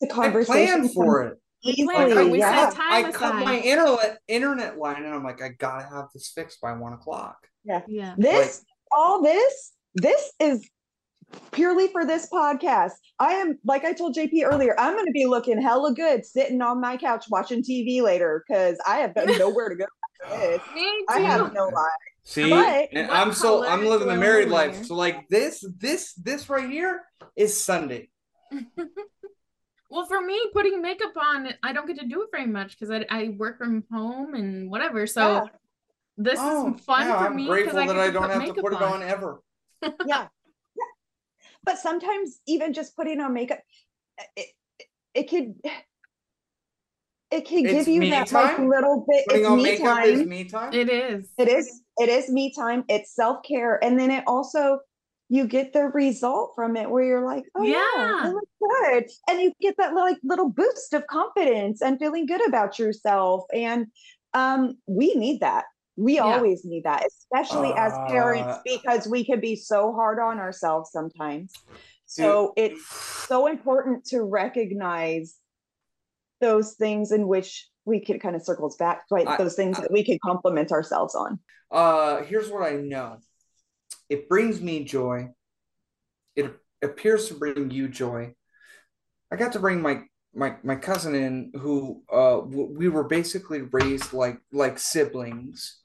the 0.01 0.07
I 0.11 0.13
conversation 0.15 0.89
for 0.89 1.23
it. 1.27 1.39
We 1.63 1.83
Like, 1.85 2.07
easily. 2.07 2.13
for 2.13 2.19
it. 2.21 2.31
We 2.31 2.39
yeah. 2.39 2.69
set 2.69 2.75
time 2.77 3.05
I 3.05 3.11
cut 3.11 3.35
my 3.35 3.59
internet 3.59 4.17
internet 4.27 4.77
line, 4.79 5.03
and 5.03 5.13
I'm 5.13 5.23
like, 5.23 5.41
I 5.43 5.49
gotta 5.49 5.83
have 5.87 6.07
this 6.13 6.29
fixed 6.29 6.59
by 6.59 6.73
one 6.73 6.93
o'clock. 6.93 7.47
Yeah. 7.63 7.81
Yeah. 7.87 8.15
This, 8.17 8.65
all 8.91 9.21
this, 9.21 9.73
this 9.95 10.31
is 10.39 10.67
purely 11.51 11.87
for 11.87 12.05
this 12.05 12.29
podcast. 12.31 12.91
I 13.19 13.33
am, 13.33 13.57
like 13.65 13.85
I 13.85 13.93
told 13.93 14.15
JP 14.15 14.43
earlier, 14.45 14.75
I'm 14.79 14.93
going 14.93 15.05
to 15.05 15.11
be 15.11 15.25
looking 15.25 15.61
hella 15.61 15.93
good 15.93 16.25
sitting 16.25 16.61
on 16.61 16.79
my 16.81 16.97
couch 16.97 17.25
watching 17.29 17.63
TV 17.63 18.01
later 18.01 18.43
because 18.47 18.77
I 18.87 18.97
have 18.97 19.15
got 19.15 19.27
nowhere 19.39 19.69
to 19.69 19.75
go 19.75 19.85
after 20.25 20.37
this. 20.47 20.61
Me 20.75 21.05
I 21.09 21.19
have 21.19 21.53
no 21.53 21.65
life. 21.65 21.85
See, 22.25 22.49
But- 22.49 22.89
and 22.93 23.11
I'm 23.11 23.33
so 23.33 23.65
I'm 23.65 23.85
living 23.85 24.07
the 24.07 24.15
married 24.15 24.49
life. 24.49 24.73
wear? 24.73 24.83
So 24.85 24.95
like 24.95 25.27
this, 25.29 25.63
this, 25.77 26.13
this 26.13 26.49
right 26.49 26.69
here 26.69 27.01
is 27.35 27.59
Sunday. 27.59 28.09
Well, 29.89 30.07
for 30.07 30.21
me, 30.21 30.41
putting 30.53 30.81
makeup 30.81 31.11
on, 31.15 31.49
I 31.61 31.71
don't 31.71 31.85
get 31.85 31.99
to 31.99 32.07
do 32.07 32.23
it 32.23 32.29
very 32.31 32.47
much 32.47 32.71
because 32.79 32.89
I, 32.89 33.05
I 33.11 33.35
work 33.37 33.59
from 33.59 33.83
home 33.91 34.33
and 34.33 34.67
whatever. 34.71 35.05
So 35.05 35.21
Yeah. 35.21 35.41
this 36.17 36.39
Oh, 36.41 36.73
is 36.73 36.81
fun 36.81 37.07
yeah, 37.07 37.19
for 37.19 37.25
I'm 37.27 37.35
me 37.35 37.45
grateful 37.45 37.73
because 37.79 37.91
I 37.91 37.93
that 37.93 37.99
I 38.07 38.09
don't 38.09 38.27
have 38.27 38.55
to 38.55 38.59
put 38.59 38.73
it 38.73 38.81
on. 38.81 38.93
on 38.93 39.03
ever. 39.03 39.41
Yeah. 40.05 40.27
yeah. 40.27 40.27
But 41.65 41.77
sometimes 41.79 42.39
even 42.45 42.73
just 42.73 42.95
putting 42.95 43.21
on 43.21 43.33
makeup, 43.33 43.59
it, 44.35 44.47
it, 44.79 44.85
it 45.13 45.29
could, 45.29 45.55
it 47.31 47.45
can 47.47 47.65
It's 47.65 47.71
give 47.73 47.87
you 47.87 48.01
me 48.01 48.09
that 48.11 48.31
like 48.31 48.59
little 48.59 49.05
bit. 49.09 49.25
Putting 49.27 49.41
it's 49.41 49.49
on 49.49 49.57
me 49.57 49.63
makeup 49.63 49.85
time. 49.85 50.09
is 50.09 50.27
me 50.27 50.43
time. 50.43 50.73
It 50.73 50.89
is. 50.89 51.29
It 51.37 51.47
is. 51.47 51.81
It 51.97 52.09
is 52.09 52.29
me 52.29 52.53
time. 52.53 52.83
It's 52.89 53.15
self 53.15 53.43
care, 53.47 53.83
and 53.83 53.97
then 53.99 54.11
it 54.11 54.23
also 54.27 54.79
you 55.29 55.47
get 55.47 55.73
the 55.73 55.85
result 55.85 56.51
from 56.53 56.75
it 56.75 56.89
where 56.91 57.03
you're 57.03 57.25
like, 57.25 57.45
oh 57.55 57.63
yeah, 57.63 57.81
Yeah. 57.95 58.27
it 58.29 58.33
looks 58.33 58.51
good, 58.61 59.05
and 59.29 59.41
you 59.41 59.51
get 59.61 59.77
that 59.77 59.95
like 59.95 60.17
little 60.23 60.49
boost 60.49 60.93
of 60.93 61.07
confidence 61.07 61.81
and 61.81 61.97
feeling 61.97 62.25
good 62.27 62.45
about 62.47 62.77
yourself. 62.77 63.45
And 63.53 63.87
um, 64.33 64.77
we 64.85 65.15
need 65.15 65.39
that. 65.39 65.65
We 65.95 66.15
Yeah. 66.15 66.23
always 66.23 66.65
need 66.65 66.83
that, 66.85 67.05
especially 67.05 67.73
as 67.75 67.93
parents, 68.07 68.49
Uh, 68.51 68.61
because 68.65 69.07
we 69.07 69.23
can 69.25 69.39
be 69.39 69.55
so 69.55 69.93
hard 69.93 70.19
on 70.19 70.39
ourselves 70.39 70.91
sometimes. 70.91 71.53
So 72.05 72.53
it's 72.57 72.81
so 73.27 73.47
important 73.47 74.05
to 74.05 74.21
recognize 74.23 75.35
those 76.41 76.73
things 76.73 77.11
in 77.11 77.27
which 77.27 77.69
we 77.85 77.99
can 77.99 78.19
kind 78.19 78.35
of 78.35 78.43
circles 78.43 78.75
back, 78.77 79.03
right? 79.11 79.27
I- 79.27 79.37
those 79.37 79.55
things 79.55 79.77
that 79.77 79.91
we 79.91 80.03
can 80.03 80.19
compliment 80.23 80.71
ourselves 80.71 81.15
on. 81.15 81.39
Uh, 81.71 82.23
here's 82.23 82.49
what 82.49 82.63
I 82.63 82.75
know. 82.75 83.17
It 84.09 84.29
brings 84.29 84.61
me 84.61 84.83
joy. 84.83 85.29
It 86.35 86.53
appears 86.81 87.27
to 87.27 87.35
bring 87.35 87.71
you 87.71 87.87
joy. 87.87 88.35
I 89.31 89.35
got 89.35 89.53
to 89.53 89.59
bring 89.59 89.81
my 89.81 90.03
my 90.35 90.57
my 90.63 90.75
cousin 90.75 91.15
in, 91.15 91.51
who 91.59 92.03
uh 92.11 92.41
w- 92.41 92.73
we 92.77 92.89
were 92.89 93.03
basically 93.03 93.61
raised 93.61 94.13
like 94.13 94.39
like 94.51 94.79
siblings. 94.79 95.79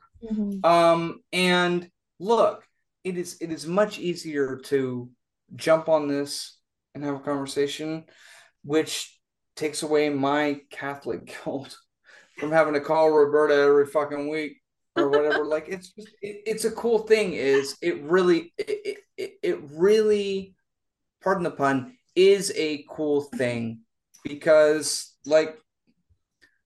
Um, 0.65 1.23
and 1.33 1.91
look, 2.19 2.65
it 3.05 3.17
is 3.17 3.39
it 3.41 3.53
is 3.53 3.67
much 3.67 3.99
easier 3.99 4.57
to 4.65 5.11
jump 5.57 5.89
on 5.89 6.09
this 6.09 6.59
and 6.95 7.05
have 7.05 7.17
a 7.17 7.21
conversation, 7.21 8.05
which 8.65 9.19
takes 9.57 9.83
away 9.83 10.09
my 10.09 10.61
Catholic 10.71 11.35
guilt 11.45 11.77
from 12.39 12.53
having 12.53 12.75
to 12.75 12.81
call 12.81 13.11
Roberta 13.11 13.55
every 13.55 13.87
fucking 13.87 14.29
week 14.29 14.61
or 14.97 15.09
whatever. 15.09 15.45
like 15.45 15.69
it's 15.69 15.91
just 15.91 16.09
it, 16.23 16.43
it's 16.47 16.65
a 16.65 16.71
cool 16.71 17.01
thing. 17.01 17.33
Is 17.33 17.77
it 17.83 18.03
really 18.03 18.53
it, 18.59 18.99
it 19.17 19.33
it 19.43 19.59
really, 19.73 20.55
pardon 21.23 21.45
the 21.45 21.51
pun, 21.51 21.97
is 22.15 22.53
a 22.57 22.85
cool 22.89 23.23
thing 23.23 23.81
because 24.25 25.15
like, 25.25 25.57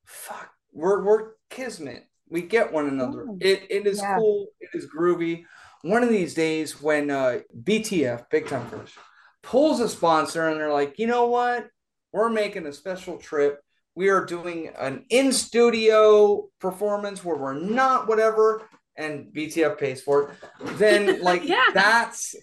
fuck, 0.05 0.51
we're 0.73 1.05
we're 1.05 1.33
kismet. 1.51 2.05
We 2.33 2.43
get 2.43 2.73
one 2.73 2.89
another. 2.89 3.27
Yeah. 3.39 3.49
It 3.53 3.67
it 3.71 3.87
is 3.87 3.99
Yeah. 4.01 4.17
cool. 4.17 4.47
It 4.61 4.71
is 4.73 4.87
groovy. 4.91 5.45
One 5.83 6.03
of 6.03 6.09
these 6.09 6.33
days, 6.35 6.81
when 6.81 7.11
uh, 7.11 7.41
BTF, 7.63 8.31
Big 8.31 8.47
Time 8.47 8.69
Crush, 8.71 8.95
pulls 9.43 9.81
a 9.81 9.89
sponsor 9.89 10.49
and 10.49 10.59
they're 10.59 10.73
like, 10.73 10.99
you 10.99 11.07
know 11.07 11.27
what? 11.27 11.69
we're 12.15 12.29
making 12.29 12.67
a 12.67 12.73
special 12.75 13.17
trip. 13.17 13.59
We 13.95 14.11
are 14.11 14.23
doing 14.27 14.69
an 14.79 15.07
in 15.09 15.33
studio 15.33 16.47
performance 16.61 17.25
where 17.25 17.37
we're 17.37 17.55
not 17.59 18.07
whatever, 18.07 18.69
and 18.99 19.33
BTF 19.35 19.79
pays 19.79 20.03
for 20.03 20.23
it. 20.29 20.29
Then, 20.79 21.23
like, 21.29 21.43
Yeah. 21.43 21.63
that's 21.73 22.35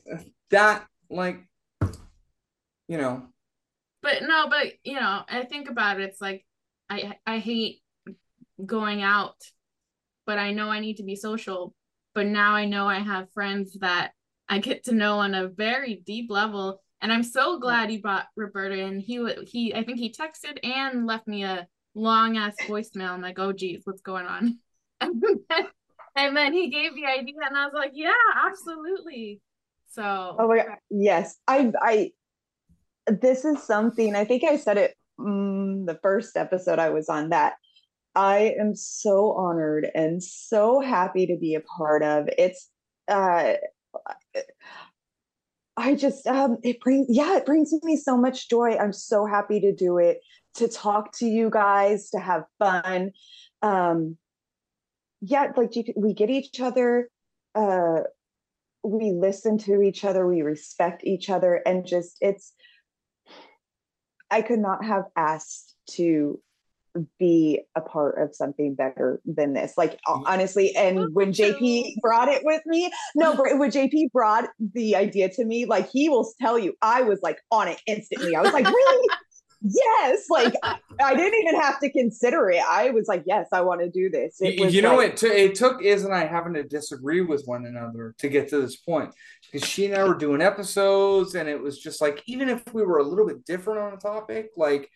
that, 0.49 0.87
like, 1.11 1.47
you 2.87 2.97
know, 2.97 3.27
But 4.01 4.23
no, 4.23 4.47
but 4.49 4.73
you 4.83 4.95
know, 4.95 5.21
I 5.29 5.43
think 5.45 5.69
about 5.69 5.99
it, 5.99 6.09
it's 6.09 6.19
like 6.21 6.43
I 6.89 7.13
I 7.27 7.37
hate 7.37 7.81
going 8.65 9.03
out, 9.03 9.35
but 10.29 10.37
I 10.37 10.51
know 10.51 10.69
I 10.69 10.79
need 10.79 10.97
to 10.97 11.03
be 11.03 11.15
social. 11.15 11.73
But 12.13 12.27
now 12.27 12.53
I 12.53 12.65
know 12.65 12.87
I 12.87 12.99
have 12.99 13.33
friends 13.33 13.75
that 13.81 14.11
I 14.47 14.59
get 14.59 14.83
to 14.83 14.93
know 14.93 15.17
on 15.17 15.33
a 15.33 15.47
very 15.47 16.03
deep 16.05 16.29
level. 16.29 16.83
And 17.01 17.11
I'm 17.11 17.23
so 17.23 17.57
glad 17.57 17.91
you 17.91 17.99
brought 17.99 18.27
Roberta 18.35 18.77
in. 18.77 18.99
He 18.99 19.27
he 19.47 19.73
I 19.73 19.83
think 19.83 19.97
he 19.97 20.13
texted 20.13 20.59
and 20.63 21.07
left 21.07 21.27
me 21.27 21.45
a 21.45 21.67
long 21.95 22.37
ass 22.37 22.55
voicemail. 22.67 23.09
I'm 23.09 23.23
like, 23.23 23.39
oh 23.39 23.53
geez, 23.53 23.81
what's 23.85 24.01
going 24.01 24.27
on? 24.27 24.59
And 25.01 25.23
then, 25.49 25.65
and 26.17 26.35
then 26.35 26.53
he 26.53 26.69
gave 26.69 26.93
the 26.93 27.05
idea 27.05 27.35
and 27.47 27.57
I 27.57 27.63
was 27.63 27.73
like, 27.73 27.93
yeah, 27.93 28.11
absolutely. 28.35 29.39
So 29.87 30.35
Oh 30.37 30.47
my 30.47 30.57
god, 30.57 30.75
yes. 30.91 31.37
I 31.47 31.71
I 31.81 32.11
this 33.07 33.45
is 33.45 33.63
something 33.63 34.13
I 34.13 34.25
think 34.25 34.43
I 34.43 34.57
said 34.57 34.77
it 34.77 34.95
mm, 35.19 35.87
the 35.87 35.97
first 36.03 36.37
episode 36.37 36.77
I 36.77 36.89
was 36.89 37.07
on 37.07 37.29
that 37.29 37.53
I 38.15 38.55
am 38.59 38.75
so 38.75 39.33
honored 39.33 39.89
and 39.93 40.21
so 40.21 40.79
happy 40.81 41.27
to 41.27 41.37
be 41.37 41.55
a 41.55 41.61
part 41.61 42.03
of. 42.03 42.27
It's 42.37 42.69
uh 43.07 43.53
I 45.77 45.95
just 45.95 46.27
um 46.27 46.57
it 46.63 46.79
brings 46.81 47.07
yeah, 47.09 47.37
it 47.37 47.45
brings 47.45 47.71
me 47.83 47.95
so 47.95 48.17
much 48.17 48.49
joy. 48.49 48.77
I'm 48.77 48.93
so 48.93 49.25
happy 49.25 49.59
to 49.61 49.73
do 49.73 49.97
it, 49.97 50.19
to 50.55 50.67
talk 50.67 51.17
to 51.17 51.25
you 51.25 51.49
guys, 51.49 52.09
to 52.11 52.19
have 52.19 52.43
fun. 52.57 53.11
Um 53.61 54.17
yeah, 55.21 55.51
like 55.55 55.73
we 55.95 56.13
get 56.13 56.29
each 56.29 56.59
other 56.59 57.09
uh 57.55 58.01
we 58.83 59.11
listen 59.11 59.57
to 59.57 59.81
each 59.81 60.05
other, 60.05 60.25
we 60.25 60.41
respect 60.41 61.03
each 61.03 61.29
other, 61.29 61.61
and 61.65 61.85
just 61.85 62.17
it's 62.21 62.53
I 64.31 64.41
could 64.41 64.59
not 64.59 64.85
have 64.85 65.05
asked 65.15 65.75
to 65.91 66.39
be 67.17 67.61
a 67.75 67.81
part 67.81 68.21
of 68.21 68.35
something 68.35 68.75
better 68.75 69.21
than 69.25 69.53
this. 69.53 69.73
Like 69.77 69.99
ho- 70.05 70.23
honestly, 70.25 70.75
and 70.75 71.13
when 71.13 71.31
JP 71.31 71.95
brought 72.01 72.27
it 72.27 72.43
with 72.43 72.61
me, 72.65 72.91
no, 73.15 73.35
but 73.35 73.57
when 73.57 73.71
JP 73.71 74.11
brought 74.11 74.45
the 74.73 74.95
idea 74.95 75.29
to 75.29 75.45
me, 75.45 75.65
like 75.65 75.89
he 75.89 76.09
will 76.09 76.31
tell 76.41 76.57
you, 76.57 76.73
I 76.81 77.01
was 77.01 77.19
like 77.21 77.39
on 77.51 77.67
it 77.67 77.81
instantly. 77.85 78.35
I 78.35 78.41
was 78.41 78.53
like, 78.53 78.65
really? 78.65 79.07
yes. 79.61 80.25
Like 80.29 80.53
I, 80.63 80.77
I 81.01 81.15
didn't 81.15 81.39
even 81.41 81.59
have 81.59 81.79
to 81.81 81.91
consider 81.91 82.49
it. 82.49 82.63
I 82.67 82.91
was 82.91 83.07
like, 83.07 83.23
yes, 83.25 83.47
I 83.51 83.61
want 83.61 83.81
to 83.81 83.89
do 83.89 84.09
this. 84.09 84.37
It 84.41 84.55
you, 84.55 84.65
was 84.65 84.73
you 84.73 84.81
know, 84.81 84.97
like, 84.97 85.11
it, 85.11 85.17
t- 85.17 85.27
it 85.27 85.55
took 85.55 85.83
Iz 85.83 86.05
and 86.05 86.13
I 86.13 86.25
having 86.25 86.53
to 86.53 86.63
disagree 86.63 87.21
with 87.21 87.43
one 87.45 87.65
another 87.65 88.15
to 88.19 88.29
get 88.29 88.47
to 88.49 88.61
this 88.61 88.77
point 88.77 89.13
because 89.51 89.67
she 89.67 89.85
and 89.85 89.95
I 89.95 90.03
were 90.05 90.15
doing 90.15 90.41
episodes, 90.41 91.35
and 91.35 91.49
it 91.49 91.61
was 91.61 91.79
just 91.79 92.01
like, 92.01 92.23
even 92.25 92.49
if 92.49 92.63
we 92.73 92.83
were 92.83 92.99
a 92.99 93.03
little 93.03 93.27
bit 93.27 93.45
different 93.45 93.79
on 93.79 93.93
a 93.93 93.97
topic, 93.97 94.51
like 94.55 94.89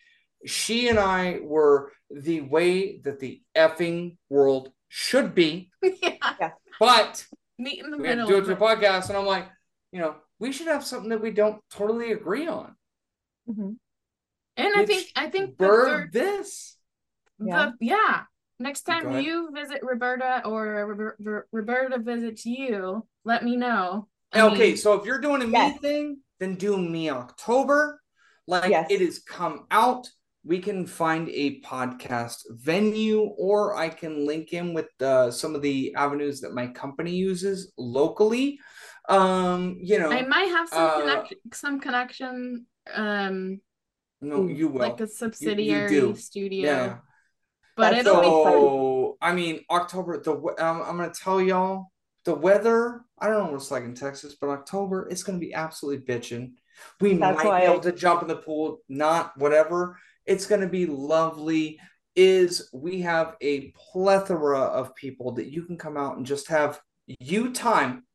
she 0.46 0.88
and 0.88 0.98
I 0.98 1.40
were 1.42 1.92
the 2.10 2.40
way 2.42 2.98
that 3.00 3.20
the 3.20 3.42
effing 3.56 4.16
world 4.28 4.70
should 4.88 5.34
be, 5.34 5.70
yeah, 5.82 6.50
but 6.78 7.26
meet 7.58 7.82
in 7.82 7.90
the 7.90 7.96
we 7.96 8.02
middle. 8.04 8.26
do 8.26 8.38
it 8.38 8.44
to 8.44 8.52
a 8.52 8.56
podcast, 8.56 9.08
and 9.08 9.18
I'm 9.18 9.26
like, 9.26 9.48
you 9.92 10.00
know, 10.00 10.16
we 10.38 10.52
should 10.52 10.66
have 10.68 10.84
something 10.84 11.10
that 11.10 11.22
we 11.22 11.30
don't 11.30 11.60
totally 11.70 12.12
agree 12.12 12.46
on. 12.46 12.76
Mhm. 13.48 13.76
And 14.56 14.74
I 14.76 14.86
think 14.86 15.08
I 15.16 15.28
think 15.30 15.58
the 15.58 15.66
Bird 15.66 15.86
third 15.86 16.12
this. 16.12 16.76
Yeah. 17.38 17.72
the 17.78 17.86
yeah. 17.86 18.22
Next 18.60 18.82
time 18.82 19.20
you 19.20 19.50
visit 19.52 19.80
Roberta 19.82 20.42
or 20.46 20.66
Rober- 20.66 21.16
Rober- 21.20 21.42
Roberta 21.50 21.98
visits 21.98 22.46
you, 22.46 23.04
let 23.24 23.42
me 23.42 23.56
know. 23.56 24.08
I 24.32 24.42
okay, 24.42 24.68
mean, 24.68 24.76
so 24.76 24.94
if 24.94 25.04
you're 25.06 25.18
doing 25.20 25.42
a 25.42 25.46
me 25.46 25.76
thing, 25.78 26.18
then 26.38 26.54
do 26.54 26.76
me 26.78 27.10
October. 27.10 28.00
Like 28.46 28.70
Yes. 28.70 28.86
it 28.90 29.00
has 29.00 29.18
come 29.18 29.66
out. 29.72 30.08
We 30.44 30.58
can 30.58 30.86
find 30.86 31.28
a 31.30 31.60
podcast 31.62 32.42
venue, 32.50 33.20
or 33.20 33.76
I 33.76 33.88
can 33.88 34.26
link 34.26 34.52
in 34.52 34.74
with 34.74 34.88
uh, 35.00 35.30
some 35.30 35.54
of 35.54 35.62
the 35.62 35.94
avenues 35.96 36.40
that 36.42 36.52
my 36.52 36.66
company 36.66 37.12
uses 37.12 37.72
locally. 37.78 38.58
Um, 39.08 39.76
you 39.80 39.98
know, 39.98 40.10
I 40.10 40.22
might 40.22 40.48
have 40.48 40.68
some 40.68 40.82
uh, 40.90 41.00
connection, 41.00 41.38
some 41.52 41.80
connection, 41.80 42.66
um, 42.94 43.60
no, 44.20 44.46
you 44.46 44.68
will. 44.68 44.80
like 44.80 45.00
a 45.00 45.06
subsidiary 45.06 45.88
do. 45.88 46.14
studio. 46.16 46.70
yeah. 46.70 46.96
But 47.76 47.90
That's 47.90 48.06
it'll 48.06 48.20
be 48.20 48.26
fun. 48.28 48.52
So 48.52 49.16
I 49.20 49.32
mean, 49.32 49.60
October. 49.70 50.22
The 50.22 50.32
um, 50.32 50.82
I'm 50.82 50.96
gonna 50.96 51.12
tell 51.12 51.40
y'all 51.40 51.90
the 52.24 52.34
weather. 52.34 53.02
I 53.18 53.28
don't 53.28 53.44
know 53.44 53.50
what 53.52 53.56
it's 53.56 53.70
like 53.70 53.84
in 53.84 53.94
Texas, 53.94 54.36
but 54.40 54.48
October 54.50 55.08
it's 55.10 55.22
gonna 55.22 55.38
be 55.38 55.54
absolutely 55.54 56.04
bitching. 56.04 56.52
We 57.00 57.14
That's 57.14 57.36
might 57.36 57.46
why 57.46 57.60
be 57.60 57.66
I- 57.66 57.70
able 57.70 57.82
to 57.82 57.92
jump 57.92 58.22
in 58.22 58.28
the 58.28 58.36
pool, 58.36 58.78
not 58.88 59.36
whatever. 59.36 59.98
It's 60.26 60.46
gonna 60.46 60.68
be 60.68 60.86
lovely. 60.86 61.80
Is 62.16 62.70
we 62.72 63.00
have 63.00 63.36
a 63.40 63.72
plethora 63.72 64.60
of 64.60 64.94
people 64.94 65.32
that 65.32 65.50
you 65.50 65.64
can 65.64 65.76
come 65.76 65.96
out 65.96 66.16
and 66.16 66.24
just 66.24 66.48
have 66.48 66.80
you 67.06 67.52
time, 67.52 68.06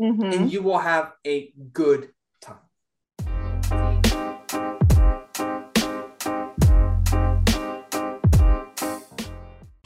Mhm. 0.00 0.34
and 0.34 0.52
you 0.52 0.60
will 0.62 0.78
have 0.78 1.12
a 1.24 1.52
good 1.72 2.10
time. 2.40 2.58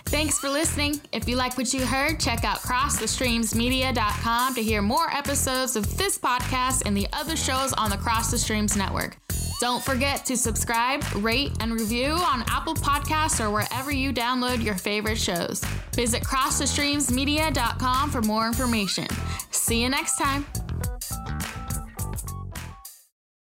Thanks 0.07 0.39
for 0.39 0.49
listening. 0.51 1.01
If 1.13 1.29
you 1.29 1.37
like 1.37 1.57
what 1.57 1.73
you 1.73 1.87
heard, 1.87 2.21
check 2.21 2.45
out 2.45 2.59
crossthestreamsmedia.com 2.59 4.55
to 4.55 4.63
hear 4.63 4.83
more 4.83 5.11
episodes 5.11 5.75
of 5.75 5.97
this 5.97 6.19
podcast 6.19 6.83
and 6.87 6.97
the 6.97 7.07
other 7.13 7.37
shows 7.37 7.73
on 7.73 7.91
the 7.91 7.97
Cross 7.97 8.31
the 8.31 8.39
Streams 8.39 8.77
network. 8.77 9.17
Don't 9.63 9.81
forget 9.81 10.27
to 10.27 10.37
subscribe, 10.37 11.05
rate, 11.15 11.53
and 11.61 11.73
review 11.73 12.15
on 12.15 12.43
Apple 12.49 12.75
Podcasts 12.75 13.39
or 13.39 13.49
wherever 13.49 13.93
you 13.93 14.13
download 14.13 14.61
your 14.61 14.75
favorite 14.75 15.19
shows. 15.19 15.63
Visit 15.95 16.25
crossthestreamsmedia.com 16.25 18.11
for 18.11 18.23
more 18.23 18.49
information. 18.49 19.07
See 19.53 19.81
you 19.81 19.89
next 19.89 20.19
time. 20.19 20.45